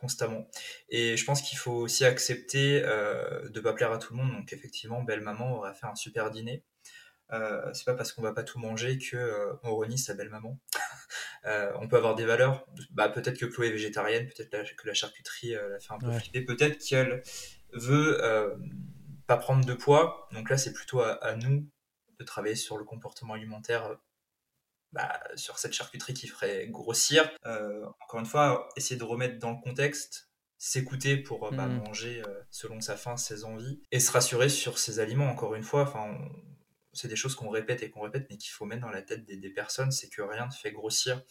constamment. 0.03 0.49
Et 0.89 1.17
je 1.17 1.25
pense 1.25 1.41
qu'il 1.43 1.57
faut 1.57 1.73
aussi 1.73 2.05
accepter 2.05 2.83
euh, 2.85 3.49
de 3.49 3.61
pas 3.61 3.73
plaire 3.73 3.93
à 3.93 3.99
tout 3.99 4.15
le 4.15 4.23
monde. 4.23 4.33
Donc 4.33 4.53
effectivement, 4.53 5.01
belle 5.03 5.21
maman 5.21 5.57
aurait 5.57 5.73
fait 5.75 5.87
un 5.87 5.95
super 5.95 6.31
dîner. 6.31 6.65
Euh, 7.33 7.73
c'est 7.73 7.85
pas 7.87 7.95
parce 7.95 8.13
qu'on 8.13 8.21
va 8.21 8.33
pas 8.35 8.43
tout 8.43 8.59
manger 8.59 8.99
que 8.99 9.17
euh, 9.17 9.55
on 9.63 9.75
renie 9.75 9.99
sa 9.99 10.15
belle 10.15 10.29
maman. 10.31 10.59
Euh, 11.45 11.73
on 11.81 11.89
peut 11.89 11.97
avoir 11.97 12.15
des 12.15 12.25
valeurs. 12.25 12.65
Bah, 12.93 13.09
peut-être 13.09 13.37
que 13.37 13.47
Chloé 13.47 13.67
est 13.67 13.73
végétarienne, 13.73 14.29
peut-être 14.29 14.77
que 14.77 14.87
la 14.87 14.95
charcuterie 14.95 15.55
la 15.55 15.81
fait 15.81 15.93
un 15.93 15.99
peu 15.99 16.07
Ouais. 16.07 16.21
flipper, 16.21 16.43
peut-être 16.43 16.79
qu'elle 16.79 17.21
veut 17.73 18.17
pas 19.27 19.37
prendre 19.39 19.67
de 19.67 19.75
poids. 19.75 20.29
Donc 20.33 20.49
là, 20.51 20.57
c'est 20.57 20.73
plutôt 20.73 21.01
à, 21.01 21.15
à 21.15 21.35
nous 21.35 21.69
de 22.21 22.25
travailler 22.25 22.55
sur 22.55 22.79
le 22.79 22.85
comportement 22.85 23.35
alimentaire 23.35 23.97
bah, 24.93 25.21
sur 25.37 25.59
cette 25.59 25.73
charcuterie 25.73 26.15
qui 26.15 26.29
ferait 26.29 26.67
grossir. 26.69 27.31
Euh, 27.47 27.85
encore 28.01 28.21
une 28.21 28.27
fois, 28.27 28.69
essayer 28.77 28.97
de 28.97 29.05
remettre 29.05 29.39
dans 29.39 29.51
le 29.53 29.61
contexte, 29.63 30.29
s'écouter 30.59 31.17
pour 31.17 31.51
bah, 31.53 31.67
Mhm. 31.67 31.79
manger 31.79 32.23
euh, 32.27 32.41
selon 32.51 32.81
sa 32.81 32.97
faim, 32.97 33.17
ses 33.17 33.45
envies, 33.45 33.81
et 33.91 34.01
se 34.01 34.13
rassurer 34.13 34.49
sur 34.49 34.79
ses 34.79 35.01
aliments. 35.01 35.29
Encore 35.31 35.55
une 35.55 35.63
fois, 35.65 35.83
enfin, 35.83 36.05
on- 36.11 36.33
c'est 36.95 37.09
des 37.09 37.17
choses 37.17 37.35
qu'on 37.35 37.49
répète 37.49 37.83
et 37.83 37.91
qu'on 37.91 38.03
répète, 38.03 38.27
mais 38.29 38.37
qu'il 38.37 38.51
faut 38.53 38.67
mettre 38.67 38.83
dans 38.83 38.91
la 38.91 39.01
tête 39.01 39.25
des, 39.25 39.37
des 39.39 39.49
personnes, 39.51 39.91
c'est 39.91 40.11
que 40.11 40.21
rien 40.21 40.47
ne 40.47 40.53
fait 40.53 40.73
grossir. 40.73 41.23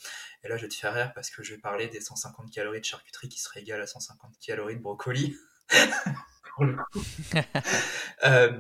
Et 0.43 0.47
là, 0.47 0.58
je 0.58 0.63
vais 0.63 0.69
te 0.69 0.74
faire 0.74 0.91
rire 0.93 1.12
parce 1.13 1.30
que 1.30 1.43
je 1.43 1.54
vais 1.54 1.60
parler 1.62 1.88
des 1.88 2.02
150 2.02 2.52
calories 2.52 2.80
de 2.80 2.86
charcuterie 2.86 3.30
qui 3.30 3.39
seraient 3.39 3.62
égales 3.62 3.82
à 3.82 3.86
150 3.88 4.34
calories 4.43 4.76
de 4.78 4.82
brocoli. 4.82 5.36
Pour 6.56 6.65
le 6.65 6.76
coup. 6.91 7.04
Euh, 8.24 8.52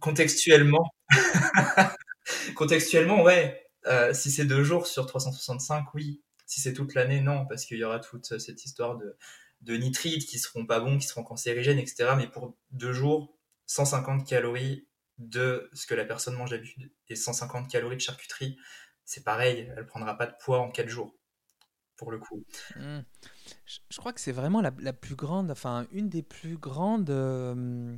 contextuellement, 0.00 0.84
contextuellement, 2.54 3.22
ouais. 3.22 3.63
Euh, 3.86 4.14
si 4.14 4.30
c'est 4.30 4.44
deux 4.44 4.64
jours 4.64 4.86
sur 4.86 5.06
365, 5.06 5.94
oui. 5.94 6.22
Si 6.46 6.60
c'est 6.60 6.72
toute 6.72 6.94
l'année, 6.94 7.20
non, 7.20 7.46
parce 7.46 7.64
qu'il 7.64 7.78
y 7.78 7.84
aura 7.84 8.00
toute 8.00 8.38
cette 8.38 8.64
histoire 8.64 8.96
de, 8.96 9.16
de 9.62 9.76
nitrites 9.76 10.26
qui 10.26 10.38
seront 10.38 10.66
pas 10.66 10.80
bons, 10.80 10.98
qui 10.98 11.06
seront 11.06 11.22
cancérigènes, 11.22 11.78
etc. 11.78 12.12
Mais 12.16 12.28
pour 12.28 12.56
deux 12.70 12.92
jours, 12.92 13.36
150 13.66 14.26
calories 14.26 14.86
de 15.18 15.70
ce 15.72 15.86
que 15.86 15.94
la 15.94 16.04
personne 16.04 16.34
mange 16.34 16.50
d'habitude 16.50 16.92
et 17.08 17.16
150 17.16 17.70
calories 17.70 17.96
de 17.96 18.00
charcuterie, 18.00 18.58
c'est 19.04 19.24
pareil, 19.24 19.70
elle 19.76 19.86
prendra 19.86 20.16
pas 20.16 20.26
de 20.26 20.34
poids 20.40 20.60
en 20.60 20.70
quatre 20.70 20.88
jours, 20.88 21.14
pour 21.96 22.10
le 22.10 22.18
coup. 22.18 22.44
Hmm. 22.76 23.00
Je, 23.64 23.98
crois 23.98 24.12
que 24.12 24.20
c'est 24.20 24.32
vraiment 24.32 24.60
la, 24.60 24.72
la 24.78 24.92
plus 24.92 25.14
grande, 25.14 25.50
enfin 25.50 25.86
une 25.92 26.08
des 26.08 26.22
plus 26.22 26.56
grandes 26.56 27.10
euh, 27.10 27.96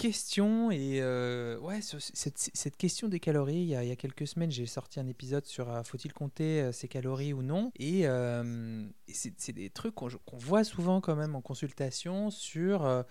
questions 0.00 0.70
et 0.70 1.02
euh, 1.02 1.58
ouais 1.58 1.82
cette, 1.82 2.38
cette 2.38 2.76
question 2.78 3.08
des 3.08 3.20
calories. 3.20 3.60
Il 3.60 3.66
y 3.66 3.76
a, 3.76 3.84
il 3.84 3.88
y 3.90 3.92
a 3.92 3.96
quelques 3.96 4.26
semaines, 4.26 4.50
j'ai 4.50 4.64
sorti 4.64 4.98
un 4.98 5.06
épisode 5.06 5.44
sur 5.44 5.70
euh, 5.70 5.82
faut-il 5.82 6.14
compter 6.14 6.62
euh, 6.62 6.72
ses 6.72 6.88
calories 6.88 7.34
ou 7.34 7.42
non? 7.42 7.70
Et, 7.76 8.08
euh, 8.08 8.88
c'est 9.12 9.52
des 9.52 9.68
trucs 9.68 9.94
qu'on 9.94 10.08
voit 10.38 10.64
souvent 10.64 11.02
quand 11.02 11.16
même 11.16 11.36
en 11.36 11.42
consultation 11.42 12.30
sur. 12.30 13.04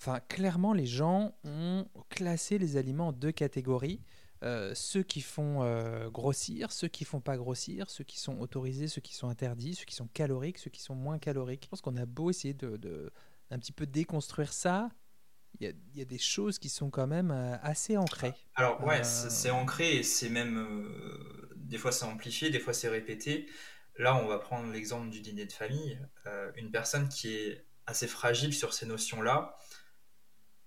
Enfin, 0.00 0.20
clairement, 0.20 0.72
les 0.72 0.86
gens 0.86 1.34
ont 1.44 1.86
classé 2.08 2.56
les 2.58 2.76
aliments 2.76 3.08
en 3.08 3.12
deux 3.12 3.32
catégories. 3.32 4.00
Ceux 4.74 5.02
qui 5.02 5.20
font 5.20 5.60
grossir, 6.10 6.72
ceux 6.72 6.88
qui 6.88 7.04
font 7.04 7.20
pas 7.20 7.36
grossir, 7.36 7.90
ceux 7.90 8.04
qui 8.04 8.18
sont 8.18 8.38
autorisés, 8.38 8.88
ceux 8.88 9.00
qui 9.00 9.14
sont 9.14 9.28
interdits, 9.28 9.74
ceux 9.74 9.84
qui 9.84 9.94
sont 9.94 10.08
caloriques, 10.08 10.58
ceux 10.58 10.70
qui 10.70 10.82
sont 10.82 10.94
moins 10.94 11.18
caloriques. 11.18 11.64
Je 11.64 11.68
pense 11.68 11.80
qu'on 11.80 11.96
a 11.96 12.06
beau 12.06 12.30
essayer 12.30 12.54
de, 12.54 12.76
de- 12.76 13.12
un 13.50 13.58
petit 13.58 13.72
peu 13.72 13.86
déconstruire 13.86 14.52
ça, 14.52 14.90
il 15.60 15.66
y 15.66 15.70
a, 15.70 15.72
il 15.92 15.98
y 15.98 16.02
a 16.02 16.04
des 16.04 16.18
choses 16.18 16.58
qui 16.58 16.68
sont 16.68 16.90
quand 16.90 17.06
même 17.06 17.30
euh, 17.30 17.56
assez 17.62 17.96
ancrées. 17.96 18.34
Alors 18.54 18.82
ouais, 18.84 19.02
Euh, 19.02 19.04
c'est 19.04 19.50
ancré 19.50 19.96
et 19.96 20.02
c'est 20.02 20.28
même 20.28 20.58
euh, 20.58 21.50
des 21.56 21.78
fois 21.78 21.92
c'est 21.92 22.04
amplifié, 22.04 22.50
des 22.50 22.60
fois 22.60 22.72
c'est 22.74 22.88
répété. 22.88 23.48
Là, 23.96 24.16
on 24.16 24.26
va 24.26 24.38
prendre 24.38 24.72
l'exemple 24.72 25.08
du 25.10 25.20
dîner 25.20 25.46
de 25.46 25.52
famille. 25.52 25.98
Euh, 26.26 26.50
une 26.56 26.70
personne 26.70 27.08
qui 27.08 27.34
est 27.34 27.66
assez 27.86 28.06
fragile 28.08 28.52
sur 28.54 28.72
ces 28.74 28.86
notions-là, 28.86 29.56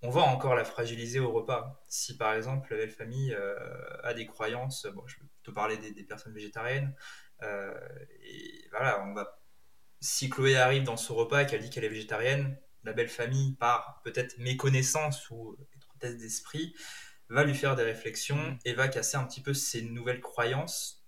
on 0.02 0.10
va 0.10 0.22
encore 0.22 0.56
la 0.56 0.64
fragiliser 0.66 1.20
au 1.20 1.32
repas. 1.32 1.84
Si 1.88 2.18
par 2.18 2.34
exemple 2.34 2.72
la 2.72 2.78
belle 2.78 2.92
famille 2.92 3.36
a 4.04 4.14
des 4.14 4.26
croyances, 4.28 4.86
bon, 4.94 5.06
je 5.08 5.18
vais 5.18 5.26
te 5.44 5.52
parler 5.52 5.78
des, 5.78 5.92
des 5.92 6.04
personnes 6.04 6.34
végétariennes, 6.34 6.94
et 7.42 8.68
voilà, 8.72 9.04
on 9.06 9.14
va. 9.14 9.40
Si 10.02 10.30
Chloé 10.30 10.58
arrive 10.58 10.84
dans 10.84 10.98
ce 10.98 11.12
repas 11.14 11.44
et 11.44 11.48
qu'elle 11.48 11.62
dit 11.62 11.70
qu'elle 11.72 11.86
est 11.86 11.90
végétarienne, 11.90 12.58
la 12.88 12.94
belle 12.94 13.10
famille, 13.10 13.54
par 13.56 14.02
peut-être 14.04 14.38
méconnaissance 14.40 15.30
ou 15.30 15.56
étroitesse 15.76 16.18
d'esprit, 16.18 16.74
va 17.30 17.44
lui 17.44 17.56
faire 17.56 17.76
des 17.76 17.84
réflexions 17.84 18.58
et 18.66 18.74
va 18.74 18.88
casser 18.88 19.18
un 19.18 19.26
petit 19.26 19.42
peu 19.42 19.54
ses 19.54 19.82
nouvelles 19.84 20.22
croyances 20.22 21.06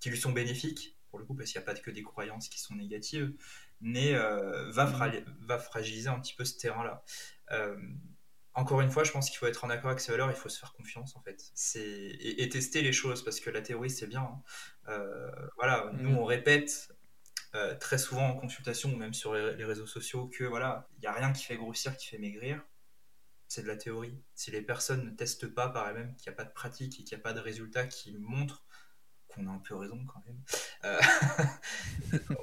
qui 0.00 0.10
lui 0.10 0.18
sont 0.18 0.32
bénéfiques, 0.32 0.96
pour 1.10 1.18
le 1.18 1.24
coup, 1.26 1.34
parce 1.34 1.50
qu'il 1.50 1.58
n'y 1.60 1.64
a 1.64 1.66
pas 1.66 1.74
que 1.78 1.90
des 1.90 2.02
croyances 2.02 2.48
qui 2.48 2.60
sont 2.60 2.74
négatives, 2.74 3.32
mais 3.80 4.14
euh, 4.14 4.70
va, 4.70 4.86
fra- 4.86 5.10
va 5.40 5.58
fragiliser 5.58 6.08
un 6.08 6.20
petit 6.20 6.34
peu 6.34 6.44
ce 6.44 6.56
terrain-là. 6.58 7.04
Euh, 7.52 7.76
encore 8.54 8.80
une 8.80 8.90
fois, 8.90 9.04
je 9.04 9.12
pense 9.12 9.28
qu'il 9.28 9.38
faut 9.38 9.46
être 9.46 9.64
en 9.64 9.70
accord 9.70 9.90
avec 9.90 10.00
ses 10.00 10.12
valeurs, 10.12 10.30
il 10.30 10.36
faut 10.36 10.48
se 10.48 10.58
faire 10.58 10.72
confiance 10.72 11.14
en 11.16 11.22
fait. 11.22 11.52
Et, 11.74 12.42
et 12.42 12.48
tester 12.48 12.80
les 12.82 12.92
choses 12.92 13.22
parce 13.22 13.38
que 13.40 13.50
la 13.50 13.60
théorie 13.60 13.90
c'est 13.90 14.06
bien. 14.06 14.22
hein. 14.22 14.42
Euh, 14.88 15.30
voilà, 15.56 15.90
nous 15.94 16.10
Mhm. 16.10 16.18
on 16.18 16.24
répète 16.24 16.88
euh, 17.56 17.74
très 17.74 17.98
souvent 17.98 18.28
en 18.28 18.34
consultation 18.34 18.92
ou 18.92 18.96
même 18.96 19.14
sur 19.14 19.34
les, 19.34 19.64
réseaux 19.64 19.86
sociaux 19.86 20.28
que 20.28 20.44
voilà, 20.44 20.88
il 20.96 21.00
n'y 21.00 21.06
a 21.06 21.12
rien 21.12 21.32
qui 21.32 21.44
fait 21.44 21.56
grossir, 21.56 21.96
qui 21.96 22.08
fait 22.08 22.18
maigrir. 22.18 22.62
C'est 23.48 23.62
de 23.62 23.68
la 23.68 23.76
théorie. 23.76 24.22
Si 24.34 24.50
les 24.50 24.60
personnes 24.60 25.04
ne 25.04 25.10
testent 25.10 25.46
pas 25.46 25.68
par 25.68 25.88
elles-mêmes, 25.88 26.14
qu'il 26.16 26.30
n'y 26.30 26.34
a 26.34 26.36
pas 26.36 26.44
de 26.44 26.52
pratique 26.52 27.00
et 27.00 27.04
qu'il 27.04 27.16
n'y 27.16 27.20
a 27.20 27.24
pas 27.24 27.32
de 27.32 27.40
résultats 27.40 27.86
qui 27.86 28.12
montrent 28.18 28.64
qu'on 29.28 29.46
a 29.46 29.50
un 29.50 29.58
peu 29.58 29.74
raison 29.74 30.04
quand 30.06 30.22
même, 30.26 30.40
euh, 30.84 31.00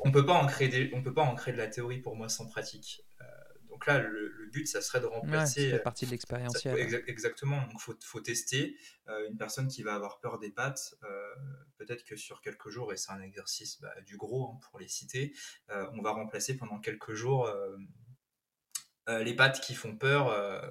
on 0.04 0.08
on 0.08 0.12
peut 0.12 0.26
pas 0.26 0.34
en 0.34 0.46
de 0.48 1.58
la 1.58 1.68
théorie 1.68 2.00
pour 2.00 2.16
moi 2.16 2.30
sans 2.30 2.48
pratique. 2.48 3.06
Euh, 3.74 3.76
donc 3.76 3.88
là, 3.88 4.00
le, 4.00 4.28
le 4.30 4.48
but, 4.52 4.68
ça 4.68 4.82
serait 4.82 5.00
de 5.02 5.06
Ouais, 5.08 5.12
ça 5.14 5.20
remplacer. 5.20 5.70
fait 5.72 5.80
partie 5.80 6.06
de 6.06 6.12
l'expérientiel. 6.12 6.76
Exa- 6.78 7.04
exactement. 7.08 7.62
Donc, 7.68 7.80
faut, 7.82 7.96
faut 8.02 8.22
tester. 8.22 8.78
Euh, 9.08 9.28
une 9.30 9.38
personne 9.38 9.68
qui 9.68 9.84
va 9.84 9.96
avoir 9.96 10.20
peur 10.20 10.40
des 10.40 10.52
pâtes, 10.52 10.96
euh, 11.04 11.36
peut-être 11.78 12.04
que 12.06 12.16
sur 12.16 12.42
quelques 12.42 12.70
jours, 12.70 12.94
et 12.94 12.98
c'est 12.98 13.12
un 13.12 13.22
exercice 13.22 13.82
bah, 13.82 13.94
du 14.06 14.16
gros 14.18 14.52
hein, 14.52 14.60
pour 14.70 14.80
les 14.80 14.88
citer, 14.88 15.36
euh, 15.72 15.88
on 15.94 16.02
va 16.02 16.12
remplacer 16.12 16.56
pendant 16.56 16.80
quelques 16.80 17.14
jours 17.14 17.48
euh, 17.48 17.76
euh, 19.10 19.24
les 19.24 19.36
pâtes 19.36 19.60
qui 19.60 19.74
font 19.76 19.98
peur. 19.98 20.30
euh, 20.30 20.62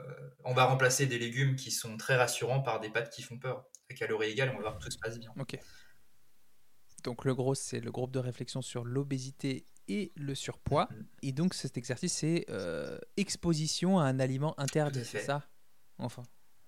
on 0.44 0.54
va 0.54 0.64
remplacer 0.64 1.06
des 1.06 1.18
légumes 1.18 1.56
qui 1.56 1.70
sont 1.70 1.96
très 1.96 2.16
rassurants 2.16 2.62
par 2.62 2.80
des 2.80 2.88
pâtes 2.90 3.10
qui 3.10 3.22
font 3.22 3.38
peur. 3.38 3.66
À 3.90 3.94
calories 3.94 4.30
égales, 4.30 4.50
on 4.50 4.54
va 4.54 4.60
voir 4.62 4.78
que 4.78 4.84
tout 4.84 4.90
se 4.90 4.98
passe 4.98 5.18
bien. 5.18 5.32
Ok. 5.38 5.58
Donc 7.04 7.24
le 7.24 7.34
gros, 7.34 7.54
c'est 7.54 7.80
le 7.80 7.90
groupe 7.90 8.12
de 8.12 8.20
réflexion 8.20 8.62
sur 8.62 8.84
l'obésité 8.84 9.66
et 9.88 10.12
le 10.16 10.34
surpoids. 10.34 10.88
Et 11.22 11.32
donc 11.32 11.54
cet 11.54 11.76
exercice, 11.76 12.12
c'est 12.12 12.46
euh, 12.50 12.98
exposition 13.16 13.98
à 13.98 14.04
un 14.04 14.18
aliment 14.20 14.58
interdit, 14.58 15.04
c'est 15.04 15.20
ça? 15.22 15.42
Enfin, 15.98 16.22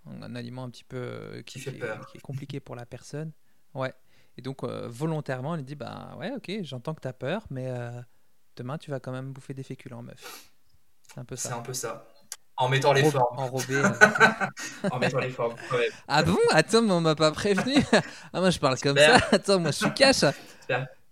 un 0.06 0.34
aliment 0.34 0.64
un 0.64 0.70
petit 0.70 0.84
peu 0.84 0.96
euh, 0.96 1.42
Qui 1.42 1.58
fait 1.60 1.72
peur. 1.72 2.06
qui 2.06 2.18
est 2.18 2.20
compliqué 2.20 2.60
pour 2.60 2.76
la 2.76 2.86
personne. 2.86 3.32
Ouais. 3.74 3.92
Et 4.36 4.42
donc 4.42 4.64
euh, 4.64 4.88
volontairement, 4.88 5.54
elle 5.54 5.64
dit 5.64 5.74
bah 5.76 6.16
ouais, 6.18 6.32
ok, 6.36 6.50
j'entends 6.62 6.94
que 6.94 7.00
tu 7.00 7.08
as 7.08 7.12
peur, 7.12 7.44
mais 7.50 7.68
euh, 7.68 8.00
demain 8.56 8.78
tu 8.78 8.90
vas 8.90 9.00
quand 9.00 9.12
même 9.12 9.32
bouffer 9.32 9.54
des 9.54 9.62
féculents, 9.62 10.02
meuf. 10.02 10.50
C'est 11.12 11.20
un 11.20 11.24
peu 11.24 11.36
C'est 11.36 11.48
ça. 11.48 11.56
un 11.56 11.62
peu 11.62 11.72
ça. 11.72 12.08
En 12.56 12.68
mettant 12.68 12.92
les 12.92 13.02
formes. 13.10 13.36
enrobé, 13.38 13.82
en 14.92 14.98
mettant 15.00 15.18
les 15.18 15.30
formes. 15.30 15.54
ouais. 15.72 15.88
Ah 16.06 16.22
bon? 16.22 16.38
Attends, 16.52 16.82
mais 16.82 16.92
on 16.92 17.00
m'a 17.00 17.16
pas 17.16 17.32
prévenu. 17.32 17.74
ah 18.32 18.40
moi 18.40 18.50
je 18.50 18.58
parle 18.60 18.78
comme 18.78 18.96
ça. 18.96 19.16
Attends, 19.32 19.58
moi 19.58 19.70
je 19.72 19.76
suis 19.78 19.94
cash. 19.94 20.24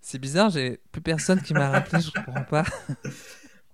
C'est 0.02 0.18
bizarre, 0.18 0.50
j'ai 0.50 0.80
plus 0.90 1.00
personne 1.00 1.40
qui 1.40 1.54
m'a 1.54 1.70
rappelé, 1.70 2.02
je 2.02 2.10
comprends 2.10 2.44
pas. 2.44 2.64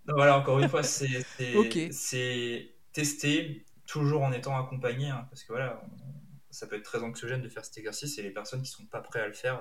Non, 0.06 0.14
voilà, 0.14 0.38
encore 0.38 0.58
une 0.58 0.70
fois, 0.70 0.82
c'est 0.82 1.22
c'est- 1.36 1.54
Ok. 1.54 1.78
c'est 1.90 2.70
tester, 2.94 3.66
toujours 3.86 4.22
en 4.22 4.32
étant 4.32 4.58
accompagné, 4.58 5.10
hein, 5.10 5.26
parce 5.28 5.42
que 5.42 5.52
voilà, 5.52 5.82
on- 5.84 6.18
ça 6.50 6.66
peut 6.66 6.76
être 6.76 6.82
très 6.82 7.02
anxiogène 7.02 7.42
de 7.42 7.48
faire 7.50 7.62
cet 7.62 7.76
exercice 7.76 8.18
et 8.18 8.22
les 8.22 8.30
personnes 8.30 8.62
qui 8.62 8.70
sont 8.70 8.86
pas 8.86 9.02
prêtes 9.02 9.22
à 9.22 9.26
le 9.26 9.34
faire, 9.34 9.60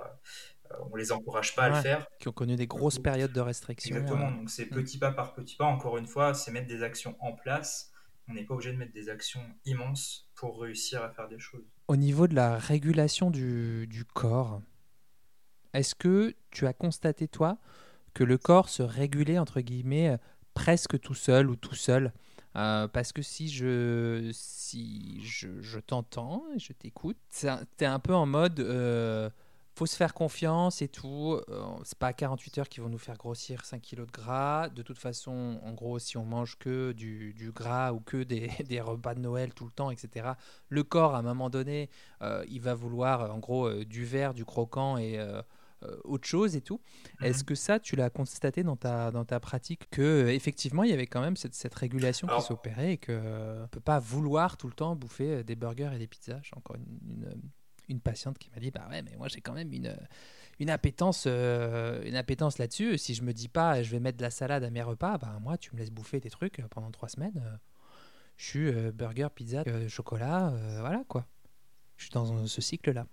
euh, 0.71 0.75
on 0.89 0.95
les 0.95 1.12
encourage 1.12 1.53
pas 1.53 1.63
à 1.63 1.69
le 1.69 1.82
faire. 1.82 2.08
Qui 2.19 2.30
ont 2.30 2.32
connu 2.32 2.56
des 2.56 2.65
grosses 2.65 2.97
périodes 2.97 3.34
de 3.34 3.41
restriction. 3.41 3.93
Exactement, 3.93 4.30
euh. 4.30 4.36
donc 4.36 4.49
c'est 4.49 4.71
mm. 4.71 4.75
petit 4.75 4.97
pas 4.97 5.12
par 5.12 5.34
petit 5.34 5.58
pas, 5.58 5.65
encore 5.65 5.97
une 5.97 6.08
fois, 6.08 6.34
c'est 6.34 6.51
mettre 6.51 6.67
des 6.67 6.82
actions 6.82 7.17
en 7.19 7.34
place. 7.34 7.91
On 8.30 8.34
n'est 8.34 8.45
pas 8.45 8.53
obligé 8.53 8.71
de 8.71 8.77
mettre 8.77 8.93
des 8.93 9.10
actions 9.10 9.43
immenses 9.65 10.30
pour 10.36 10.62
réussir 10.62 11.03
à 11.03 11.10
faire 11.10 11.27
des 11.27 11.39
choses. 11.39 11.65
Au 11.89 11.97
niveau 11.97 12.27
de 12.27 12.36
la 12.36 12.58
régulation 12.58 13.32
du, 13.32 13.86
du 13.88 14.06
corps, 14.06 14.62
est-ce 15.73 15.95
que 15.95 16.36
tu 16.51 16.67
as 16.67 16.73
constaté, 16.73 17.27
toi, 17.27 17.58
que 18.13 18.23
le 18.23 18.38
corps 18.38 18.69
se 18.69 18.84
régulait, 18.84 19.38
entre 19.39 19.62
guillemets, 19.62 20.17
presque 20.53 20.99
tout 20.99 21.15
seul 21.15 21.49
ou 21.49 21.56
tout 21.56 21.75
seul? 21.75 22.13
Euh, 22.56 22.88
Parce 22.88 23.12
que 23.13 23.21
si 23.21 23.49
je, 23.49 24.30
si 24.34 25.21
je, 25.23 25.62
je 25.62 25.80
t'entends 25.80 26.43
je 26.58 26.73
t'écoute, 26.73 27.17
tu 27.39 27.47
es 27.47 27.86
un 27.86 27.99
peu 27.99 28.15
en 28.15 28.25
mode... 28.25 28.60
euh, 28.60 29.30
faut 29.75 29.86
se 29.86 29.95
faire 29.95 30.13
confiance 30.15 30.82
et 30.82 30.88
tout. 30.88 31.39
Euh, 31.49 31.65
c'est 31.84 31.97
pas 31.99 32.08
à 32.08 32.13
48 32.13 32.58
heures 32.58 32.67
qu'ils 32.69 32.82
vont 32.82 32.89
nous 32.89 32.97
faire 32.97 33.15
grossir 33.15 33.63
5 33.63 33.80
kilos 33.82 34.08
de 34.08 34.12
gras. 34.12 34.69
De 34.69 34.82
toute 34.82 34.97
façon, 34.97 35.60
en 35.63 35.71
gros, 35.73 35.99
si 35.99 36.17
on 36.17 36.25
mange 36.25 36.58
que 36.58 36.93
du, 36.93 37.34
du 37.34 37.51
gras 37.51 37.91
ou 37.93 37.99
que 37.99 38.24
des, 38.24 38.49
des 38.68 38.82
repas 38.82 39.13
de 39.13 39.20
Noël 39.20 39.53
tout 39.53 39.65
le 39.65 39.72
temps, 39.72 39.91
etc., 39.91 40.30
le 40.70 40.84
corps, 40.84 41.13
à 41.13 41.20
un 41.20 41.22
moment 41.22 41.51
donné, 41.51 41.89
euh, 42.24 42.43
il 42.49 42.59
va 42.61 42.74
vouloir, 42.74 43.32
en 43.32 43.38
gros, 43.38 43.68
euh, 43.68 43.86
du 43.86 44.03
vert, 44.03 44.34
du 44.34 44.45
croquant 44.45 44.97
et 44.97 45.20
autre 46.03 46.28
chose 46.28 46.55
et 46.55 46.61
tout. 46.61 46.82
Est-ce 47.21 47.43
que 47.43 47.55
ça, 47.55 47.80
tu 47.80 47.95
l'as 47.95 48.09
constaté 48.09 48.63
dans 48.63 48.75
ta, 48.75 49.11
dans 49.11 49.25
ta 49.25 49.39
pratique 49.39 49.89
que 49.91 50.01
euh, 50.01 50.34
effectivement, 50.34 50.84
il 50.84 50.89
y 50.89 50.93
avait 50.93 51.07
quand 51.07 51.21
même 51.21 51.38
cette, 51.38 51.53
cette 51.55 51.75
régulation 51.75 52.28
Alors- 52.28 52.41
qui 52.41 52.47
s'opérait 52.47 52.93
et 52.93 52.97
qu'on 52.97 53.11
ne 53.13 53.67
peut 53.67 53.80
pas 53.80 53.99
vouloir 53.99 54.57
tout 54.57 54.67
le 54.67 54.73
temps 54.73 54.95
bouffer 54.95 55.32
euh, 55.36 55.43
des 55.43 55.55
burgers 55.55 55.91
et 55.93 55.99
des 55.99 56.07
pizzas? 56.07 56.39
J'ai 56.43 56.55
encore 56.55 56.75
une, 56.78 56.99
une, 57.11 57.41
une 57.89 57.99
patiente 57.99 58.38
qui 58.38 58.49
m'a 58.49 58.59
dit, 58.59 58.71
bah 58.71 58.88
ouais, 58.89 59.01
mais 59.03 59.15
moi 59.17 59.28
j'ai 59.28 59.41
quand 59.41 59.53
même 59.53 59.71
une 59.71 59.95
une 60.59 60.71
appétence, 60.71 61.25
euh, 61.28 62.01
une 62.03 62.15
appétence 62.15 62.57
là-dessus. 62.57 62.97
Si 62.97 63.13
je 63.13 63.21
me 63.21 63.32
dis 63.32 63.47
pas, 63.47 63.84
je 63.84 63.91
vais 63.91 63.99
mettre 63.99 64.17
de 64.17 64.23
la 64.23 64.32
salade 64.32 64.63
à 64.63 64.71
mes 64.71 64.82
repas, 64.82 65.19
bah 65.19 65.38
moi, 65.39 65.55
tu 65.55 65.71
me 65.73 65.78
laisses 65.78 65.91
bouffer 65.91 66.19
des 66.19 66.32
trucs 66.32 66.63
pendant 66.71 66.89
trois 66.89 67.09
semaines. 67.09 67.39
euh, 67.45 67.57
je 68.38 68.45
suis 68.45 68.67
euh, 68.67 68.91
burger, 68.91 69.28
pizza, 69.36 69.63
euh, 69.67 69.88
chocolat, 69.88 70.49
euh, 70.49 70.78
voilà 70.80 71.03
quoi. 71.07 71.28
je 71.95 72.05
suis 72.05 72.11
dans 72.11 72.47
ce 72.47 72.59
cycle-là. 72.61 73.05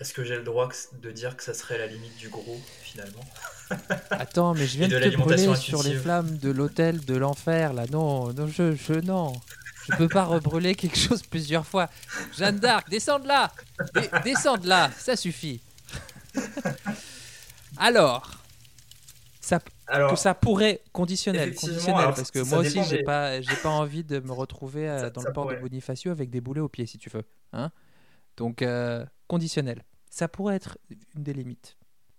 Est-ce 0.00 0.12
que 0.14 0.22
j'ai 0.24 0.36
le 0.36 0.44
droit 0.44 0.68
de 0.92 1.10
dire 1.10 1.36
que 1.36 1.42
ça 1.42 1.54
serait 1.54 1.76
la 1.78 1.86
limite 1.86 2.16
du 2.18 2.28
gros, 2.28 2.60
finalement? 2.82 3.24
Attends, 4.10 4.54
mais 4.54 4.66
je 4.66 4.78
viens 4.78 4.88
de 4.88 4.98
de, 4.98 5.10
te 5.10 5.16
brûler 5.16 5.54
sur 5.56 5.82
les 5.82 5.94
flammes 5.96 6.38
de 6.38 6.50
l'hôtel 6.50 7.04
de 7.04 7.16
l'enfer, 7.16 7.72
là. 7.72 7.84
Non, 7.90 8.32
non, 8.32 8.46
je, 8.46 8.74
je, 8.76 8.92
non. 8.94 9.32
Je 9.88 9.96
peux 9.96 10.08
pas 10.08 10.24
rebrûler 10.24 10.74
quelque 10.74 10.98
chose 10.98 11.22
plusieurs 11.22 11.66
fois. 11.66 11.88
Jeanne 12.36 12.58
d'Arc, 12.58 12.88
descends 12.90 13.18
de 13.18 13.26
là 13.26 13.50
Descends 14.22 14.56
de 14.58 14.68
là, 14.68 14.90
ça 14.98 15.16
suffit. 15.16 15.60
Alors, 17.76 18.30
ça, 19.40 19.60
Alors, 19.86 20.10
que 20.10 20.16
ça 20.16 20.34
pourrait 20.34 20.82
conditionnel, 20.92 21.54
conditionnel, 21.54 22.00
alors, 22.02 22.14
parce 22.14 22.30
que 22.30 22.40
moi 22.40 22.58
aussi 22.58 22.82
j'ai 22.84 22.98
des- 22.98 23.02
pas, 23.04 23.40
j'ai 23.40 23.56
pas 23.56 23.68
envie 23.70 24.04
de 24.04 24.18
me 24.20 24.32
retrouver 24.32 24.88
euh, 24.88 25.00
Ça- 25.02 25.10
dans 25.10 25.20
ça 25.22 25.28
le 25.28 25.32
port 25.34 25.48
de. 25.48 25.56
Bonifacio 25.56 26.10
avec 26.10 26.28
des 26.30 26.40
boulets 26.40 26.60
aux 26.60 26.68
pieds, 26.68 26.86
si 26.86 26.98
tu 26.98 27.08
veux, 27.08 27.24
hein. 27.52 27.70
Donc 28.36 28.62
euh, 28.62 29.04
conditionnel, 29.26 29.84
ça 30.10 30.28
pourrait 30.28 30.56
être 30.56 30.78
une 31.16 31.22
des 31.22 31.32
limites. 31.32 31.76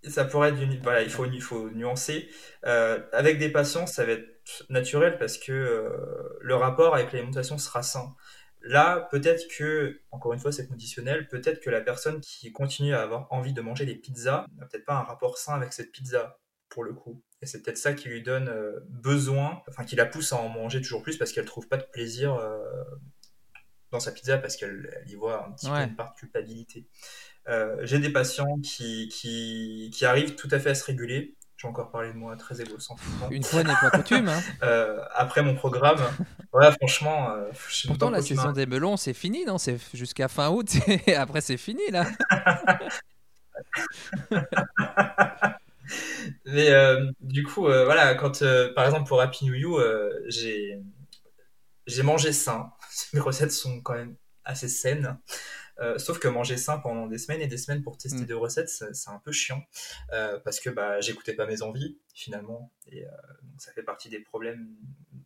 Ça 0.08 0.24
pourrait 0.24 0.50
être 0.50 0.60
une... 0.62 0.80
voilà, 0.82 1.02
il 1.02 1.10
faut, 1.10 1.26
il 1.26 1.42
faut 1.42 1.70
nuancer. 1.70 2.28
Euh, 2.64 3.00
avec 3.12 3.38
des 3.38 3.50
patients, 3.50 3.86
ça 3.86 4.04
va 4.06 4.12
être 4.12 4.64
naturel 4.70 5.18
parce 5.18 5.36
que 5.36 5.52
euh, 5.52 6.38
le 6.40 6.54
rapport 6.54 6.94
avec 6.94 7.12
l'alimentation 7.12 7.58
sera 7.58 7.82
sain. 7.82 8.14
Là, 8.62 9.08
peut-être 9.10 9.44
que, 9.56 10.00
encore 10.10 10.32
une 10.32 10.38
fois, 10.38 10.52
c'est 10.52 10.66
conditionnel, 10.68 11.28
peut-être 11.28 11.60
que 11.60 11.70
la 11.70 11.80
personne 11.80 12.20
qui 12.20 12.52
continue 12.52 12.94
à 12.94 13.02
avoir 13.02 13.26
envie 13.30 13.52
de 13.52 13.60
manger 13.62 13.86
des 13.86 13.94
pizzas 13.94 14.46
n'a 14.56 14.66
peut-être 14.66 14.84
pas 14.84 14.94
un 14.96 15.02
rapport 15.02 15.38
sain 15.38 15.54
avec 15.54 15.72
cette 15.72 15.92
pizza, 15.92 16.38
pour 16.68 16.84
le 16.84 16.92
coup. 16.94 17.22
Et 17.42 17.46
c'est 17.46 17.62
peut-être 17.62 17.78
ça 17.78 17.94
qui 17.94 18.08
lui 18.08 18.22
donne 18.22 18.48
euh, 18.48 18.80
besoin, 18.88 19.62
enfin 19.68 19.84
qui 19.84 19.96
la 19.96 20.04
pousse 20.06 20.32
à 20.32 20.36
en 20.36 20.48
manger 20.50 20.80
toujours 20.82 21.02
plus 21.02 21.16
parce 21.16 21.32
qu'elle 21.32 21.46
trouve 21.46 21.68
pas 21.68 21.78
de 21.78 21.84
plaisir 21.90 22.34
euh, 22.34 22.58
dans 23.90 24.00
sa 24.00 24.12
pizza 24.12 24.36
parce 24.38 24.56
qu'elle 24.56 24.94
elle 25.02 25.10
y 25.10 25.14
voit 25.14 25.46
un 25.46 25.52
petit 25.52 25.66
Ouais. 25.70 25.84
peu 25.84 25.90
une 25.90 25.96
part 25.96 26.12
de 26.12 26.18
culpabilité. 26.18 26.86
Euh, 27.48 27.76
J'ai 27.82 27.98
des 27.98 28.10
patients 28.10 28.58
qui, 28.62 29.08
qui, 29.08 29.90
qui 29.92 30.04
arrivent 30.04 30.34
tout 30.34 30.48
à 30.50 30.58
fait 30.58 30.70
à 30.70 30.74
se 30.74 30.84
réguler. 30.84 31.34
J'ai 31.56 31.68
encore 31.68 31.90
parlé 31.90 32.12
de 32.12 32.16
moi 32.16 32.36
très 32.36 32.60
égocentriquement. 32.60 33.28
Une 33.30 33.42
fois 33.42 33.62
n'est 33.62 33.74
pas 33.74 33.90
coutume, 33.92 34.28
hein. 34.28 34.40
Euh, 34.62 34.98
après 35.14 35.42
mon 35.42 35.54
programme, 35.54 36.00
ouais, 36.54 36.70
franchement, 36.72 37.32
euh, 37.32 37.50
je 37.68 37.86
Pourtant 37.86 38.10
la 38.10 38.22
saison 38.22 38.48
hein. 38.48 38.52
des 38.52 38.66
melons 38.66 38.96
c'est 38.96 39.12
fini, 39.12 39.44
non? 39.44 39.58
C'est 39.58 39.78
jusqu'à 39.92 40.28
fin 40.28 40.50
août 40.50 40.68
et 41.06 41.14
après 41.14 41.40
c'est 41.40 41.58
fini 41.58 41.82
là. 41.90 42.06
Mais 46.46 46.70
euh, 46.70 47.10
du 47.20 47.44
coup, 47.44 47.66
euh, 47.66 47.84
voilà, 47.84 48.14
quand 48.14 48.42
euh, 48.42 48.72
par 48.74 48.84
exemple 48.84 49.08
pour 49.08 49.20
Happy 49.20 49.44
New 49.44 49.54
You, 49.54 49.78
j'ai 50.26 50.78
j'ai 51.86 52.02
mangé 52.02 52.32
sain. 52.32 52.70
Mes 53.12 53.20
recettes 53.20 53.52
sont 53.52 53.80
quand 53.80 53.94
même 53.94 54.16
assez 54.44 54.68
saines. 54.68 55.18
Euh, 55.80 55.96
sauf 55.98 56.18
que 56.18 56.28
manger 56.28 56.58
sain 56.58 56.78
pendant 56.78 57.06
des 57.06 57.16
semaines 57.16 57.40
et 57.40 57.46
des 57.46 57.56
semaines 57.56 57.82
pour 57.82 57.96
tester 57.96 58.22
Mm. 58.22 58.26
des 58.26 58.34
recettes, 58.34 58.68
c'est 58.68 59.08
un 59.08 59.18
peu 59.24 59.32
chiant 59.32 59.62
euh, 60.12 60.38
parce 60.44 60.60
que 60.60 60.68
bah, 60.68 61.00
j'écoutais 61.00 61.32
pas 61.32 61.46
mes 61.46 61.62
envies 61.62 61.98
finalement 62.14 62.70
et 62.86 63.04
euh, 63.06 63.08
donc 63.42 63.60
ça 63.62 63.72
fait 63.72 63.82
partie 63.82 64.10
des 64.10 64.20
problèmes 64.20 64.68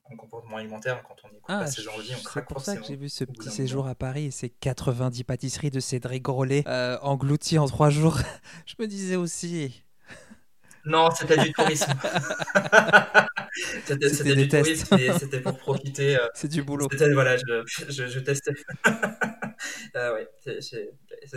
en 0.05 0.17
comportement 0.17 0.59
alimentaire 0.59 1.03
quand 1.03 1.17
on 1.25 1.29
n'écoute 1.29 1.47
pas 1.49 1.67
ses 1.67 1.89
envies, 1.89 2.13
on 2.13 2.19
c'est 2.19 2.25
craque 2.25 2.49
pour 2.49 2.61
ça 2.61 2.77
que 2.77 2.85
j'ai 2.85 2.95
vu 2.95 3.09
ce 3.09 3.25
petit 3.25 3.51
séjour 3.51 3.89
à 3.89 3.97
Paris 3.97 4.27
et 4.27 4.31
ces 4.31 4.49
90 4.49 5.25
pâtisseries 5.25 5.71
de 5.71 5.81
Cédric 5.81 6.23
Grolet 6.23 6.63
englouties 7.03 7.59
en 7.59 7.67
trois 7.67 7.91
jours. 7.91 8.19
Je 8.67 8.75
me 8.79 8.87
disais 8.87 9.17
aussi. 9.17 9.83
Non, 10.87 11.11
c'était 11.11 11.39
du 11.39 11.51
tourisme. 11.53 11.93
c'était 13.87 14.35
du 14.37 14.49
tests. 14.49 14.89
tourisme 14.89 15.19
c'était 15.19 15.41
pour 15.41 15.57
profiter. 15.57 16.19
C'est 16.35 16.49
du 16.49 16.63
boulot. 16.63 16.89
C'était, 16.91 17.11
voilà, 17.13 17.39
je, 17.39 17.65
je, 17.89 18.07
je 18.07 18.21
testais. 18.21 18.53
Euh, 19.97 20.15
ouais, 20.15 20.29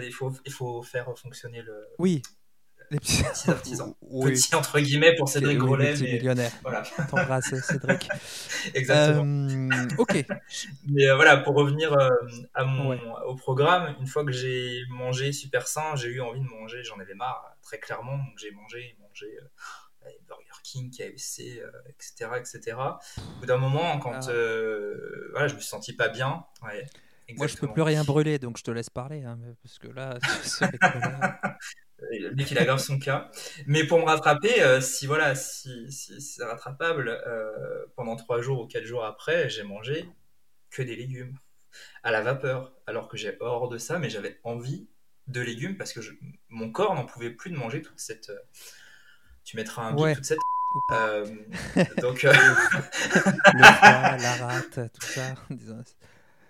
il, 0.04 0.12
faut, 0.14 0.32
il 0.46 0.52
faut 0.52 0.82
faire 0.84 1.18
fonctionner 1.18 1.62
le 1.62 1.88
Oui. 2.00 2.22
Les 2.90 3.00
petits 3.00 3.22
petits 3.24 3.50
artisans. 3.52 3.94
Oui. 4.02 4.32
Petit 4.32 4.56
entre 4.56 4.80
guillemets 4.80 5.14
pour 5.18 5.28
Cédric 5.28 5.60
Oui, 5.60 5.66
Grolet, 5.66 5.92
petit 5.94 6.04
mais 6.04 6.14
millionnaire. 6.14 6.52
voilà. 6.62 6.84
T'embrasses 7.10 7.54
Cédric. 7.62 8.08
Exactement. 8.74 9.26
Euh, 9.26 9.88
ok. 9.98 10.26
Mais 10.88 11.06
euh, 11.08 11.16
voilà, 11.16 11.36
pour 11.38 11.56
revenir 11.56 11.92
euh, 11.94 12.10
à 12.54 12.64
mon, 12.64 12.90
Ouais. 12.92 13.00
au 13.26 13.36
programme, 13.36 13.94
une 14.00 14.08
fois 14.08 14.24
que 14.24 14.32
j'ai 14.32 14.84
mangé 14.90 15.34
super 15.34 15.68
sain, 15.68 15.96
j'ai 15.98 16.08
eu 16.08 16.22
envie 16.22 16.40
de 16.40 16.46
manger, 16.46 16.82
j'en 16.84 16.98
avais 17.00 17.14
marre, 17.16 17.58
très 17.62 17.78
clairement, 17.80 18.16
donc 18.18 18.38
j'ai 18.38 18.52
mangé, 18.52 18.96
mangé 19.02 19.26
euh, 20.06 20.10
Burger 20.30 20.44
King, 20.64 20.90
KFC, 20.90 21.60
euh, 21.62 21.70
etc., 21.90 22.32
etc. 22.40 22.78
Au 23.18 23.40
bout 23.42 23.46
d'un 23.46 23.58
moment, 23.58 24.00
quand 24.00 24.28
Ah. 24.28 24.32
euh, 24.32 25.28
voilà, 25.34 25.50
je 25.50 25.56
me 25.56 25.60
suis 25.60 25.68
senti 25.68 25.92
pas 25.92 26.08
bien, 26.08 26.46
ouais, 26.64 26.86
Moi 27.36 27.48
je 27.48 27.58
peux 27.58 27.68
plus 27.68 27.82
rien 27.82 28.04
brûler 28.04 28.40
donc 28.40 28.58
je 28.58 28.64
te 28.64 28.72
laisse 28.72 28.90
parler 28.90 29.24
hein, 29.24 29.38
parce 29.62 29.80
que 29.80 29.88
là 29.88 30.18
Lui 32.32 32.46
qu'il 32.46 32.58
aggrave 32.60 32.78
son 32.80 33.00
cas. 33.00 33.32
Mais 33.66 33.84
pour 33.86 34.00
me 34.00 34.06
rattraper, 34.06 34.62
euh, 34.62 34.80
si 34.82 35.08
voilà, 35.08 35.34
si, 35.36 35.92
si 35.92 36.22
c'est 36.22 36.44
rattrapable, 36.44 37.10
euh, 37.10 37.86
pendant 37.96 38.16
trois 38.16 38.40
jours 38.42 38.62
ou 38.62 38.68
quatre 38.68 38.86
jours 38.86 39.04
après, 39.04 39.50
j'ai 39.50 39.64
mangé 39.64 40.08
que 40.70 40.84
des 40.84 40.96
légumes 40.96 41.36
à 42.04 42.12
la 42.12 42.22
vapeur, 42.22 42.72
alors 42.86 43.08
que 43.08 43.18
j'ai 43.18 43.36
hors 43.40 43.68
de 43.68 43.78
ça, 43.80 43.98
mais 44.00 44.10
j'avais 44.10 44.40
envie 44.44 44.88
de 45.28 45.42
légumes 45.42 45.76
parce 45.76 45.92
que 45.92 46.02
je- 46.02 46.14
mon 46.50 46.72
corps 46.72 46.94
n'en 46.94 47.06
pouvait 47.06 47.32
plus 47.32 47.50
de 47.52 47.58
manger 47.58 47.82
toute 47.82 48.00
cette. 48.00 48.30
euh, 48.30 48.38
tu 49.44 49.58
mettras 49.58 49.88
un 49.88 49.96
Ouais. 49.96 50.14
toute 50.16 50.26
cette. 50.26 50.40
Donc 52.02 52.22
le 52.24 53.64
foie, 53.64 54.18
la 54.18 54.36
rate, 54.36 54.80
tout 54.94 55.02
ça. 55.02 55.36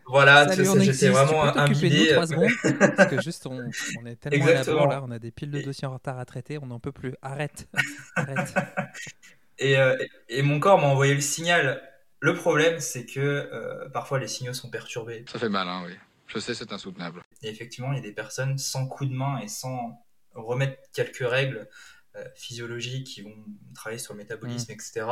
Voilà, 0.10 0.48
j'étais 0.54 1.10
vraiment 1.10 1.48
tu 1.52 1.54
peux 1.54 1.60
t'occuper 1.68 1.90
de 1.90 1.96
nous 1.96 2.00
imbibé. 2.02 2.12
trois 2.14 2.28
secondes 2.28 2.50
Parce 2.96 3.10
que 3.10 3.22
juste, 3.22 3.46
on, 3.48 3.70
on 4.02 4.06
est 4.06 4.16
tellement 4.16 4.46
à 4.46 4.48
la 4.48 4.52
Exactement. 4.60 4.78
bourre, 4.84 4.88
là, 4.92 5.04
on 5.06 5.12
a 5.12 5.20
des 5.20 5.32
piles 5.32 5.52
de 5.52 5.62
dossiers 5.62 5.88
en 5.88 5.94
retard 5.94 6.18
à 6.18 6.26
traiter, 6.26 6.58
on 6.58 6.66
n'en 6.68 6.80
peut 6.80 6.92
plus. 6.94 7.14
Arrête. 7.22 7.68
Arrête. 8.16 8.54
Et, 9.60 9.78
euh, 9.78 9.98
et- 10.30 10.40
et 10.40 10.42
mon 10.44 10.60
corps 10.60 10.80
m'a 10.80 10.86
envoyé 10.88 11.16
le 11.16 11.22
signal. 11.22 11.82
Le 12.20 12.36
problème, 12.36 12.80
c'est 12.80 13.06
que 13.08 13.20
euh, 13.20 13.90
parfois 13.90 14.20
les 14.20 14.28
signaux 14.28 14.54
sont 14.54 14.70
perturbés. 14.70 15.26
Ça 15.32 15.40
fait 15.40 15.50
mal, 15.50 15.68
hein, 15.68 15.82
oui. 15.86 15.94
Je 16.28 16.38
sais, 16.40 16.54
c'est 16.54 16.72
insoutenable. 16.72 17.24
Et 17.42 17.50
effectivement, 17.50 17.92
il 17.92 17.96
y 17.96 18.00
a 18.00 18.04
des 18.04 18.12
personnes 18.14 18.58
sans 18.60 18.88
coup 18.88 19.06
de 19.08 19.14
main 19.14 19.40
et 19.40 19.48
sans 19.48 20.06
remettre 20.36 20.78
quelques 20.94 21.28
règles 21.28 21.68
euh, 22.16 22.24
physiologiques 22.36 23.08
qui 23.08 23.22
vont 23.24 23.34
travailler 23.74 23.98
sur 24.00 24.14
le 24.14 24.20
métabolisme, 24.20 24.72
etc. 24.72 25.06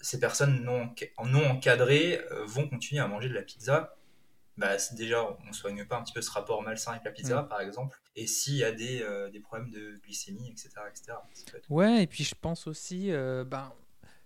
ces 0.00 0.18
personnes 0.18 0.62
non, 0.64 0.90
non 1.26 1.46
encadrées 1.50 2.20
euh, 2.32 2.44
vont 2.46 2.68
continuer 2.68 3.00
à 3.00 3.08
manger 3.08 3.28
de 3.28 3.34
la 3.34 3.42
pizza. 3.42 3.96
Bah, 4.56 4.76
déjà, 4.92 5.24
on 5.24 5.46
ne 5.46 5.52
soigne 5.52 5.86
pas 5.86 5.96
un 5.96 6.02
petit 6.02 6.12
peu 6.12 6.20
ce 6.20 6.30
rapport 6.30 6.62
malsain 6.62 6.90
avec 6.92 7.04
la 7.04 7.12
pizza, 7.12 7.42
Mm. 7.42 7.48
par 7.48 7.60
exemple. 7.62 7.98
Et 8.14 8.26
s'il 8.26 8.56
y 8.56 8.64
a 8.64 8.72
des, 8.72 9.00
euh, 9.00 9.30
des 9.30 9.40
problèmes 9.40 9.70
de 9.70 9.98
glycémie, 10.04 10.50
etc. 10.50 10.68
etc. 10.90 11.16
Ouais, 11.70 12.02
et 12.02 12.06
puis 12.06 12.24
je 12.24 12.34
pense 12.38 12.66
aussi, 12.66 13.10
euh, 13.10 13.44
ben, 13.44 13.72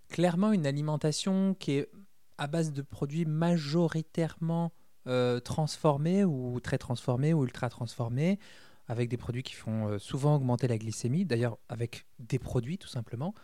clairement, 0.09 0.53
une 0.53 0.67
alimentation 0.67 1.55
qui 1.55 1.73
est 1.73 1.91
à 2.39 2.49
base 2.49 2.73
de 2.73 2.83
produits 2.83 3.27
majoritairement 3.27 4.73
euh, 5.07 5.39
transformés 5.39 6.25
ou 6.25 6.59
très 6.61 6.79
transformés 6.79 7.33
ou 7.33 7.45
ultra 7.45 7.69
transformés, 7.69 8.41
avec 8.89 9.09
des 9.09 9.17
produits 9.17 9.45
qui 9.45 9.55
font 9.55 9.99
souvent 9.99 10.35
augmenter 10.35 10.67
la 10.67 10.79
glycémie. 10.79 11.25
D'ailleurs, 11.25 11.59
avec 11.69 12.07
des 12.19 12.39
produits, 12.41 12.79
tout 12.79 12.89
simplement. 12.89 13.35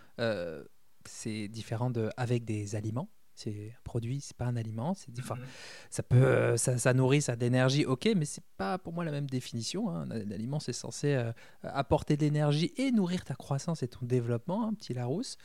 C'est 1.06 1.48
différent 1.48 1.90
de 1.90 2.10
avec 2.16 2.44
des 2.44 2.74
aliments. 2.76 3.08
C'est 3.34 3.70
un 3.74 3.80
produit, 3.84 4.20
c'est 4.20 4.36
pas 4.36 4.44
un 4.44 4.56
aliment. 4.56 4.92
C'est 4.92 5.18
enfin, 5.18 5.36
Mhm. 5.36 5.44
ça 5.88 6.02
peut, 6.02 6.16
euh, 6.16 6.56
ça, 6.58 6.76
ça 6.76 6.92
nourrit, 6.92 7.22
ça 7.22 7.32
a 7.32 7.36
de 7.36 7.40
l'énergie, 7.40 7.86
ok, 7.86 8.06
mais 8.14 8.26
c'est 8.26 8.44
pas 8.58 8.76
pour 8.76 8.92
moi 8.92 9.02
la 9.02 9.12
même 9.12 9.28
définition. 9.30 9.88
hein. 9.88 10.06
Un 10.10 10.30
aliment, 10.30 10.60
c'est 10.60 10.74
censé 10.74 11.14
euh, 11.14 11.32
apporter 11.62 12.18
de 12.18 12.22
l'énergie 12.24 12.74
et 12.76 12.90
nourrir 12.92 13.24
ta 13.24 13.34
croissance 13.34 13.82
et 13.82 13.88
ton 13.88 14.04
développement, 14.04 14.66
un 14.68 14.74
petit 14.74 14.92
Larousse. 14.92 15.38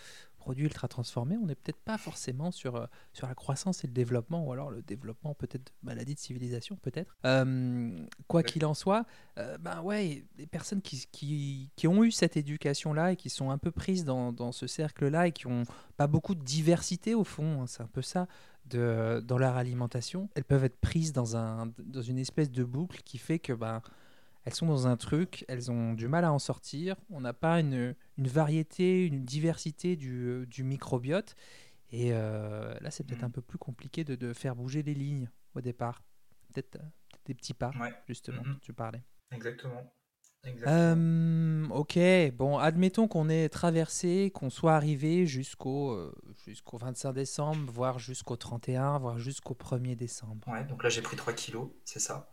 Produit 0.45 0.65
ultra 0.65 0.87
transformé, 0.87 1.37
on 1.41 1.47
n'est 1.47 1.55
peut-être 1.55 1.79
pas 1.79 1.97
forcément 1.97 2.51
sur, 2.51 2.75
euh, 2.75 2.85
sur 3.13 3.27
la 3.27 3.33
croissance 3.33 3.83
et 3.83 3.87
le 3.87 3.93
développement, 3.93 4.45
ou 4.45 4.51
alors 4.53 4.69
le 4.69 4.83
développement 4.83 5.33
peut-être 5.33 5.65
de 5.65 5.71
maladie 5.81 6.13
de 6.13 6.19
civilisation, 6.19 6.75
peut-être. 6.83 7.17
Euh, 7.25 7.97
quoi 8.27 8.43
qu'il 8.43 8.63
en 8.63 8.75
soit, 8.75 9.07
euh, 9.39 9.57
ben 9.57 9.81
ouais, 9.81 10.23
les 10.37 10.45
personnes 10.45 10.83
qui, 10.83 11.07
qui, 11.11 11.71
qui 11.75 11.87
ont 11.87 12.03
eu 12.03 12.11
cette 12.11 12.37
éducation-là 12.37 13.13
et 13.13 13.15
qui 13.15 13.31
sont 13.31 13.49
un 13.49 13.57
peu 13.57 13.71
prises 13.71 14.05
dans, 14.05 14.31
dans 14.31 14.51
ce 14.51 14.67
cercle-là 14.67 15.25
et 15.25 15.31
qui 15.31 15.47
ont 15.47 15.63
pas 15.97 16.05
beaucoup 16.05 16.35
de 16.35 16.43
diversité 16.43 17.15
au 17.15 17.23
fond, 17.23 17.63
hein, 17.63 17.65
c'est 17.65 17.81
un 17.81 17.87
peu 17.87 18.03
ça, 18.03 18.27
de, 18.67 19.23
dans 19.25 19.39
leur 19.39 19.55
alimentation, 19.55 20.29
elles 20.35 20.43
peuvent 20.43 20.63
être 20.63 20.79
prises 20.79 21.11
dans, 21.11 21.35
un, 21.35 21.71
dans 21.79 22.03
une 22.03 22.19
espèce 22.19 22.51
de 22.51 22.63
boucle 22.63 23.01
qui 23.03 23.17
fait 23.17 23.39
que 23.39 23.53
ben, 23.53 23.81
elles 24.45 24.53
sont 24.53 24.67
dans 24.67 24.87
un 24.87 24.95
truc, 24.97 25.43
elles 25.47 25.71
ont 25.71 25.93
du 25.93 26.07
mal 26.07 26.23
à 26.23 26.31
en 26.31 26.39
sortir, 26.39 26.95
on 27.09 27.19
n'a 27.21 27.33
pas 27.33 27.59
une, 27.59 27.95
une 28.17 28.27
variété, 28.27 29.05
une 29.05 29.25
diversité 29.25 29.95
du, 29.95 30.45
du 30.47 30.63
microbiote, 30.63 31.35
et 31.91 32.09
euh, 32.13 32.73
là 32.81 32.91
c'est 32.91 33.03
peut-être 33.03 33.21
Mhm. 33.21 33.27
un 33.27 33.31
peu 33.31 33.41
plus 33.41 33.57
compliqué 33.57 34.03
de, 34.03 34.15
de 34.15 34.33
faire 34.33 34.55
bouger 34.55 34.83
les 34.83 34.93
lignes 34.93 35.29
au 35.55 35.61
départ. 35.61 36.03
Peut-être 36.53 36.75
euh, 36.77 36.83
des 37.25 37.33
petits 37.33 37.53
pas, 37.53 37.71
Ouais. 37.79 37.93
justement, 38.07 38.41
Mhm. 38.43 38.53
dont 38.53 38.59
tu 38.61 38.73
parlais. 38.73 39.03
Exactement. 39.31 39.91
Exactement. 40.43 40.77
Euh, 40.77 41.67
ok, 41.71 41.97
bon, 42.37 42.59
admettons 42.59 43.07
qu'on 43.07 43.29
ait 43.29 43.49
traversé, 43.49 44.29
qu'on 44.31 44.51
soit 44.51 44.75
arrivé 44.75 45.25
jusqu'au 45.25 45.89
euh, 45.93 46.13
jusqu'au 46.45 46.77
25 46.77 47.13
décembre, 47.13 47.71
voire 47.71 47.97
jusqu'au 47.97 48.35
31, 48.35 48.99
voire 48.99 49.17
jusqu'au 49.17 49.55
1er 49.55 49.95
décembre. 49.95 50.47
Ouais, 50.47 50.63
donc 50.65 50.83
là 50.83 50.89
j'ai 50.89 51.01
pris 51.01 51.17
3 51.17 51.33
kilos, 51.33 51.71
c'est 51.83 51.99
ça. 51.99 52.29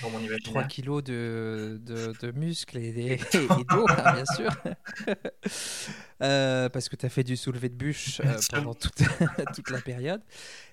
Dans 0.00 0.10
mon 0.10 0.20
3 0.44 0.64
imaginaire. 0.64 0.66
kilos 0.66 1.02
de, 1.04 1.80
de, 1.82 2.12
de 2.20 2.30
muscles 2.32 2.78
et, 2.78 3.18
d'eau, 3.70 3.86
hein, 3.98 4.12
bien 4.12 4.24
sûr. 4.26 4.50
Euh, 6.22 6.70
parce 6.70 6.88
que 6.88 6.96
tu 6.96 7.04
as 7.04 7.10
fait 7.10 7.24
du 7.24 7.36
soulevé 7.36 7.68
de 7.68 7.74
bûche 7.74 8.20
euh, 8.24 8.40
pendant 8.48 8.74
toute, 8.74 9.02
toute 9.54 9.68
la 9.70 9.82
période. 9.82 10.22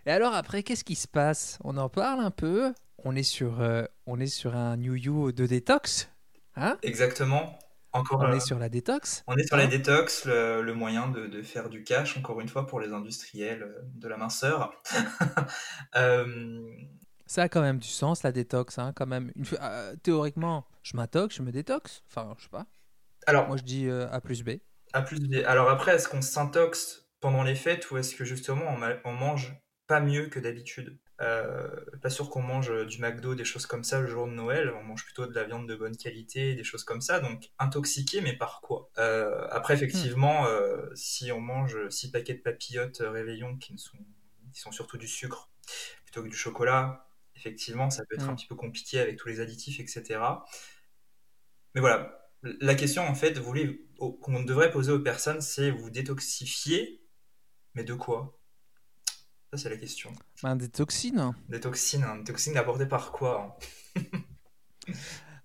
Et 0.06 0.12
alors 0.12 0.34
après, 0.34 0.64
qu'est-ce 0.64 0.86
qui 0.86 0.96
se 0.96 1.08
passe? 1.08 1.60
On 1.66 1.76
en 1.78 1.90
parle 1.90 2.22
un 2.22 2.32
peu. 2.32 2.74
On 3.04 3.14
est 3.16 3.24
sur, 3.24 3.60
euh, 3.60 3.84
on 4.06 4.22
est 4.22 4.28
sur 4.28 4.56
un 4.56 4.78
New 4.78 4.96
You 4.96 5.34
de 5.34 5.46
détox. 5.46 6.10
Hein? 6.56 6.78
Exactement. 6.82 7.60
Encore, 7.92 8.22
On 8.22 8.32
est 8.32 8.40
sur 8.40 8.58
la 8.58 8.70
détox. 8.70 9.24
on 9.28 9.36
est 9.36 9.46
sur 9.46 9.56
hein? 9.58 9.60
la 9.60 9.68
détox, 9.68 10.26
le, 10.26 10.62
le 10.62 10.74
moyen 10.74 11.10
de, 11.10 11.28
de 11.28 11.42
faire 11.44 11.70
du 11.70 11.84
cash, 11.84 12.18
encore 12.18 12.40
une 12.40 12.48
fois, 12.48 12.66
pour 12.66 12.80
les 12.80 12.94
industriels 12.94 13.68
de 13.96 14.08
la 14.08 14.16
minceur. 14.18 14.82
Ça 17.26 17.44
a 17.44 17.50
quand 17.50 17.62
même 17.62 17.80
du 17.80 17.88
sens, 17.88 18.24
la 18.24 18.32
détox. 18.32 18.78
Hein, 18.80 18.94
quand 18.96 19.06
même. 19.08 19.32
Une 19.36 19.46
euh, 19.62 19.96
théoriquement, 20.04 20.66
je 20.84 20.96
m'intox, 20.98 21.36
je 21.36 21.42
me 21.42 21.52
détox. 21.52 22.04
Enfin, 22.08 22.34
je 22.38 22.44
sais 22.44 22.50
pas. 22.50 22.66
alors, 23.28 23.48
Moi, 23.48 23.58
je 23.58 23.64
dis 23.64 23.88
euh, 23.88 24.10
A 24.12 24.22
plus 24.22 24.44
B. 24.44 24.52
À 24.94 25.02
plus 25.02 25.20
de- 25.20 25.44
Alors 25.46 25.70
après, 25.70 25.96
est-ce 25.96 26.08
qu'on 26.08 26.22
s'intoxe 26.22 27.08
pendant 27.20 27.44
les 27.44 27.56
fêtes 27.56 27.90
ou 27.92 27.98
est-ce 27.98 28.16
que 28.16 28.26
justement 28.26 28.66
on, 28.68 28.78
ma- 28.78 28.98
on 29.06 29.14
mange 29.14 29.56
pas 29.88 30.00
mieux 30.00 30.28
que 30.28 30.40
d'habitude? 30.40 30.98
Euh, 31.22 31.68
Pas 32.02 32.10
sûr 32.10 32.30
qu'on 32.30 32.42
mange 32.42 32.70
euh, 32.70 32.86
du 32.86 33.00
McDo, 33.00 33.34
des 33.34 33.46
choses 33.46 33.66
comme 33.66 33.84
ça 33.84 34.02
le 34.02 34.08
jour 34.08 34.28
de 34.28 34.34
Noël. 34.34 34.72
On 34.80 34.84
mange 34.84 35.04
plutôt 35.06 35.26
de 35.26 35.34
la 35.34 35.46
viande 35.46 35.68
de 35.68 35.76
bonne 35.76 35.96
qualité, 35.96 36.54
des 36.56 36.64
choses 36.64 36.84
comme 36.84 37.02
ça. 37.02 37.20
Donc 37.20 37.50
intoxiqué, 37.60 38.22
mais 38.22 38.34
par 38.36 38.62
quoi? 38.62 38.90
Après, 39.52 39.74
effectivement, 39.74 40.46
euh, 40.48 40.90
si 40.96 41.32
on 41.32 41.40
mange 41.40 41.78
six 41.90 42.12
paquets 42.12 42.34
de 42.34 42.42
papillotes 42.42 43.02
euh, 43.02 43.10
réveillon 43.12 43.58
qui 43.58 43.74
ne 43.74 43.78
sont, 43.78 43.98
qui 44.52 44.60
sont 44.60 44.72
surtout 44.72 44.98
du 44.98 45.08
sucre 45.08 45.50
plutôt 46.06 46.24
que 46.24 46.30
du 46.30 46.36
chocolat, 46.38 47.06
effectivement, 47.46 47.90
ça 47.90 48.04
peut 48.06 48.16
être 48.16 48.24
un 48.30 48.32
Mm. 48.32 48.36
petit 48.38 48.48
peu 48.48 48.56
compliqué 48.56 49.00
avec 49.00 49.18
tous 49.18 49.28
les 49.28 49.40
additifs, 49.42 49.80
etc. 49.80 50.20
Mais 51.76 51.82
voilà, 51.82 52.30
la 52.44 52.76
question 52.76 53.04
en 53.08 53.16
fait, 53.16 53.38
vous 53.38 53.44
voulez- 53.44 53.86
au- 53.98 54.14
qu'on 54.14 54.44
devrait 54.44 54.72
poser 54.72 54.92
aux 54.92 55.00
personnes, 55.00 55.42
c'est 55.42 55.72
vous 55.72 55.90
détoxifier, 55.90 57.04
mais 57.74 57.84
de 57.84 57.94
quoi? 57.94 58.40
Ça 59.52 59.58
c'est 59.58 59.70
la 59.70 59.78
question. 59.78 60.14
Ben, 60.42 60.56
des 60.56 60.70
toxines. 60.70 61.34
Des 61.50 61.60
toxines, 61.60 62.04
hein. 62.04 62.16
des 62.18 62.24
toxines 62.24 62.58
apportées 62.58 62.86
par 62.88 63.12
quoi 63.12 63.58
hein? 63.96 63.96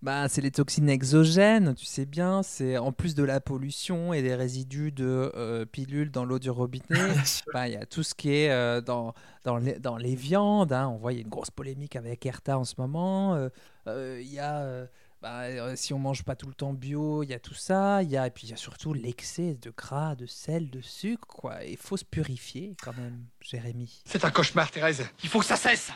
Bah, 0.01 0.29
c'est 0.29 0.41
les 0.41 0.53
toxines 0.53 0.89
exogènes, 0.89 1.75
tu 1.75 1.85
sais 1.85 2.07
bien. 2.07 2.45
C'est 2.45 2.79
en 2.79 2.93
plus 2.93 3.17
de 3.17 3.25
la 3.25 3.41
pollution 3.41 4.13
et 4.13 4.23
des 4.23 4.35
résidus 4.37 4.93
de 4.93 5.33
euh, 5.35 5.65
pilules 5.67 6.13
dans 6.13 6.25
l'eau 6.25 6.39
du 6.39 6.51
robinet. 6.51 6.85
Bah, 7.53 7.67
Il 7.69 7.75
y 7.75 7.77
a 7.77 7.85
tout 7.85 8.05
ce 8.05 8.15
qui 8.15 8.31
est 8.33 8.51
euh, 8.51 8.81
dans, 8.81 9.13
dans, 9.45 9.57
les, 9.57 9.79
dans 9.81 9.97
les 9.97 10.15
viandes. 10.15 10.73
hein. 10.73 10.87
On 10.89 10.99
voit, 10.99 11.13
il 11.13 11.17
y 11.17 11.19
a 11.19 11.23
une 11.23 11.29
grosse 11.29 11.51
polémique 11.51 11.97
avec 11.97 12.25
Erta 12.27 12.59
en 12.59 12.65
ce 12.65 12.75
moment. 12.79 13.35
Euh, 13.35 13.49
euh, 13.89 14.21
Il 14.23 14.33
y 14.33 14.39
a, 14.39 14.59
euh, 14.59 14.87
bah, 15.21 15.41
euh, 15.47 15.75
si 15.75 15.93
on 15.93 15.99
mange 15.99 16.23
pas 16.23 16.37
tout 16.37 16.47
le 16.47 16.55
temps 16.55 16.73
bio, 16.75 17.25
il 17.25 17.31
y 17.31 17.35
a 17.35 17.41
tout 17.41 17.55
ça. 17.55 18.01
Il 18.05 18.09
y 18.11 18.17
a, 18.17 18.25
et 18.25 18.31
puis 18.31 18.47
il 18.47 18.51
y 18.51 18.55
a 18.55 18.57
surtout 18.57 18.93
l'excès 18.95 19.59
de 19.61 19.73
gras, 19.77 20.15
de 20.15 20.27
sel, 20.27 20.71
de 20.71 20.81
sucre. 20.81 21.27
Quoi. 21.27 21.65
Il 21.65 21.77
faut 21.77 21.97
se 21.97 22.05
purifier 22.05 22.77
quand 22.85 22.97
même, 22.97 23.25
Jérémy. 23.41 24.01
C'est 24.05 24.25
un 24.25 24.31
cauchemar, 24.31 24.71
Thérèse. 24.71 25.05
Il 25.25 25.29
faut 25.29 25.41
que 25.41 25.47
ça 25.47 25.57
cesse. 25.57 25.91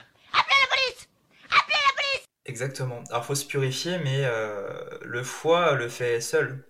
Exactement. 2.44 3.02
Alors 3.10 3.24
faut 3.24 3.34
se 3.34 3.46
purifier, 3.46 3.98
mais 3.98 4.24
euh, 4.24 4.68
le 5.02 5.22
foie 5.22 5.74
le 5.74 5.88
fait 5.88 6.20
seul. 6.20 6.64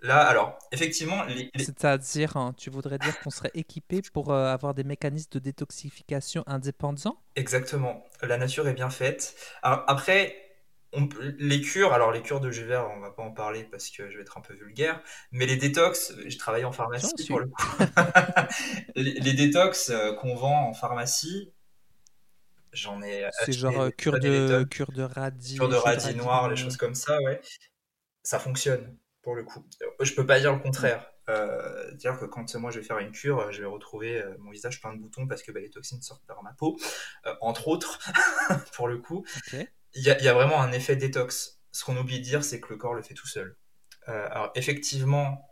Là, 0.00 0.20
alors, 0.20 0.56
effectivement, 0.70 1.24
les, 1.24 1.50
C'est-à-dire, 1.56 2.36
hein, 2.36 2.54
tu 2.56 2.70
voudrais 2.70 2.98
dire 2.98 3.18
qu'on 3.18 3.30
serait 3.30 3.50
équipé 3.54 4.00
pour 4.12 4.32
euh, 4.32 4.52
avoir 4.52 4.74
des 4.74 4.84
mécanismes 4.84 5.30
de 5.32 5.38
détoxification 5.40 6.44
indépendants? 6.46 7.18
Exactement, 7.34 8.04
la 8.22 8.38
nature 8.38 8.68
est 8.68 8.74
bien 8.74 8.90
faite. 8.90 9.34
Alors, 9.62 9.82
après, 9.88 10.36
on 10.92 11.08
les 11.38 11.60
cures, 11.60 11.92
alors 11.92 12.12
les 12.12 12.22
cures 12.22 12.40
de 12.40 12.50
jus 12.50 12.64
vert, 12.64 12.88
on 12.96 13.00
va 13.00 13.10
pas 13.10 13.22
en 13.22 13.32
parler 13.32 13.64
parce 13.64 13.90
que 13.90 14.08
je 14.08 14.16
vais 14.16 14.22
être 14.22 14.38
un 14.38 14.40
peu 14.40 14.54
vulgaire, 14.54 15.02
mais 15.32 15.46
les 15.46 15.56
détox, 15.56 16.14
j'ai 16.26 16.38
travaillé 16.38 16.64
en 16.64 16.72
pharmacie 16.72 17.26
pour 17.26 17.40
le 17.40 17.46
coup. 17.46 17.62
les, 18.94 19.14
les 19.14 19.32
détox 19.32 19.90
euh, 19.90 20.14
qu'on 20.14 20.34
vend 20.34 20.68
en 20.68 20.74
pharmacie, 20.74 21.52
j'en 22.72 23.02
ai 23.02 23.28
C'est 23.32 23.42
acheté 23.42 23.52
genre 23.52 23.80
euh, 23.80 23.86
des 23.88 23.92
cure 23.92 24.18
de, 24.18 24.64
cure 24.64 24.92
de 24.92 25.02
radis. 25.02 25.56
cure 25.56 25.68
de 25.68 25.76
radis 25.76 26.14
noir, 26.14 26.48
les 26.48 26.56
choses 26.56 26.76
comme 26.76 26.94
ça, 26.94 27.20
ouais. 27.22 27.40
Ça 28.22 28.38
fonctionne 28.38 28.96
pour 29.22 29.34
le 29.34 29.44
coup. 29.44 29.66
Je 30.00 30.14
peux 30.14 30.26
pas 30.26 30.40
dire 30.40 30.52
le 30.52 30.60
contraire. 30.60 31.06
Euh, 31.28 31.92
dire 31.92 32.18
que 32.18 32.24
quand 32.24 32.54
moi 32.54 32.70
je 32.70 32.78
vais 32.78 32.84
faire 32.84 32.98
une 32.98 33.12
cure, 33.12 33.52
je 33.52 33.60
vais 33.60 33.66
retrouver 33.66 34.22
euh, 34.22 34.34
mon 34.38 34.50
visage 34.50 34.80
plein 34.80 34.94
de 34.94 34.98
boutons 34.98 35.26
parce 35.26 35.42
que 35.42 35.52
bah, 35.52 35.60
les 35.60 35.68
toxines 35.68 36.00
sortent 36.00 36.24
par 36.26 36.42
ma 36.42 36.54
peau, 36.54 36.78
euh, 37.26 37.34
entre 37.42 37.68
autres, 37.68 37.98
pour 38.72 38.88
le 38.88 38.96
coup. 38.98 39.26
Il 39.94 40.02
y 40.02 40.10
a, 40.10 40.18
il 40.18 40.24
y 40.24 40.28
a 40.28 40.32
vraiment 40.32 40.60
un 40.60 40.72
effet 40.72 40.96
détox. 40.96 41.60
Ce 41.70 41.84
qu'on 41.84 41.96
oublie 41.98 42.20
de 42.20 42.24
dire, 42.24 42.44
c'est 42.44 42.60
que 42.60 42.68
le 42.70 42.76
corps 42.76 42.94
le 42.94 43.02
fait 43.02 43.14
tout 43.14 43.26
seul. 43.26 43.56
Euh, 44.08 44.26
alors 44.30 44.50
effectivement, 44.54 45.47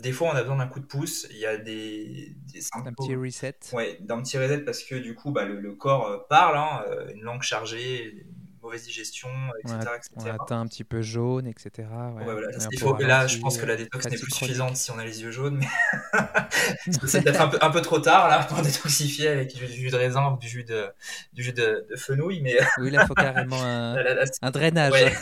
des 0.00 0.12
fois 0.12 0.28
on 0.32 0.36
a 0.36 0.40
besoin 0.42 0.56
d'un 0.56 0.66
coup 0.66 0.80
de 0.80 0.86
pouce. 0.86 1.26
Il 1.30 1.38
y 1.38 1.46
a 1.46 1.56
des, 1.56 2.34
des 2.52 2.60
Un 2.74 2.92
petit 2.92 3.14
reset. 3.14 3.56
Ouais, 3.72 3.98
d'un 4.00 4.20
petit 4.22 4.38
reset 4.38 4.58
parce 4.60 4.82
que 4.82 4.94
du 4.94 5.14
coup, 5.14 5.30
bah, 5.30 5.44
le, 5.44 5.60
le 5.60 5.74
corps 5.74 6.06
euh, 6.06 6.18
parle, 6.28 6.56
hein, 6.56 6.84
euh, 6.88 7.12
une 7.14 7.22
langue 7.22 7.42
chargée, 7.42 8.26
mauvaise 8.62 8.84
digestion, 8.84 9.30
etc. 9.64 9.78
On 9.78 9.86
a, 9.88 9.96
etc. 9.96 10.36
on 10.38 10.44
a 10.52 10.54
un 10.56 10.66
petit 10.66 10.84
peu 10.84 11.00
jaune, 11.00 11.46
etc. 11.46 11.70
ouais. 11.78 12.24
Ouais, 12.24 12.32
voilà, 12.32 12.48
faut- 12.78 12.96
là, 12.98 13.26
je 13.26 13.38
pense 13.38 13.56
que 13.56 13.64
la 13.64 13.72
euh, 13.72 13.76
détox 13.78 14.04
n'est 14.06 14.18
plus 14.18 14.30
suffisante 14.30 14.76
si 14.76 14.90
on 14.90 14.98
a 14.98 15.04
les 15.04 15.22
yeux 15.22 15.30
jaunes, 15.30 15.56
mais 15.58 15.66
c'est 17.06 17.22
peut-être 17.22 17.40
un 17.40 17.48
peu, 17.48 17.58
un 17.62 17.70
peu 17.70 17.80
trop 17.80 17.98
tard 18.00 18.28
là 18.28 18.44
pour 18.44 18.58
détoxifier 18.62 19.28
avec 19.28 19.54
du 19.54 19.66
jus 19.66 19.90
de 19.90 19.96
raisin 19.96 20.36
du 20.38 20.46
jus 20.48 20.64
de, 20.64 20.88
du 21.32 21.42
jus 21.42 21.52
de, 21.54 21.86
de 21.90 21.96
fenouil, 21.96 22.40
mais 22.42 22.58
Oui, 22.78 22.90
là, 22.90 23.02
il 23.02 23.06
faut 23.06 23.14
carrément 23.14 23.62
un, 23.62 23.94
là, 23.96 24.02
là, 24.02 24.14
là, 24.14 24.26
c'est- 24.26 24.38
un 24.42 24.50
drainage. 24.50 24.92
Ouais. 24.92 25.12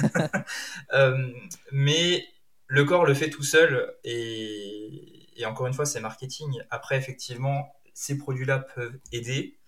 Euh, 0.95 1.29
mais 1.73 2.25
le 2.69 2.85
corps 2.85 3.07
le 3.07 3.15
fait 3.15 3.31
tout 3.31 3.45
seul 3.45 3.95
et, 4.05 5.29
et 5.41 5.47
encore 5.47 5.67
une 5.69 5.75
fois, 5.75 5.87
c'est 5.87 6.01
marketing. 6.01 6.61
Après, 6.71 6.99
effectivement, 6.99 7.75
ces 7.95 8.19
produits-là 8.19 8.61
peuvent 8.61 8.99
aider. 9.13 9.59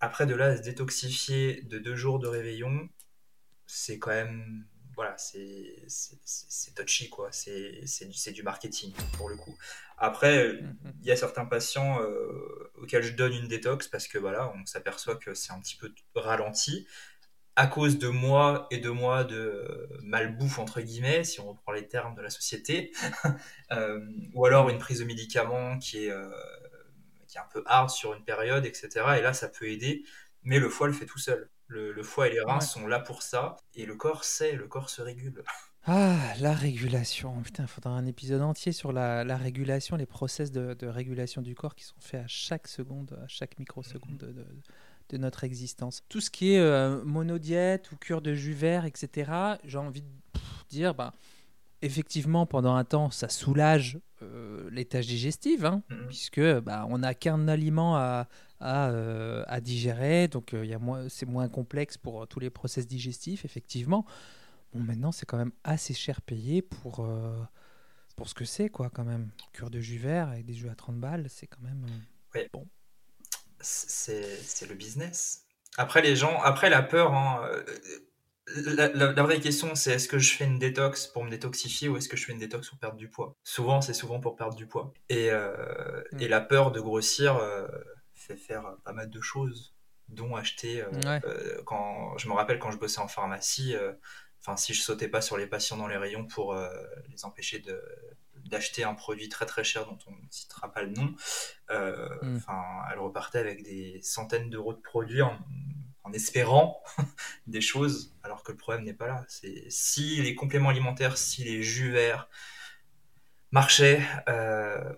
Après, 0.00 0.26
de 0.26 0.34
là 0.34 0.46
à 0.46 0.56
se 0.56 0.62
détoxifier 0.62 1.62
de 1.62 1.78
deux 1.78 1.96
jours 1.96 2.18
de 2.18 2.28
réveillon, 2.28 2.88
c'est 3.66 3.98
quand 3.98 4.10
même. 4.10 4.66
Voilà, 4.96 5.16
c'est 5.18 5.86
touchy, 6.76 7.08
quoi. 7.10 7.28
C'est 7.32 7.80
c'est 7.86 8.06
du, 8.06 8.14
c'est 8.16 8.32
du 8.32 8.42
marketing, 8.42 8.92
pour 9.16 9.28
le 9.28 9.36
coup. 9.36 9.56
Après, 9.98 10.60
Mhm. 10.60 10.94
il 11.00 11.06
y 11.06 11.10
a 11.12 11.16
certains 11.16 11.44
patients 11.46 12.00
euh, 12.02 12.70
auxquels 12.76 13.02
je 13.02 13.12
donne 13.12 13.32
une 13.32 13.48
détox 13.48 13.88
parce 13.88 14.08
que, 14.08 14.18
voilà, 14.18 14.52
on 14.54 14.66
s'aperçoit 14.66 15.16
que 15.16 15.34
c'est 15.34 15.52
un 15.52 15.60
petit 15.60 15.76
peu 15.76 15.92
ralenti 16.14 16.86
à 17.56 17.66
cause 17.68 17.98
de 17.98 18.08
mois 18.08 18.66
et 18.70 18.78
de 18.78 18.90
mois 18.90 19.24
de 19.24 19.88
malbouffe, 20.02 20.58
entre 20.58 20.80
guillemets, 20.80 21.24
si 21.24 21.40
on 21.40 21.48
reprend 21.50 21.72
les 21.72 21.86
termes 21.88 22.14
de 22.14 22.22
la 22.22 22.30
société, 22.30 22.92
Euh, 23.72 24.00
ou 24.34 24.46
alors 24.46 24.68
une 24.70 24.78
prise 24.78 25.00
de 25.00 25.04
médicaments 25.04 25.78
qui 25.78 26.06
est, 26.06 26.10
euh, 26.10 26.28
qui 27.26 27.38
est 27.38 27.40
un 27.40 27.48
peu 27.52 27.62
hard 27.66 27.90
sur 27.90 28.14
une 28.14 28.24
période, 28.24 28.64
etc. 28.66 29.18
Et 29.18 29.22
là, 29.22 29.32
ça 29.32 29.48
peut 29.48 29.68
aider, 29.68 30.04
mais 30.42 30.58
le 30.58 30.68
foie 30.68 30.86
le 30.86 30.92
fait 30.92 31.06
tout 31.06 31.18
seul. 31.18 31.50
Le, 31.66 31.92
le 31.92 32.02
foie 32.02 32.28
et 32.28 32.32
les 32.32 32.40
reins 32.40 32.60
Ouais. 32.60 32.60
sont 32.60 32.86
là 32.86 33.00
pour 33.00 33.22
ça, 33.22 33.56
et 33.74 33.86
le 33.86 33.96
corps 33.96 34.24
sait, 34.24 34.52
le 34.52 34.68
corps 34.68 34.90
se 34.90 35.02
régule. 35.02 35.42
Ah, 35.86 36.32
la 36.40 36.54
régulation. 36.54 37.42
Putain, 37.42 37.64
il 37.64 37.68
faudra 37.68 37.90
un 37.92 38.06
épisode 38.06 38.40
entier 38.40 38.72
sur 38.72 38.90
la, 38.92 39.22
la 39.24 39.36
régulation, 39.36 39.96
les 39.96 40.06
process 40.06 40.50
de, 40.50 40.72
de 40.74 40.86
régulation 40.86 41.42
du 41.42 41.54
corps 41.54 41.74
qui 41.74 41.84
sont 41.84 42.00
faits 42.00 42.24
à 42.24 42.26
chaque 42.26 42.68
seconde, 42.68 43.18
à 43.22 43.28
chaque 43.28 43.58
microseconde 43.58 44.16
de, 44.16 44.32
de- 44.32 44.62
de 45.10 45.16
notre 45.18 45.44
existence. 45.44 46.02
Tout 46.08 46.20
ce 46.20 46.30
qui 46.30 46.52
est 46.54 46.60
euh, 46.60 47.04
monodiète 47.04 47.92
ou 47.92 47.96
cure 47.96 48.22
de 48.22 48.34
jus 48.34 48.52
vert, 48.54 48.84
etc., 48.84 49.30
j'ai 49.64 49.78
envie 49.78 50.02
de 50.02 50.08
pff, 50.32 50.64
dire, 50.68 50.94
bah, 50.94 51.12
effectivement, 51.82 52.46
pendant 52.46 52.74
un 52.74 52.84
temps, 52.84 53.10
ça 53.10 53.28
soulage 53.28 53.98
euh, 54.22 54.68
les 54.70 54.84
tâches 54.86 55.06
digestives, 55.06 55.66
hein, 55.66 55.82
Mhm. 55.90 56.06
puisque 56.08 56.60
bah, 56.60 56.86
on 56.88 56.98
n'a 56.98 57.14
qu'un 57.14 57.46
aliment 57.48 57.96
à, 57.96 58.28
à, 58.60 58.88
euh, 58.90 59.44
à 59.46 59.60
digérer, 59.60 60.28
donc 60.28 60.54
euh, 60.54 60.78
moins- 60.78 61.08
c'est 61.10 61.26
moins 61.26 61.48
complexe 61.48 61.98
pour 61.98 62.26
tous 62.26 62.40
les 62.40 62.48
process 62.50 62.86
digestifs, 62.86 63.44
effectivement. 63.44 64.06
Bon, 64.72 64.80
maintenant, 64.80 65.12
c'est 65.12 65.26
quand 65.26 65.36
même 65.36 65.52
assez 65.62 65.92
cher 65.94 66.20
payé 66.22 66.62
pour, 66.62 67.06
pour 68.16 68.28
ce 68.28 68.34
que 68.34 68.44
c'est, 68.44 68.70
quoi, 68.70 68.90
quand 68.90 69.04
même. 69.04 69.28
Cure 69.52 69.70
de 69.70 69.78
jus 69.80 69.98
vert 69.98 70.28
avec 70.28 70.46
des 70.46 70.54
jus 70.54 70.68
à 70.70 70.74
30 70.74 70.98
balles, 70.98 71.26
c'est 71.28 71.46
quand 71.46 71.60
même... 71.62 71.84
Ouais. 72.34 72.48
Bon. 72.52 72.66
C'est 73.64 74.66
le 74.68 74.74
business. 74.74 75.46
Après, 75.76 76.02
les 76.02 76.14
gens, 76.16 76.40
après 76.42 76.70
la 76.70 76.82
peur, 76.82 77.14
hein, 77.14 77.42
euh, 77.50 77.64
la, 78.76 78.88
la- 78.88 79.12
la 79.12 79.22
vraie 79.22 79.40
question, 79.40 79.74
c'est 79.74 79.92
est-ce 79.94 80.06
que 80.08 80.18
je 80.18 80.34
fais 80.34 80.44
une 80.44 80.58
détox 80.58 81.06
pour 81.08 81.24
me 81.24 81.30
détoxifier 81.30 81.88
ou 81.88 81.96
est-ce 81.96 82.08
que 82.08 82.16
je 82.16 82.24
fais 82.26 82.32
une 82.32 82.38
détox 82.38 82.68
pour 82.68 82.78
perdre 82.78 82.96
du 82.96 83.08
poids? 83.08 83.34
Souvent, 83.42 83.80
c'est 83.80 83.94
souvent 83.94 84.20
pour 84.20 84.36
perdre 84.36 84.54
du 84.54 84.66
poids. 84.66 84.92
Et, 85.08 85.30
euh, 85.30 86.02
Mm. 86.12 86.20
et 86.20 86.28
la 86.28 86.40
peur 86.40 86.70
de 86.72 86.80
grossir 86.80 87.36
euh, 87.36 87.66
fait 88.14 88.36
faire 88.36 88.76
pas 88.84 88.92
mal 88.92 89.10
de 89.10 89.20
choses, 89.20 89.74
dont 90.08 90.36
acheter. 90.36 90.82
euh, 90.82 90.90
Ouais. 91.06 91.20
quand 91.64 92.16
je 92.18 92.28
me 92.28 92.34
rappelle 92.34 92.58
quand 92.58 92.70
je 92.70 92.78
bossais 92.78 93.00
en 93.00 93.08
pharmacie, 93.08 93.74
enfin 94.40 94.56
si 94.56 94.74
je 94.74 94.82
sautais 94.82 95.08
pas 95.08 95.22
sur 95.22 95.36
les 95.38 95.46
patients 95.46 95.76
dans 95.78 95.88
les 95.88 95.96
rayons 95.96 96.26
pour 96.26 96.54
les 97.08 97.24
empêcher 97.24 97.58
de 97.60 97.82
d'acheter 98.48 98.84
un 98.84 98.94
produit 98.94 99.28
très 99.28 99.46
très 99.46 99.64
cher 99.64 99.86
dont 99.86 99.98
on 100.06 100.12
ne 100.12 100.26
citera 100.30 100.72
pas 100.72 100.82
le 100.82 100.90
nom, 100.90 101.14
euh, 101.70 102.08
Mm. 102.22 102.36
enfin 102.36 102.62
elle 102.92 102.98
repartait 102.98 103.38
avec 103.38 103.62
des 103.62 104.00
centaines 104.02 104.50
d'euros 104.50 104.72
de 104.74 104.80
produits 104.80 105.22
en, 105.22 105.38
en 106.04 106.12
espérant 106.12 106.82
des 107.46 107.60
choses, 107.60 108.14
alors 108.22 108.42
que 108.42 108.52
le 108.52 108.58
problème 108.58 108.84
n'est 108.84 108.94
pas 108.94 109.06
là. 109.06 109.24
C'est 109.28 109.64
si 109.70 110.20
les 110.22 110.34
compléments 110.34 110.68
alimentaires, 110.70 111.16
si 111.16 111.44
les 111.44 111.62
jus 111.62 111.90
verts 111.90 112.28
marchaient, 113.54 114.02
euh, 114.28 114.92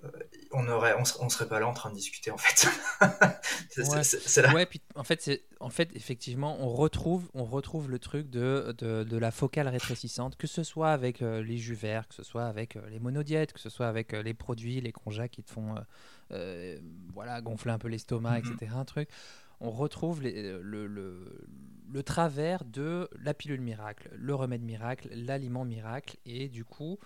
on 0.51 0.67
aurait, 0.69 0.95
on, 0.99 1.05
ser- 1.05 1.19
on 1.21 1.29
serait 1.29 1.47
pas 1.49 1.61
là 1.61 1.69
en 1.69 1.75
train 1.75 1.91
de 1.91 1.95
discuter 1.95 2.31
en 2.31 2.39
fait. 2.39 2.67
C'est- 3.71 4.41
Ouais. 4.47 4.55
Ouais, 4.55 4.67
puis 4.67 4.81
en 4.95 5.05
fait, 5.05 5.21
c'est- 5.21 5.43
en 5.61 5.69
fait, 5.69 5.91
effectivement, 5.95 6.57
on 6.61 6.69
retrouve, 6.71 7.29
on 7.35 7.45
retrouve 7.45 7.91
le 7.91 7.99
truc 7.99 8.31
de, 8.31 8.75
de, 8.79 9.05
de 9.05 9.17
la 9.19 9.31
focale 9.31 9.69
rétrécissante, 9.69 10.37
que 10.37 10.47
ce 10.47 10.63
soit 10.65 10.91
avec 10.93 11.21
euh, 11.23 11.43
les 11.43 11.59
jus 11.59 11.75
verts, 11.75 12.09
que 12.09 12.15
ce 12.15 12.23
soit 12.23 12.47
avec 12.47 12.77
euh, 12.77 12.89
les 12.89 12.99
monodiètes, 12.99 13.53
que 13.53 13.61
ce 13.61 13.69
soit 13.69 13.87
avec 13.89 14.13
les 14.13 14.35
produits, 14.35 14.81
les 14.81 14.93
conjas 14.93 15.29
qui 15.29 15.43
te 15.43 15.51
font 15.51 15.75
voilà, 17.15 17.41
gonfler 17.41 17.73
un 17.73 17.79
peu 17.79 17.89
l'estomac, 17.89 18.41
Mhm. 18.41 18.53
etc. 18.55 18.73
Un 18.77 18.85
truc. 18.85 19.09
On 19.61 19.71
retrouve 19.71 20.23
les- 20.23 20.53
le, 20.61 20.87
le, 20.87 21.47
le 21.91 22.03
travers 22.03 22.65
de 22.65 23.09
la 23.23 23.33
pilule 23.35 23.61
miracle, 23.61 24.11
le 24.15 24.35
remède 24.35 24.63
miracle, 24.63 25.09
l'aliment 25.13 25.65
miracle, 25.65 26.17
et 26.27 26.49
du 26.49 26.65
coup, 26.65 26.99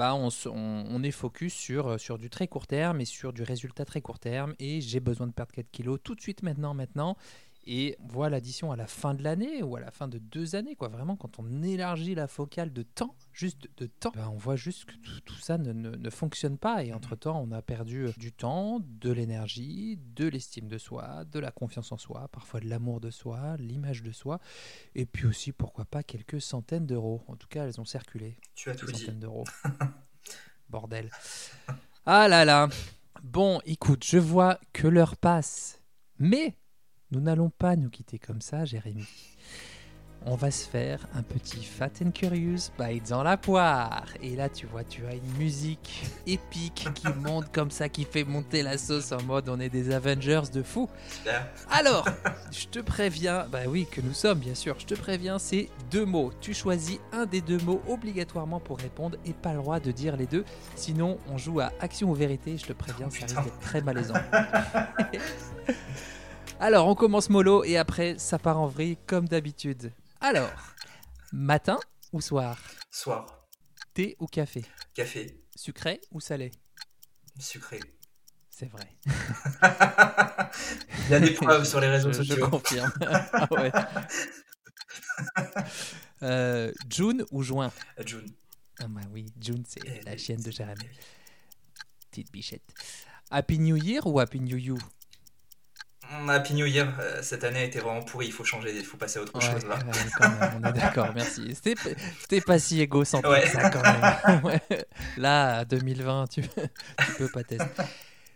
bah, 0.00 0.14
on, 0.14 1.02
est 1.02 1.10
focus 1.10 1.52
sur, 1.52 1.88
euh, 1.88 1.98
sur 1.98 2.16
du 2.16 2.30
très 2.30 2.48
court 2.48 2.66
terme 2.66 3.02
et 3.02 3.04
sur 3.04 3.34
du 3.34 3.42
résultat 3.42 3.84
très 3.84 4.00
court 4.00 4.18
terme. 4.18 4.54
Et 4.58 4.80
j'ai 4.80 4.98
besoin 4.98 5.26
de 5.26 5.32
perdre 5.32 5.52
4 5.52 5.70
kilos 5.70 6.00
tout 6.02 6.14
de 6.14 6.22
suite, 6.22 6.42
maintenant, 6.42 6.72
maintenant. 6.72 7.18
Et 7.66 7.96
voilà 8.08 8.36
l'addition 8.36 8.72
à 8.72 8.76
la 8.76 8.86
fin 8.86 9.12
de 9.14 9.22
l'année 9.22 9.62
ou 9.62 9.76
à 9.76 9.80
la 9.80 9.90
fin 9.90 10.08
de 10.08 10.18
deux 10.18 10.54
années. 10.56 10.76
Quoi. 10.76 10.88
Vraiment, 10.88 11.14
quand 11.16 11.38
on 11.38 11.62
élargit 11.62 12.14
la 12.14 12.26
focale 12.26 12.72
de 12.72 12.82
temps, 12.82 13.14
juste 13.32 13.68
de 13.76 13.86
temps, 13.86 14.12
bah, 14.14 14.30
on 14.32 14.36
voit 14.38 14.56
juste 14.56 14.86
que 14.86 14.94
tout, 14.96 15.20
tout 15.26 15.34
ça 15.36 15.58
ne, 15.58 15.72
ne- 15.72 15.90
ne 15.96 16.10
fonctionne 16.10 16.56
pas. 16.56 16.82
Et 16.84 16.92
entre-temps, 16.94 17.38
on 17.40 17.52
a 17.52 17.60
perdu 17.60 18.06
euh, 18.06 18.12
du 18.16 18.32
temps, 18.32 18.80
de 18.82 19.10
l'énergie, 19.10 19.98
de 20.14 20.26
l'estime 20.26 20.68
de 20.68 20.78
soi, 20.78 21.24
de 21.26 21.38
la 21.38 21.50
confiance 21.50 21.92
en 21.92 21.98
soi, 21.98 22.28
parfois 22.28 22.60
de 22.60 22.68
l'amour 22.68 23.00
de 23.00 23.10
soi, 23.10 23.56
l'image 23.58 24.02
de 24.02 24.12
soi. 24.12 24.40
Et 24.94 25.04
puis 25.04 25.26
aussi, 25.26 25.52
pourquoi 25.52 25.84
pas, 25.84 26.02
quelques 26.02 26.40
centaines 26.40 26.86
d'euros. 26.86 27.22
En 27.28 27.36
tout 27.36 27.48
cas, 27.48 27.66
elles 27.66 27.80
ont 27.80 27.84
circulé 27.84 28.38
Tu 28.54 28.70
as 28.70 28.74
tout 28.74 28.86
dit. 28.86 28.98
centaines 29.00 29.20
d'euros. 29.20 29.44
Bordel. 30.68 31.10
Ah 32.06 32.28
là 32.28 32.44
là. 32.44 32.68
Bon, 33.22 33.60
écoute, 33.66 34.04
je 34.04 34.18
vois 34.18 34.58
que 34.72 34.86
l'heure 34.88 35.16
passe. 35.16 35.80
Mais 36.18 36.56
nous 37.12 37.20
n'allons 37.20 37.50
pas 37.50 37.76
nous 37.76 37.90
quitter 37.90 38.18
comme 38.18 38.40
ça, 38.40 38.64
Jérémy. 38.64 39.06
On 40.26 40.34
va 40.34 40.50
se 40.50 40.68
faire 40.68 41.06
un 41.14 41.22
petit 41.22 41.64
Fat 41.64 41.88
and 42.04 42.10
Curious 42.10 42.70
Bite 42.78 43.08
dans 43.08 43.22
la 43.22 43.38
poire. 43.38 44.04
Et 44.22 44.36
là, 44.36 44.50
tu 44.50 44.66
vois, 44.66 44.84
tu 44.84 45.06
as 45.06 45.14
une 45.14 45.32
musique 45.38 46.04
épique 46.26 46.88
qui 46.94 47.08
monte 47.16 47.50
comme 47.52 47.70
ça, 47.70 47.88
qui 47.88 48.04
fait 48.04 48.24
monter 48.24 48.62
la 48.62 48.76
sauce 48.76 49.12
en 49.12 49.22
mode 49.22 49.48
on 49.48 49.58
est 49.58 49.70
des 49.70 49.94
Avengers 49.94 50.42
de 50.52 50.62
fou. 50.62 50.90
Alors, 51.70 52.06
je 52.52 52.66
te 52.66 52.80
préviens, 52.80 53.46
bah 53.50 53.60
oui, 53.66 53.86
que 53.90 54.02
nous 54.02 54.12
sommes, 54.12 54.40
bien 54.40 54.54
sûr, 54.54 54.78
je 54.78 54.84
te 54.84 54.94
préviens, 54.94 55.38
c'est 55.38 55.70
deux 55.90 56.04
mots. 56.04 56.32
Tu 56.42 56.52
choisis 56.52 56.98
un 57.12 57.24
des 57.24 57.40
deux 57.40 57.58
mots 57.60 57.80
obligatoirement 57.88 58.60
pour 58.60 58.76
répondre 58.76 59.16
et 59.24 59.32
pas 59.32 59.54
le 59.54 59.60
droit 59.60 59.80
de 59.80 59.90
dire 59.90 60.18
les 60.18 60.26
deux. 60.26 60.44
Sinon, 60.76 61.16
on 61.30 61.38
joue 61.38 61.60
à 61.60 61.72
action 61.80 62.10
ou 62.10 62.14
vérité, 62.14 62.58
je 62.58 62.66
te 62.66 62.74
préviens, 62.74 63.08
ça 63.08 63.24
risque 63.24 63.42
d'être 63.42 63.60
très 63.60 63.80
malaisant. 63.80 64.14
Alors, 66.60 66.86
on 66.88 66.94
commence 66.94 67.30
mollo 67.30 67.64
et 67.64 67.76
après, 67.78 68.18
ça 68.18 68.38
part 68.38 68.58
en 68.60 68.66
vrille 68.66 68.98
comme 69.06 69.26
d'habitude. 69.26 69.92
Alors, 70.20 70.50
matin 71.32 71.80
ou 72.12 72.20
soir? 72.20 72.58
Soir. 72.90 73.46
Thé 73.94 74.14
ou 74.20 74.26
café? 74.26 74.64
Café. 74.94 75.42
Sucré 75.56 76.00
ou 76.10 76.20
salé? 76.20 76.50
Sucré. 77.38 77.80
C'est 78.50 78.66
vrai. 78.70 78.94
Il 81.06 81.10
y 81.10 81.14
a 81.14 81.20
des 81.20 81.30
preuves 81.32 81.64
sur 81.64 81.80
les 81.80 81.88
réseaux 81.88 82.12
Je- 82.12 82.22
je 82.22 82.28
sociaux. 82.34 82.48
confirme. 82.50 82.92
Ah 83.32 83.48
ouais. 83.52 83.72
Euh, 86.22 86.70
June 86.90 87.24
ou 87.30 87.42
juin? 87.42 87.72
June. 88.04 88.26
Ah 88.78 88.86
bah 88.88 89.00
oui, 89.10 89.32
June, 89.40 89.62
c'est 89.66 89.80
Eh 89.86 90.00
la 90.04 90.18
chienne 90.18 90.42
de 90.42 90.50
Jérémy. 90.50 90.84
Petite 92.10 92.30
bichette. 92.30 92.62
Happy 93.30 93.58
New 93.58 93.76
Year 93.76 94.06
ou 94.06 94.20
Happy 94.20 94.38
New 94.40 94.58
You? 94.58 94.76
Mm, 96.10 96.28
Happy 96.30 96.54
New 96.54 96.66
Year. 96.66 96.92
Euh, 96.98 97.22
Cette 97.22 97.44
année 97.44 97.60
a 97.60 97.64
été 97.64 97.78
vraiment 97.78 98.02
pourrie. 98.02 98.26
Il 98.26 98.32
faut 98.32 98.44
changer. 98.44 98.74
Il 98.76 98.84
faut 98.84 98.96
passer 98.96 99.18
à 99.18 99.22
autre 99.22 99.34
Ouais, 99.34 99.40
chose 99.52 99.64
là. 99.66 99.76
ouais, 99.76 99.92
quand 100.18 100.28
même, 100.28 100.60
on 100.62 100.68
est 100.68 100.72
d'accord, 100.72 101.08
merci. 101.14 101.54
C'était 101.54 102.40
pas 102.40 102.58
si 102.58 102.80
égocentrique 102.80 103.30
Ouais. 103.32 103.46
ça 103.48 103.70
quand 103.70 103.82
même. 103.82 104.42
Ouais. 104.44 104.60
Là, 105.16 105.58
à 105.58 105.64
2020, 105.64 106.26
tu, 106.28 106.42
tu 106.42 107.12
peux 107.18 107.28
pas 107.28 107.44
tester. 107.44 107.82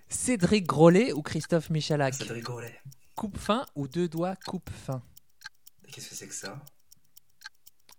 Cédric 0.08 0.66
Grolet 0.66 1.12
ou 1.12 1.22
Christophe 1.22 1.70
Michalak? 1.70 2.14
Cédric 2.14 2.44
Grolet. 2.44 2.78
Coupe 3.16 3.38
fin 3.38 3.64
ou 3.74 3.88
deux 3.88 4.08
doigts 4.08 4.36
coupe 4.46 4.70
fin? 4.70 5.02
Qu'est-ce 5.92 6.10
que 6.10 6.14
c'est 6.14 6.28
que 6.28 6.34
ça? 6.34 6.60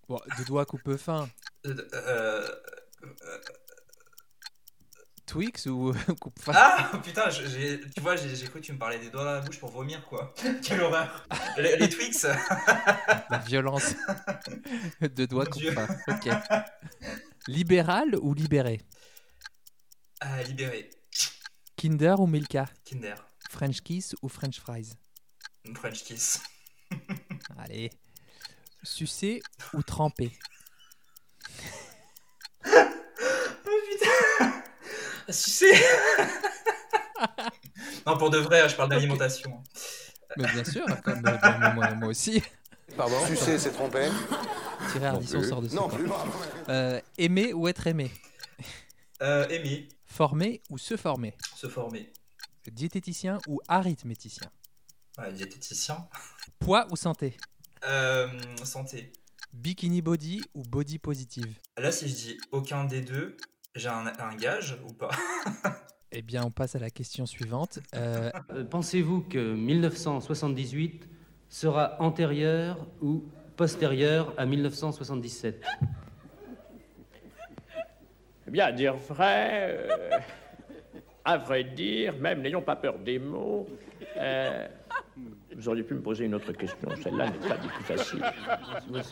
Bon, 0.08 0.20
deux 0.38 0.46
doigts 0.46 0.66
coupe 0.66 0.96
fin. 0.98 1.28
Euh, 1.66 1.76
euh, 1.94 2.48
euh, 3.04 3.38
Twix 5.26 5.66
ou 5.66 5.94
coupe 6.22 6.40
fin 6.40 6.52
Ah 6.56 6.92
putain, 7.04 7.30
j'ai- 7.30 7.80
tu 7.90 8.02
vois, 8.02 8.16
j'ai 8.16 8.36
j'ai 8.36 8.46
cru 8.48 8.60
que 8.62 8.66
tu 8.66 8.74
me 8.74 8.78
parlais 8.78 9.00
des 9.00 9.10
doigts 9.10 9.24
dans 9.24 9.32
la 9.34 9.42
bouche 9.42 9.60
pour 9.60 9.72
vomir 9.72 10.06
quoi. 10.06 10.34
Quelle 10.64 10.82
horreur. 10.82 11.28
Les, 11.58 11.78
les 11.78 11.90
Twix. 11.90 12.24
La 13.30 13.38
violence. 13.46 13.96
deux 15.16 15.28
doigts 15.28 15.46
coupe. 15.48 15.64
Ok. 16.08 16.30
Libéral 17.48 18.16
ou 18.22 18.34
libéré? 18.34 18.82
Ah, 20.22 20.42
libéré. 20.44 20.90
Kinder 21.76 22.16
ou 22.20 22.28
Milka? 22.28 22.66
Kinder. 22.84 23.16
French 23.50 23.82
kiss 23.82 24.16
ou 24.22 24.30
French 24.30 24.60
fries? 24.60 24.96
French 25.76 26.04
kiss. 26.04 26.42
Allez. 27.58 27.90
Sucer 28.84 29.42
ou 29.74 29.82
tremper? 29.84 30.32
Sucer. 35.30 35.74
non, 38.06 38.18
pour 38.18 38.30
de 38.30 38.38
vrai, 38.38 38.68
je 38.70 38.76
parle 38.76 38.90
d'alimentation. 38.90 39.64
Mais 40.38 40.52
bien 40.52 40.64
sûr, 40.64 40.86
comme 41.04 41.26
euh, 41.26 41.38
bah, 41.38 41.74
moi, 41.74 41.94
moi 41.96 42.08
aussi. 42.10 42.42
Pardon 42.96 43.26
Sucer, 43.26 43.58
c'est 43.58 43.72
trompé 43.72 44.10
Thierry 44.92 45.06
Ardisson 45.06 45.44
sort 45.44 45.62
de 45.62 45.68
ce 45.68 45.76
Non 45.76 45.90
corps. 45.90 45.98
plus. 45.98 46.10
Euh, 46.70 47.00
aimer 47.18 47.54
ou 47.54 47.68
être 47.68 47.88
aimé? 47.88 48.12
Euh, 49.22 49.48
aimer. 49.50 49.88
Former 50.06 50.62
ou 50.70 50.78
se 50.78 50.96
former? 50.98 51.36
Se 51.56 51.68
former. 51.68 52.12
Diététicien 52.72 53.40
ou 53.48 53.60
arithméticien? 53.68 54.50
Ouais, 55.18 55.32
diététicien. 55.32 56.08
Poids 56.60 56.88
ou 56.92 56.96
santé? 56.96 57.38
Euh, 57.86 58.28
santé. 58.64 59.12
Bikini 59.54 60.02
body 60.02 60.44
ou 60.54 60.64
body 60.64 61.00
positive? 61.00 61.54
Là, 61.78 61.92
si 61.92 62.10
je 62.10 62.14
dis 62.14 62.38
aucun 62.52 62.84
des 62.86 63.02
deux, 63.02 63.38
j'ai 63.76 63.90
un, 63.90 64.08
un 64.08 64.36
gage 64.36 64.78
ou 64.88 64.94
pas? 64.94 65.10
Eh 66.12 66.22
bien, 66.22 66.44
on 66.46 66.52
passe 66.52 66.76
à 66.76 66.80
la 66.80 66.90
question 66.90 67.26
suivante. 67.26 67.80
Euh, 67.94 68.32
Euh, 68.52 68.64
Pensez-vous 68.64 69.22
que 69.22 69.54
1978 69.56 71.10
sera 71.50 72.02
antérieur 72.02 72.88
ou 73.02 73.26
postérieur 73.58 74.34
à 74.38 74.46
1977 74.46 75.64
Eh 78.48 78.52
bien, 78.52 78.66
à 78.68 78.72
dire 78.72 78.96
vrai, 78.96 79.78
euh, 79.90 80.20
à 81.26 81.38
vrai 81.38 81.64
dire, 81.64 82.16
même 82.18 82.42
n'ayons 82.42 82.62
pas 82.62 82.76
peur 82.76 82.98
des 83.00 83.20
mots, 83.20 83.68
euh, 84.18 84.68
vous 85.56 85.70
auriez 85.70 85.84
pu 85.84 85.94
me 85.94 86.02
poser 86.02 86.26
une 86.26 86.36
autre 86.36 86.52
question. 86.52 86.90
Celle-là 87.02 87.30
n'est 87.30 87.48
pas 87.48 87.58
du 87.58 87.68
tout 87.70 87.84
facile. 87.84 88.22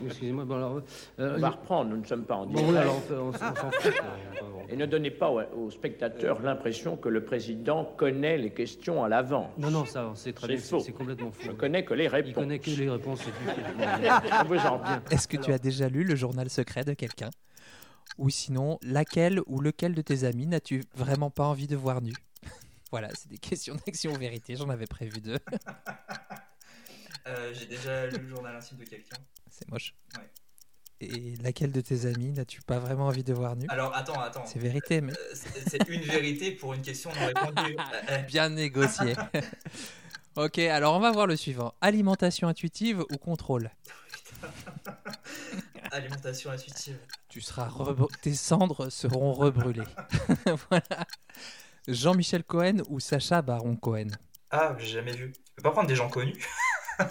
Excusez-moi, 0.05 0.43
bon 0.45 0.55
alors... 0.55 0.81
euh, 1.19 1.35
On 1.37 1.39
va 1.39 1.49
reprendre, 1.51 1.89
nous 1.91 1.97
ne 1.97 2.05
sommes 2.05 2.25
pas 2.25 2.35
en 2.35 2.45
Bon, 2.45 2.53
direct. 2.59 2.77
alors 2.77 2.97
on, 2.97 2.99
fait- 3.01 3.13
on 3.15 3.31
s- 3.33 3.39
on 3.41 3.55
s'en 3.61 3.71
fout. 3.71 3.93
Et 4.69 4.75
ne 4.75 4.85
donnez 4.85 5.11
pas 5.11 5.29
aux, 5.29 5.41
aux 5.65 5.71
spectateurs 5.71 6.41
l'impression 6.41 6.97
que 6.97 7.09
le 7.09 7.23
président 7.23 7.85
connaît 7.97 8.37
les 8.37 8.51
questions 8.51 9.03
à 9.03 9.09
l'avance. 9.09 9.49
Non, 9.57 9.71
non, 9.71 9.85
ça, 9.85 10.11
c'est 10.15 10.33
très 10.33 10.47
bien, 10.47 10.57
c'est 10.57 10.69
faux. 10.69 10.79
c'est 10.79 10.91
complètement 10.91 11.31
faux. 11.31 11.43
Je 11.45 11.51
connais 11.51 11.85
que 11.85 11.93
les 11.93 12.07
réponses. 12.07 12.29
Il 12.31 12.33
connaît 12.35 12.59
que 12.59 12.69
les 12.71 12.89
réponses. 12.89 13.19
c'est 13.23 13.31
tout. 13.31 13.59
On 14.41 14.45
vous 14.45 14.57
en 14.65 14.77
bien. 14.79 15.01
Est-ce 15.11 15.27
que 15.27 15.37
tu 15.37 15.51
as 15.53 15.59
déjà 15.59 15.87
lu 15.89 16.03
le 16.03 16.15
journal 16.15 16.49
secret 16.49 16.83
de 16.83 16.93
quelqu'un? 16.93 17.29
Ou 18.17 18.29
sinon, 18.29 18.77
laquelle 18.83 19.41
ou 19.47 19.59
lequel 19.61 19.95
de 19.95 20.01
tes 20.01 20.23
amis 20.23 20.45
n'as-tu 20.45 20.83
vraiment 20.95 21.29
pas 21.29 21.45
envie 21.45 21.67
de 21.67 21.75
voir 21.75 22.01
nu? 22.01 22.13
Voilà, 22.93 23.09
c'est 23.15 23.27
des 23.27 23.37
questions 23.49 23.75
d'action 23.87 24.11
ou 24.13 24.17
vérité, 24.19 24.55
j'en 24.55 24.69
avais 24.69 24.85
prévu 24.85 25.19
deux. 25.19 25.39
Euh, 27.25 27.53
J'ai 27.53 27.67
déjà 27.67 28.05
lu 28.07 28.17
le 28.17 28.27
journal 28.27 28.53
intime 28.53 28.77
de 28.77 28.83
quelqu'un. 28.83 29.15
C'est 29.49 29.65
moche. 29.71 29.95
Ouais. 30.17 30.29
Et 30.99 31.37
laquelle 31.37 31.71
de 31.71 31.79
tes 31.79 32.05
amis 32.05 32.33
n'as-tu 32.33 32.61
pas 32.61 32.79
vraiment 32.79 33.07
envie 33.07 33.23
de 33.23 33.33
voir 33.33 33.55
nu 33.55 33.65
Alors, 33.69 33.95
attends, 33.95 34.19
attends. 34.19 34.45
C'est 34.45 34.59
vérité, 34.59 34.99
mais 34.99 35.13
Euh, 35.13 35.33
C'est 35.33 35.87
une 35.87 36.01
vérité 36.01 36.51
pour 36.51 36.73
une 36.73 36.81
question 36.81 37.11
non 37.15 37.25
répondue. 37.27 37.77
Bien 38.27 38.49
négocié. 38.49 39.15
ok, 40.35 40.59
alors 40.59 40.95
on 40.95 40.99
va 40.99 41.11
voir 41.13 41.25
le 41.25 41.37
suivant. 41.37 41.73
Alimentation 41.79 42.49
intuitive 42.49 43.05
ou 43.09 43.17
contrôle? 43.17 43.71
Alimentation 45.91 46.51
intuitive. 46.51 46.99
Tu 47.29 47.39
seras 47.39 47.71
tes 48.21 48.33
cendres 48.33 48.89
seront 48.91 49.31
rebrûlées. 49.31 49.87
voilà. 50.69 51.05
Jean-Michel 51.87 52.43
Cohen 52.43 52.77
ou 52.89 52.99
Sacha 52.99 53.41
Baron 53.41 53.75
Cohen? 53.75 54.07
Ah, 54.51 54.75
j'ai 54.79 54.87
jamais 54.87 55.11
vu. 55.13 55.31
Tu 55.33 55.41
peux 55.57 55.63
pas 55.63 55.71
prendre 55.71 55.87
des 55.87 55.95
gens 55.95 56.09
connus 56.09 56.33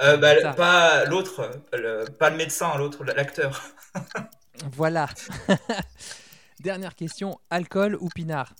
Euh, 0.00 0.16
bah, 0.16 0.52
pas 0.54 1.04
l'autre, 1.06 1.50
le- 1.72 2.04
pas 2.04 2.30
le 2.30 2.36
médecin, 2.36 2.76
l'autre, 2.78 3.04
l'acteur. 3.04 3.62
Voilà. 4.72 5.06
Dernière 6.60 6.94
question, 6.94 7.38
alcool 7.50 7.96
ou 8.00 8.08
pinard? 8.08 8.54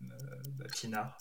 Bah, 0.00 0.64
Pinard. 0.72 1.16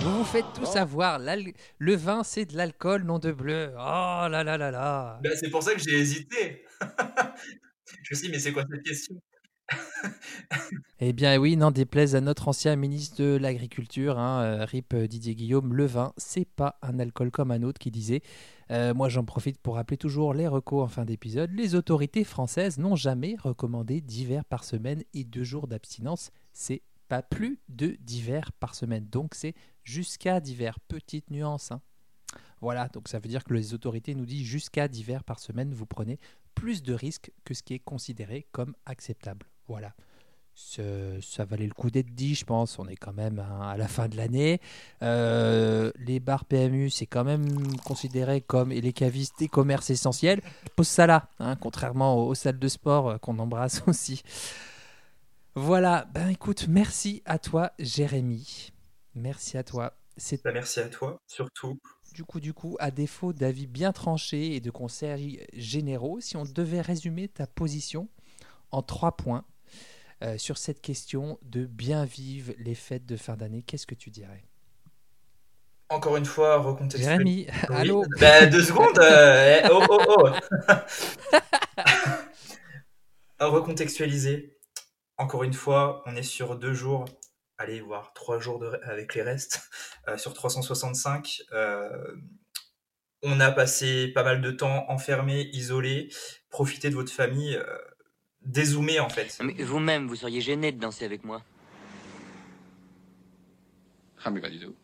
Vous 0.00 0.18
vous 0.18 0.24
faites 0.24 0.46
tout 0.54 0.64
savoir, 0.66 1.18
l'al- 1.18 1.52
le 1.78 1.94
vin 1.94 2.24
c'est 2.24 2.46
de 2.46 2.56
l'alcool, 2.56 3.02
nom 3.04 3.18
de 3.18 3.30
bleu. 3.32 3.72
Oh 3.76 4.26
là 4.28 4.42
là 4.42 4.56
là 4.56 4.70
là. 4.70 5.20
Bah, 5.22 5.30
c'est 5.38 5.50
pour 5.50 5.62
ça 5.62 5.74
que 5.74 5.80
j'ai 5.80 5.98
hésité. 5.98 6.64
Je 8.10 8.28
mais 8.28 8.40
c'est 8.40 8.52
quoi 8.52 8.64
cette 8.68 8.82
question? 8.82 9.14
Eh 10.98 11.12
bien 11.12 11.38
oui, 11.38 11.56
n'en 11.56 11.70
déplaise 11.70 12.16
à 12.16 12.20
notre 12.20 12.48
ancien 12.48 12.74
ministre 12.74 13.22
de 13.22 13.36
l'Agriculture, 13.36 14.18
hein, 14.18 14.42
euh, 14.42 14.64
RIP 14.64 14.94
euh, 14.94 15.06
Didier 15.06 15.36
Guillaume, 15.36 15.74
le 15.74 15.86
vin, 15.86 16.12
c'est 16.16 16.44
pas 16.44 16.76
un 16.82 16.98
alcool 16.98 17.30
comme 17.30 17.52
un 17.52 17.62
autre 17.62 17.78
qui 17.78 17.92
disait. 17.92 18.22
Euh, 18.72 18.94
moi 18.94 19.08
j'en 19.08 19.24
profite 19.24 19.58
pour 19.58 19.76
rappeler 19.76 19.96
toujours 19.96 20.34
les 20.34 20.48
recos 20.48 20.82
en 20.82 20.88
fin 20.88 21.04
d'épisode. 21.04 21.52
Les 21.52 21.76
autorités 21.76 22.24
françaises 22.24 22.78
n'ont 22.78 22.96
jamais 22.96 23.36
recommandé 23.38 24.00
d'hiver 24.00 24.44
par 24.44 24.64
semaine 24.64 25.04
et 25.14 25.22
deux 25.22 25.44
jours 25.44 25.68
d'abstinence. 25.68 26.32
C'est 26.52 26.82
pas 27.08 27.22
plus 27.22 27.60
de 27.68 27.96
d'hiver 28.00 28.50
par 28.52 28.74
semaine. 28.74 29.06
Donc 29.08 29.34
c'est 29.34 29.54
jusqu'à 29.84 30.40
d'hiver. 30.40 30.80
Petite 30.80 31.30
nuance. 31.30 31.70
hein. 31.70 31.80
Voilà, 32.60 32.88
donc 32.88 33.08
ça 33.08 33.18
veut 33.18 33.28
dire 33.28 33.44
que 33.44 33.54
les 33.54 33.72
autorités 33.72 34.14
nous 34.14 34.26
disent 34.26 34.46
jusqu'à 34.46 34.86
d'hiver 34.86 35.24
par 35.24 35.38
semaine, 35.38 35.72
vous 35.72 35.86
prenez 35.86 36.18
plus 36.54 36.82
de 36.82 36.94
risques 36.94 37.30
que 37.44 37.54
ce 37.54 37.62
qui 37.62 37.74
est 37.74 37.78
considéré 37.78 38.46
comme 38.52 38.74
acceptable. 38.86 39.46
Voilà. 39.68 39.94
Ça 40.54 41.44
valait 41.44 41.66
le 41.66 41.72
coup 41.72 41.90
d'être 41.90 42.14
dit, 42.14 42.34
je 42.34 42.44
pense. 42.44 42.78
On 42.78 42.86
est 42.86 42.96
quand 42.96 43.14
même 43.14 43.38
à 43.38 43.76
la 43.78 43.88
fin 43.88 44.08
de 44.08 44.16
l'année. 44.16 44.60
Euh, 45.02 45.90
les 45.96 46.20
bars 46.20 46.44
PMU, 46.44 46.90
c'est 46.90 47.06
quand 47.06 47.24
même 47.24 47.76
considéré 47.78 48.40
comme, 48.42 48.70
et 48.70 48.80
les 48.80 48.92
cavistes, 48.92 49.38
des 49.38 49.48
commerces 49.48 49.90
essentiels. 49.90 50.42
Pose 50.76 50.88
ça 50.88 51.06
là, 51.06 51.28
hein, 51.38 51.56
contrairement 51.56 52.16
aux, 52.18 52.28
aux 52.28 52.34
salles 52.34 52.58
de 52.58 52.68
sport 52.68 53.08
euh, 53.10 53.18
qu'on 53.18 53.38
embrasse 53.38 53.82
aussi. 53.86 54.22
Voilà, 55.54 56.06
ben 56.12 56.28
écoute, 56.28 56.66
merci 56.68 57.22
à 57.24 57.38
toi, 57.38 57.72
Jérémy. 57.78 58.72
Merci 59.14 59.56
à 59.56 59.64
toi. 59.64 59.94
C'est 60.16 60.42
Bah, 60.44 60.52
merci 60.52 60.80
à 60.80 60.88
toi, 60.88 61.20
surtout. 61.26 61.78
Du 62.12 62.24
coup, 62.24 62.40
du 62.40 62.52
coup, 62.54 62.76
à 62.80 62.90
défaut 62.90 63.32
d'avis 63.32 63.66
bien 63.66 63.92
tranchés 63.92 64.54
et 64.54 64.60
de 64.60 64.70
conseils 64.70 65.46
généraux, 65.54 66.20
si 66.20 66.36
on 66.36 66.44
devait 66.44 66.80
résumer 66.80 67.28
ta 67.28 67.46
position 67.46 68.08
en 68.72 68.82
trois 68.82 69.16
points 69.16 69.44
euh, 70.22 70.36
sur 70.38 70.58
cette 70.58 70.80
question 70.80 71.38
de 71.42 71.64
bien 71.66 72.04
vivre 72.04 72.52
les 72.58 72.74
fêtes 72.74 73.06
de 73.06 73.16
fin 73.16 73.36
d'année, 73.36 73.62
qu'est-ce 73.62 73.86
que 73.86 73.94
tu 73.94 74.10
dirais? 74.10 74.44
Encore 75.88 76.16
une 76.16 76.24
fois, 76.24 76.58
recontextualiser. 76.58 77.10
Jérémy, 77.10 77.46
Oui. 77.68 77.76
allô? 77.76 78.04
Bah, 78.20 78.46
deux 78.46 78.62
secondes. 78.62 78.98
euh, 78.98 79.60
eh, 79.64 79.68
oh, 79.72 79.82
oh, 79.90 80.00
oh. 80.18 80.28
Recontextualiser. 83.40 84.56
Encore 85.16 85.42
une 85.44 85.52
fois, 85.54 86.02
on 86.06 86.14
est 86.16 86.22
sur 86.22 86.56
deux 86.56 86.74
jours, 86.74 87.04
allez 87.60 87.80
voir 87.80 88.12
trois 88.14 88.38
jours 88.38 88.58
de- 88.58 88.80
avec 88.82 89.14
les 89.14 89.22
restes, 89.22 89.68
euh, 90.08 90.16
sur 90.18 90.34
365. 90.34 91.42
euh, 91.52 91.88
on 93.22 93.38
a 93.38 93.50
passé 93.52 94.08
pas 94.08 94.22
mal 94.24 94.40
de 94.40 94.50
temps 94.50 94.86
enfermés, 94.90 95.50
isolés. 95.52 96.08
Profitez 96.48 96.88
de 96.90 96.94
votre 96.94 97.12
famille. 97.12 97.54
Euh, 97.56 97.78
dézoomer 98.42 98.98
en 99.00 99.10
fait. 99.10 99.38
Mais 99.42 99.52
vous-même, 99.62 100.06
vous 100.08 100.16
seriez 100.16 100.40
gêné 100.40 100.72
de 100.72 100.80
danser 100.80 101.04
avec 101.04 101.24
moi. 101.24 101.42
Ah, 104.24 104.30
mais 104.30 104.40
pas 104.40 104.48
du 104.48 104.58
tout. 104.58 104.74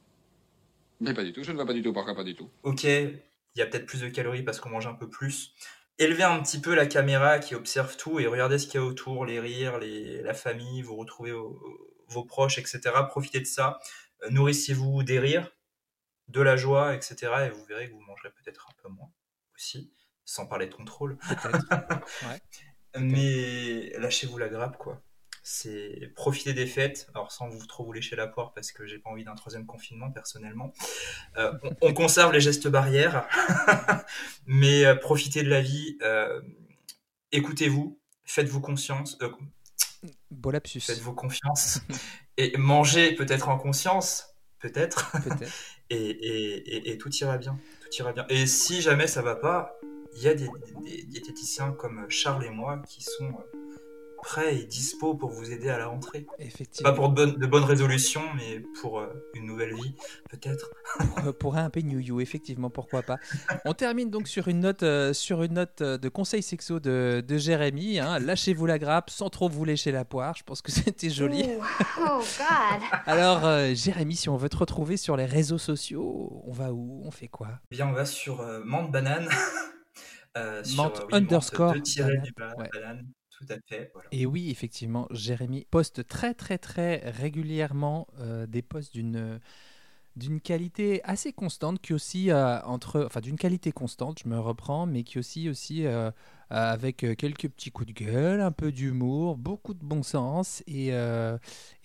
Mais 1.01 1.15
pas 1.15 1.25
du 1.25 1.33
tout, 1.33 1.43
je 1.43 1.51
ne 1.53 1.57
vois 1.57 1.67
pas 1.67 1.73
du 1.73 1.83
tout. 1.83 1.93
Pourquoi 1.95 2.15
pas 2.15 2.25
du 2.25 2.35
tout 2.35 2.51
ok, 2.63 2.85
il 2.85 3.19
y 3.57 3.63
a 3.63 3.67
peut-être 3.67 3.87
plus 3.87 4.03
de 4.03 4.09
calories 4.09 4.43
parce 4.43 4.61
qu'on 4.61 4.69
mange 4.71 4.87
un 4.87 4.95
peu 4.95 5.09
plus. 5.09 5.55
Élevez 5.99 6.25
un 6.25 6.43
petit 6.43 6.61
peu 6.61 6.75
la 6.75 6.85
caméra 6.87 7.39
qui 7.39 7.55
observe 7.55 7.97
tout 7.97 8.21
et 8.21 8.27
regardez 8.27 8.59
ce 8.59 8.67
qu'il 8.67 8.81
y 8.81 8.83
a 8.83 8.87
autour, 8.87 9.25
les 9.25 9.41
rires, 9.41 9.79
les, 9.79 10.21
la 10.23 10.35
famille, 10.35 10.83
vous 10.83 10.97
retrouvez 10.97 11.33
vos, 11.33 11.59
vos 12.09 12.25
proches, 12.25 12.59
etc. 12.59 12.81
Profitez 13.09 13.41
de 13.41 13.47
ça. 13.47 13.79
Euh, 14.23 14.31
Nourrissez-vous 14.31 15.03
des 15.03 15.19
rires, 15.19 15.51
de 16.29 16.41
la 16.41 16.57
joie, 16.57 16.95
etc. 16.95 17.17
Et 17.47 17.51
vous 17.51 17.65
verrez 17.65 17.89
que 17.89 17.93
vous 17.95 18.01
mangerez 18.01 18.31
peut-être 18.31 18.69
un 18.71 18.75
peu 18.83 18.89
moins 18.89 19.11
aussi, 19.55 19.93
sans 20.25 20.47
parler 20.47 20.67
de 20.67 20.75
contrôle. 20.75 21.19
Ouais. 22.23 22.41
Mais 22.99 23.91
lâchez-vous 23.99 24.39
la 24.39 24.49
grappe, 24.49 24.79
quoi. 24.79 25.03
C'est 25.43 26.13
profiter 26.17 26.55
des 26.55 26.67
fêtes, 26.67 27.09
alors 27.15 27.31
sans 27.31 27.49
vous 27.49 27.65
trop 27.67 27.85
vous 27.85 27.93
lécher 27.93 28.17
la 28.17 28.27
poire 28.27 28.53
parce 28.53 28.73
que 28.73 28.85
j'ai 28.87 28.99
pas 28.99 29.11
envie 29.11 29.23
d'un 29.23 29.35
troisième 29.37 29.65
confinement 29.67 30.11
personnellement. 30.11 30.73
Euh, 31.37 31.53
on, 31.63 31.77
on 31.83 31.95
conserve 31.95 32.33
les 32.33 32.41
gestes 32.41 32.67
barrières, 32.69 33.29
mais 34.47 34.85
euh, 34.85 34.97
profitez 34.97 35.43
de 35.45 35.49
la 35.51 35.61
vie. 35.61 35.99
euh, 36.03 36.41
Écoutez-vous, 37.33 38.01
faites-vous 38.25 38.61
conscience, 38.61 39.19
euh, 39.23 39.31
Beau 40.37 40.51
lapsus. 40.51 40.81
faites-vous 40.81 41.15
confiance 41.15 41.81
et 42.37 42.57
mangez 42.59 43.15
peut-être 43.15 43.49
en 43.49 43.59
conscience, 43.59 44.37
peut-être, 44.59 45.11
Peut-être. 45.23 45.53
et, 45.91 45.97
et- 45.97 46.77
et- 46.77 46.91
et 46.93 46.99
tout 46.99 47.15
ira 47.17 47.39
bien. 47.39 47.59
Tout 47.83 47.97
ira 48.01 48.13
bien. 48.13 48.27
Et 48.29 48.47
si 48.47 48.81
jamais 48.83 49.07
ça 49.07 49.23
va 49.23 49.37
pas, 49.37 49.79
il 50.15 50.23
y 50.23 50.29
a 50.29 50.35
des, 50.35 50.49
des- 50.85 50.97
des 50.97 51.03
diététiciens 51.05 51.73
comme 51.73 52.07
Charles 52.09 52.45
et 52.45 52.51
moi 52.51 52.83
qui 52.89 53.03
sont 53.03 53.35
euh, 54.27 54.31
prêts 54.31 54.57
et 54.57 54.65
dispo 54.65 55.15
pour 55.15 55.31
vous 55.31 55.53
aider 55.53 55.69
à 55.69 55.79
la 55.79 55.87
rentrée. 55.87 56.27
Effectivement. 56.39 56.91
Pas 56.91 56.97
pour 56.97 57.09
de 57.11 57.15
bonnes, 57.15 57.37
de 57.39 57.47
bonnes 57.47 57.65
résolutions, 57.65 58.23
mais 58.37 58.63
pour 58.81 58.99
euh, 58.99 59.07
une 59.35 59.47
nouvelle 59.47 59.75
vie, 59.75 59.95
peut-être. 60.31 60.71
pour, 61.23 61.35
pour 61.39 61.57
un 61.57 61.71
peu 61.71 61.81
New 61.81 62.01
You, 62.01 62.21
effectivement, 62.21 62.71
pourquoi 62.71 63.03
pas. 63.03 63.17
On 63.65 63.75
termine 63.75 64.11
donc 64.11 64.29
sur 64.29 64.49
une 64.49 64.61
note, 64.61 64.83
euh, 64.83 65.13
sur 65.13 65.43
une 65.43 65.55
note 65.55 65.81
euh, 65.81 65.99
de 65.99 66.09
conseil 66.09 66.43
sexo 66.43 66.81
de, 66.81 67.23
de 67.27 67.39
Jérémy. 67.39 67.99
hein. 67.99 68.19
Lâchez-vous 68.19 68.67
la 68.67 68.79
grappe 68.79 69.11
sans 69.11 69.31
trop 69.31 69.49
vous 69.49 69.65
lécher 69.65 69.93
la 69.93 70.05
poire. 70.05 70.35
Je 70.37 70.43
pense 70.43 70.63
que 70.63 70.73
c'était 70.73 71.11
joli. 71.11 71.43
Ooh, 71.45 71.63
oh, 72.01 72.21
God. 72.39 72.83
Alors, 73.07 73.45
euh, 73.45 73.75
Jérémy, 73.75 74.17
si 74.17 74.29
on 74.29 74.37
veut 74.37 74.49
te 74.49 74.57
retrouver 74.57 74.97
sur 74.97 75.17
les 75.17 75.27
réseaux 75.27 75.59
sociaux, 75.59 76.43
on 76.47 76.53
va 76.53 76.73
où? 76.73 77.03
On 77.05 77.11
fait 77.11 77.29
quoi? 77.29 77.49
Eh 77.71 77.77
bien, 77.77 77.89
on 77.89 77.93
va 77.93 78.05
sur 78.07 78.41
euh, 78.41 78.61
Mante 78.65 78.91
Banane. 78.91 79.29
Euh, 80.37 80.63
sur, 80.63 80.77
Mante 80.77 81.01
euh, 81.01 81.05
oui, 81.07 81.15
underscore 81.17 81.73
deux 81.73 81.81
tirets 81.81 82.09
banane, 82.11 82.23
du 82.25 82.33
bas, 82.33 82.53
ouais. 82.59 82.69
banane, 82.71 83.07
Et 84.13 84.27
oui, 84.27 84.51
effectivement, 84.51 85.07
Jérémy 85.11 85.67
poste 85.71 86.07
très 86.07 86.35
très 86.35 86.59
très 86.59 87.11
régulièrement 87.11 88.07
euh, 88.19 88.47
des 88.47 88.63
posts 88.63 88.93
d'une 88.93 89.41
d'une 90.17 90.41
qualité 90.41 91.03
assez 91.05 91.33
constante, 91.33 91.81
qui 91.81 91.93
aussi 91.93 92.31
euh, 92.31 92.61
entre, 92.63 93.05
enfin 93.05 93.21
d'une 93.21 93.37
qualité 93.37 93.71
constante, 93.71 94.21
je 94.25 94.29
me 94.29 94.39
reprends, 94.39 94.87
mais 94.87 95.05
qui 95.05 95.19
aussi 95.19 95.49
aussi 95.49 95.87
euh, 95.87 96.11
avec 96.51 97.05
euh, 97.05 97.15
quelques 97.15 97.49
petits 97.49 97.71
coups 97.71 97.89
de 97.89 98.05
gueule, 98.05 98.41
un 98.41 98.53
peu 98.53 98.73
d'humour, 98.73 99.37
beaucoup 99.37 99.75
de 99.75 99.85
bon 99.85 100.03
sens 100.03 100.63
et 100.67 100.93
euh, 100.93 101.37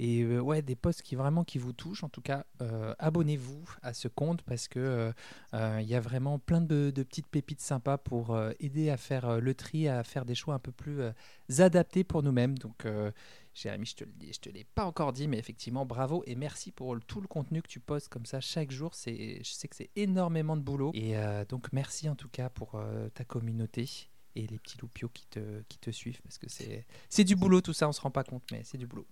euh, 0.01 0.39
ouais 0.39 0.61
des 0.61 0.75
posts 0.75 1.01
qui 1.01 1.15
vraiment 1.15 1.43
qui 1.43 1.57
vous 1.57 1.73
touchent. 1.73 2.03
En 2.03 2.09
tout 2.09 2.21
cas, 2.21 2.45
euh, 2.61 2.93
abonnez-vous 2.99 3.63
à 3.81 3.93
ce 3.93 4.07
compte 4.07 4.41
parce 4.43 4.67
que 4.67 4.79
euh, 4.79 5.11
euh, 5.53 5.79
il 5.81 5.87
y 5.87 5.95
a 5.95 5.99
vraiment 5.99 6.39
plein 6.39 6.61
de, 6.61 6.91
petites 6.91 7.27
pépites 7.27 7.61
sympas 7.61 7.97
pour 7.97 8.35
euh, 8.35 8.51
aider 8.59 8.89
à 8.89 8.97
faire 8.97 9.27
euh, 9.27 9.39
le 9.39 9.53
tri, 9.53 9.87
à 9.87 10.03
faire 10.03 10.25
des 10.25 10.35
choix 10.35 10.53
un 10.53 10.59
peu 10.59 10.71
plus 10.71 11.01
euh, 11.01 11.11
adaptés 11.59 12.03
pour 12.03 12.23
nous-mêmes. 12.23 12.57
Donc, 12.57 12.85
euh, 12.85 13.11
Jérémy, 13.53 13.85
je 13.85 13.95
te 13.95 14.03
te 14.41 14.49
l'ai 14.49 14.63
pas 14.63 14.85
encore 14.85 15.11
dit, 15.11 15.27
mais 15.27 15.37
effectivement, 15.37 15.85
bravo 15.85 16.23
et 16.25 16.35
merci 16.35 16.71
pour 16.71 16.97
tout 17.01 17.21
le 17.21 17.27
contenu 17.27 17.61
que 17.61 17.67
tu 17.67 17.79
postes 17.79 18.09
comme 18.09 18.25
ça 18.25 18.39
chaque 18.39 18.71
jour. 18.71 18.93
Je 18.95 19.39
sais 19.43 19.67
que 19.67 19.75
c'est 19.75 19.89
énormément 19.95 20.55
de 20.55 20.61
boulot 20.61 20.91
et 20.93 21.17
euh, 21.17 21.43
donc 21.45 21.73
merci 21.73 22.07
en 22.09 22.15
tout 22.15 22.29
cas 22.29 22.49
pour 22.49 22.75
euh, 22.75 23.09
ta 23.09 23.25
communauté 23.25 24.09
et 24.35 24.47
les 24.47 24.59
petits 24.59 24.77
loupiaux 24.79 25.09
qui 25.13 25.25
te, 25.27 25.61
qui 25.69 25.77
te 25.77 25.91
suivent 25.91 26.21
parce 26.21 26.37
que 26.37 26.49
c'est, 26.49 26.85
c'est 27.09 27.23
du 27.23 27.35
boulot 27.35 27.61
tout 27.61 27.73
ça, 27.73 27.87
on 27.87 27.91
se 27.91 28.01
rend 28.01 28.11
pas 28.11 28.23
compte, 28.23 28.43
mais 28.51 28.61
c'est 28.63 28.77
du 28.77 28.87
boulot. 28.87 29.07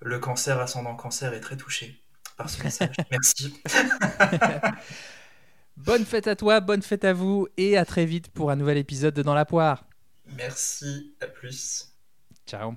Le 0.00 0.18
cancer 0.18 0.58
ascendant 0.60 0.94
cancer 0.94 1.32
est 1.34 1.40
très 1.40 1.56
touché 1.56 2.02
par 2.36 2.50
ce 2.50 2.62
message. 2.62 2.96
Merci. 3.10 3.54
Bonne 5.76 6.06
fête 6.06 6.26
à 6.26 6.36
toi, 6.36 6.60
bonne 6.60 6.80
fête 6.80 7.04
à 7.04 7.12
vous 7.12 7.48
et 7.58 7.76
à 7.76 7.84
très 7.84 8.06
vite 8.06 8.28
pour 8.28 8.50
un 8.50 8.56
nouvel 8.56 8.78
épisode 8.78 9.12
de 9.12 9.22
Dans 9.22 9.34
la 9.34 9.44
poire. 9.44 9.84
Merci, 10.24 11.14
à 11.20 11.26
plus. 11.26 11.92
Ciao. 12.46 12.76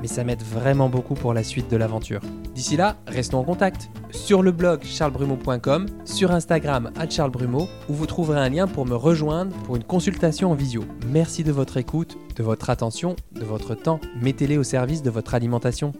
mais 0.00 0.06
ça 0.06 0.24
m'aide 0.24 0.42
vraiment 0.42 0.88
beaucoup 0.88 1.14
pour 1.14 1.34
la 1.34 1.42
suite 1.42 1.70
de 1.70 1.76
l'aventure. 1.76 2.20
D'ici 2.54 2.76
là, 2.76 2.96
restons 3.06 3.38
en 3.38 3.44
contact 3.44 3.90
sur 4.10 4.42
le 4.42 4.52
blog 4.52 4.82
charlesbrumeau.com, 4.84 5.86
sur 6.04 6.32
Instagram 6.32 6.90
à 6.98 7.08
Charles 7.08 7.30
Brumeau, 7.30 7.68
où 7.88 7.94
vous 7.94 8.06
trouverez 8.06 8.40
un 8.40 8.48
lien 8.48 8.66
pour 8.66 8.86
me 8.86 8.94
rejoindre 8.94 9.54
pour 9.64 9.76
une 9.76 9.84
consultation 9.84 10.50
en 10.50 10.54
visio. 10.54 10.84
Merci 11.12 11.44
de 11.44 11.52
votre 11.52 11.76
écoute, 11.76 12.16
de 12.36 12.42
votre 12.42 12.70
attention, 12.70 13.16
de 13.32 13.44
votre 13.44 13.74
temps. 13.74 14.00
Mettez-les 14.20 14.58
au 14.58 14.62
service 14.62 15.02
de 15.02 15.10
votre 15.10 15.34
alimentation. 15.34 15.92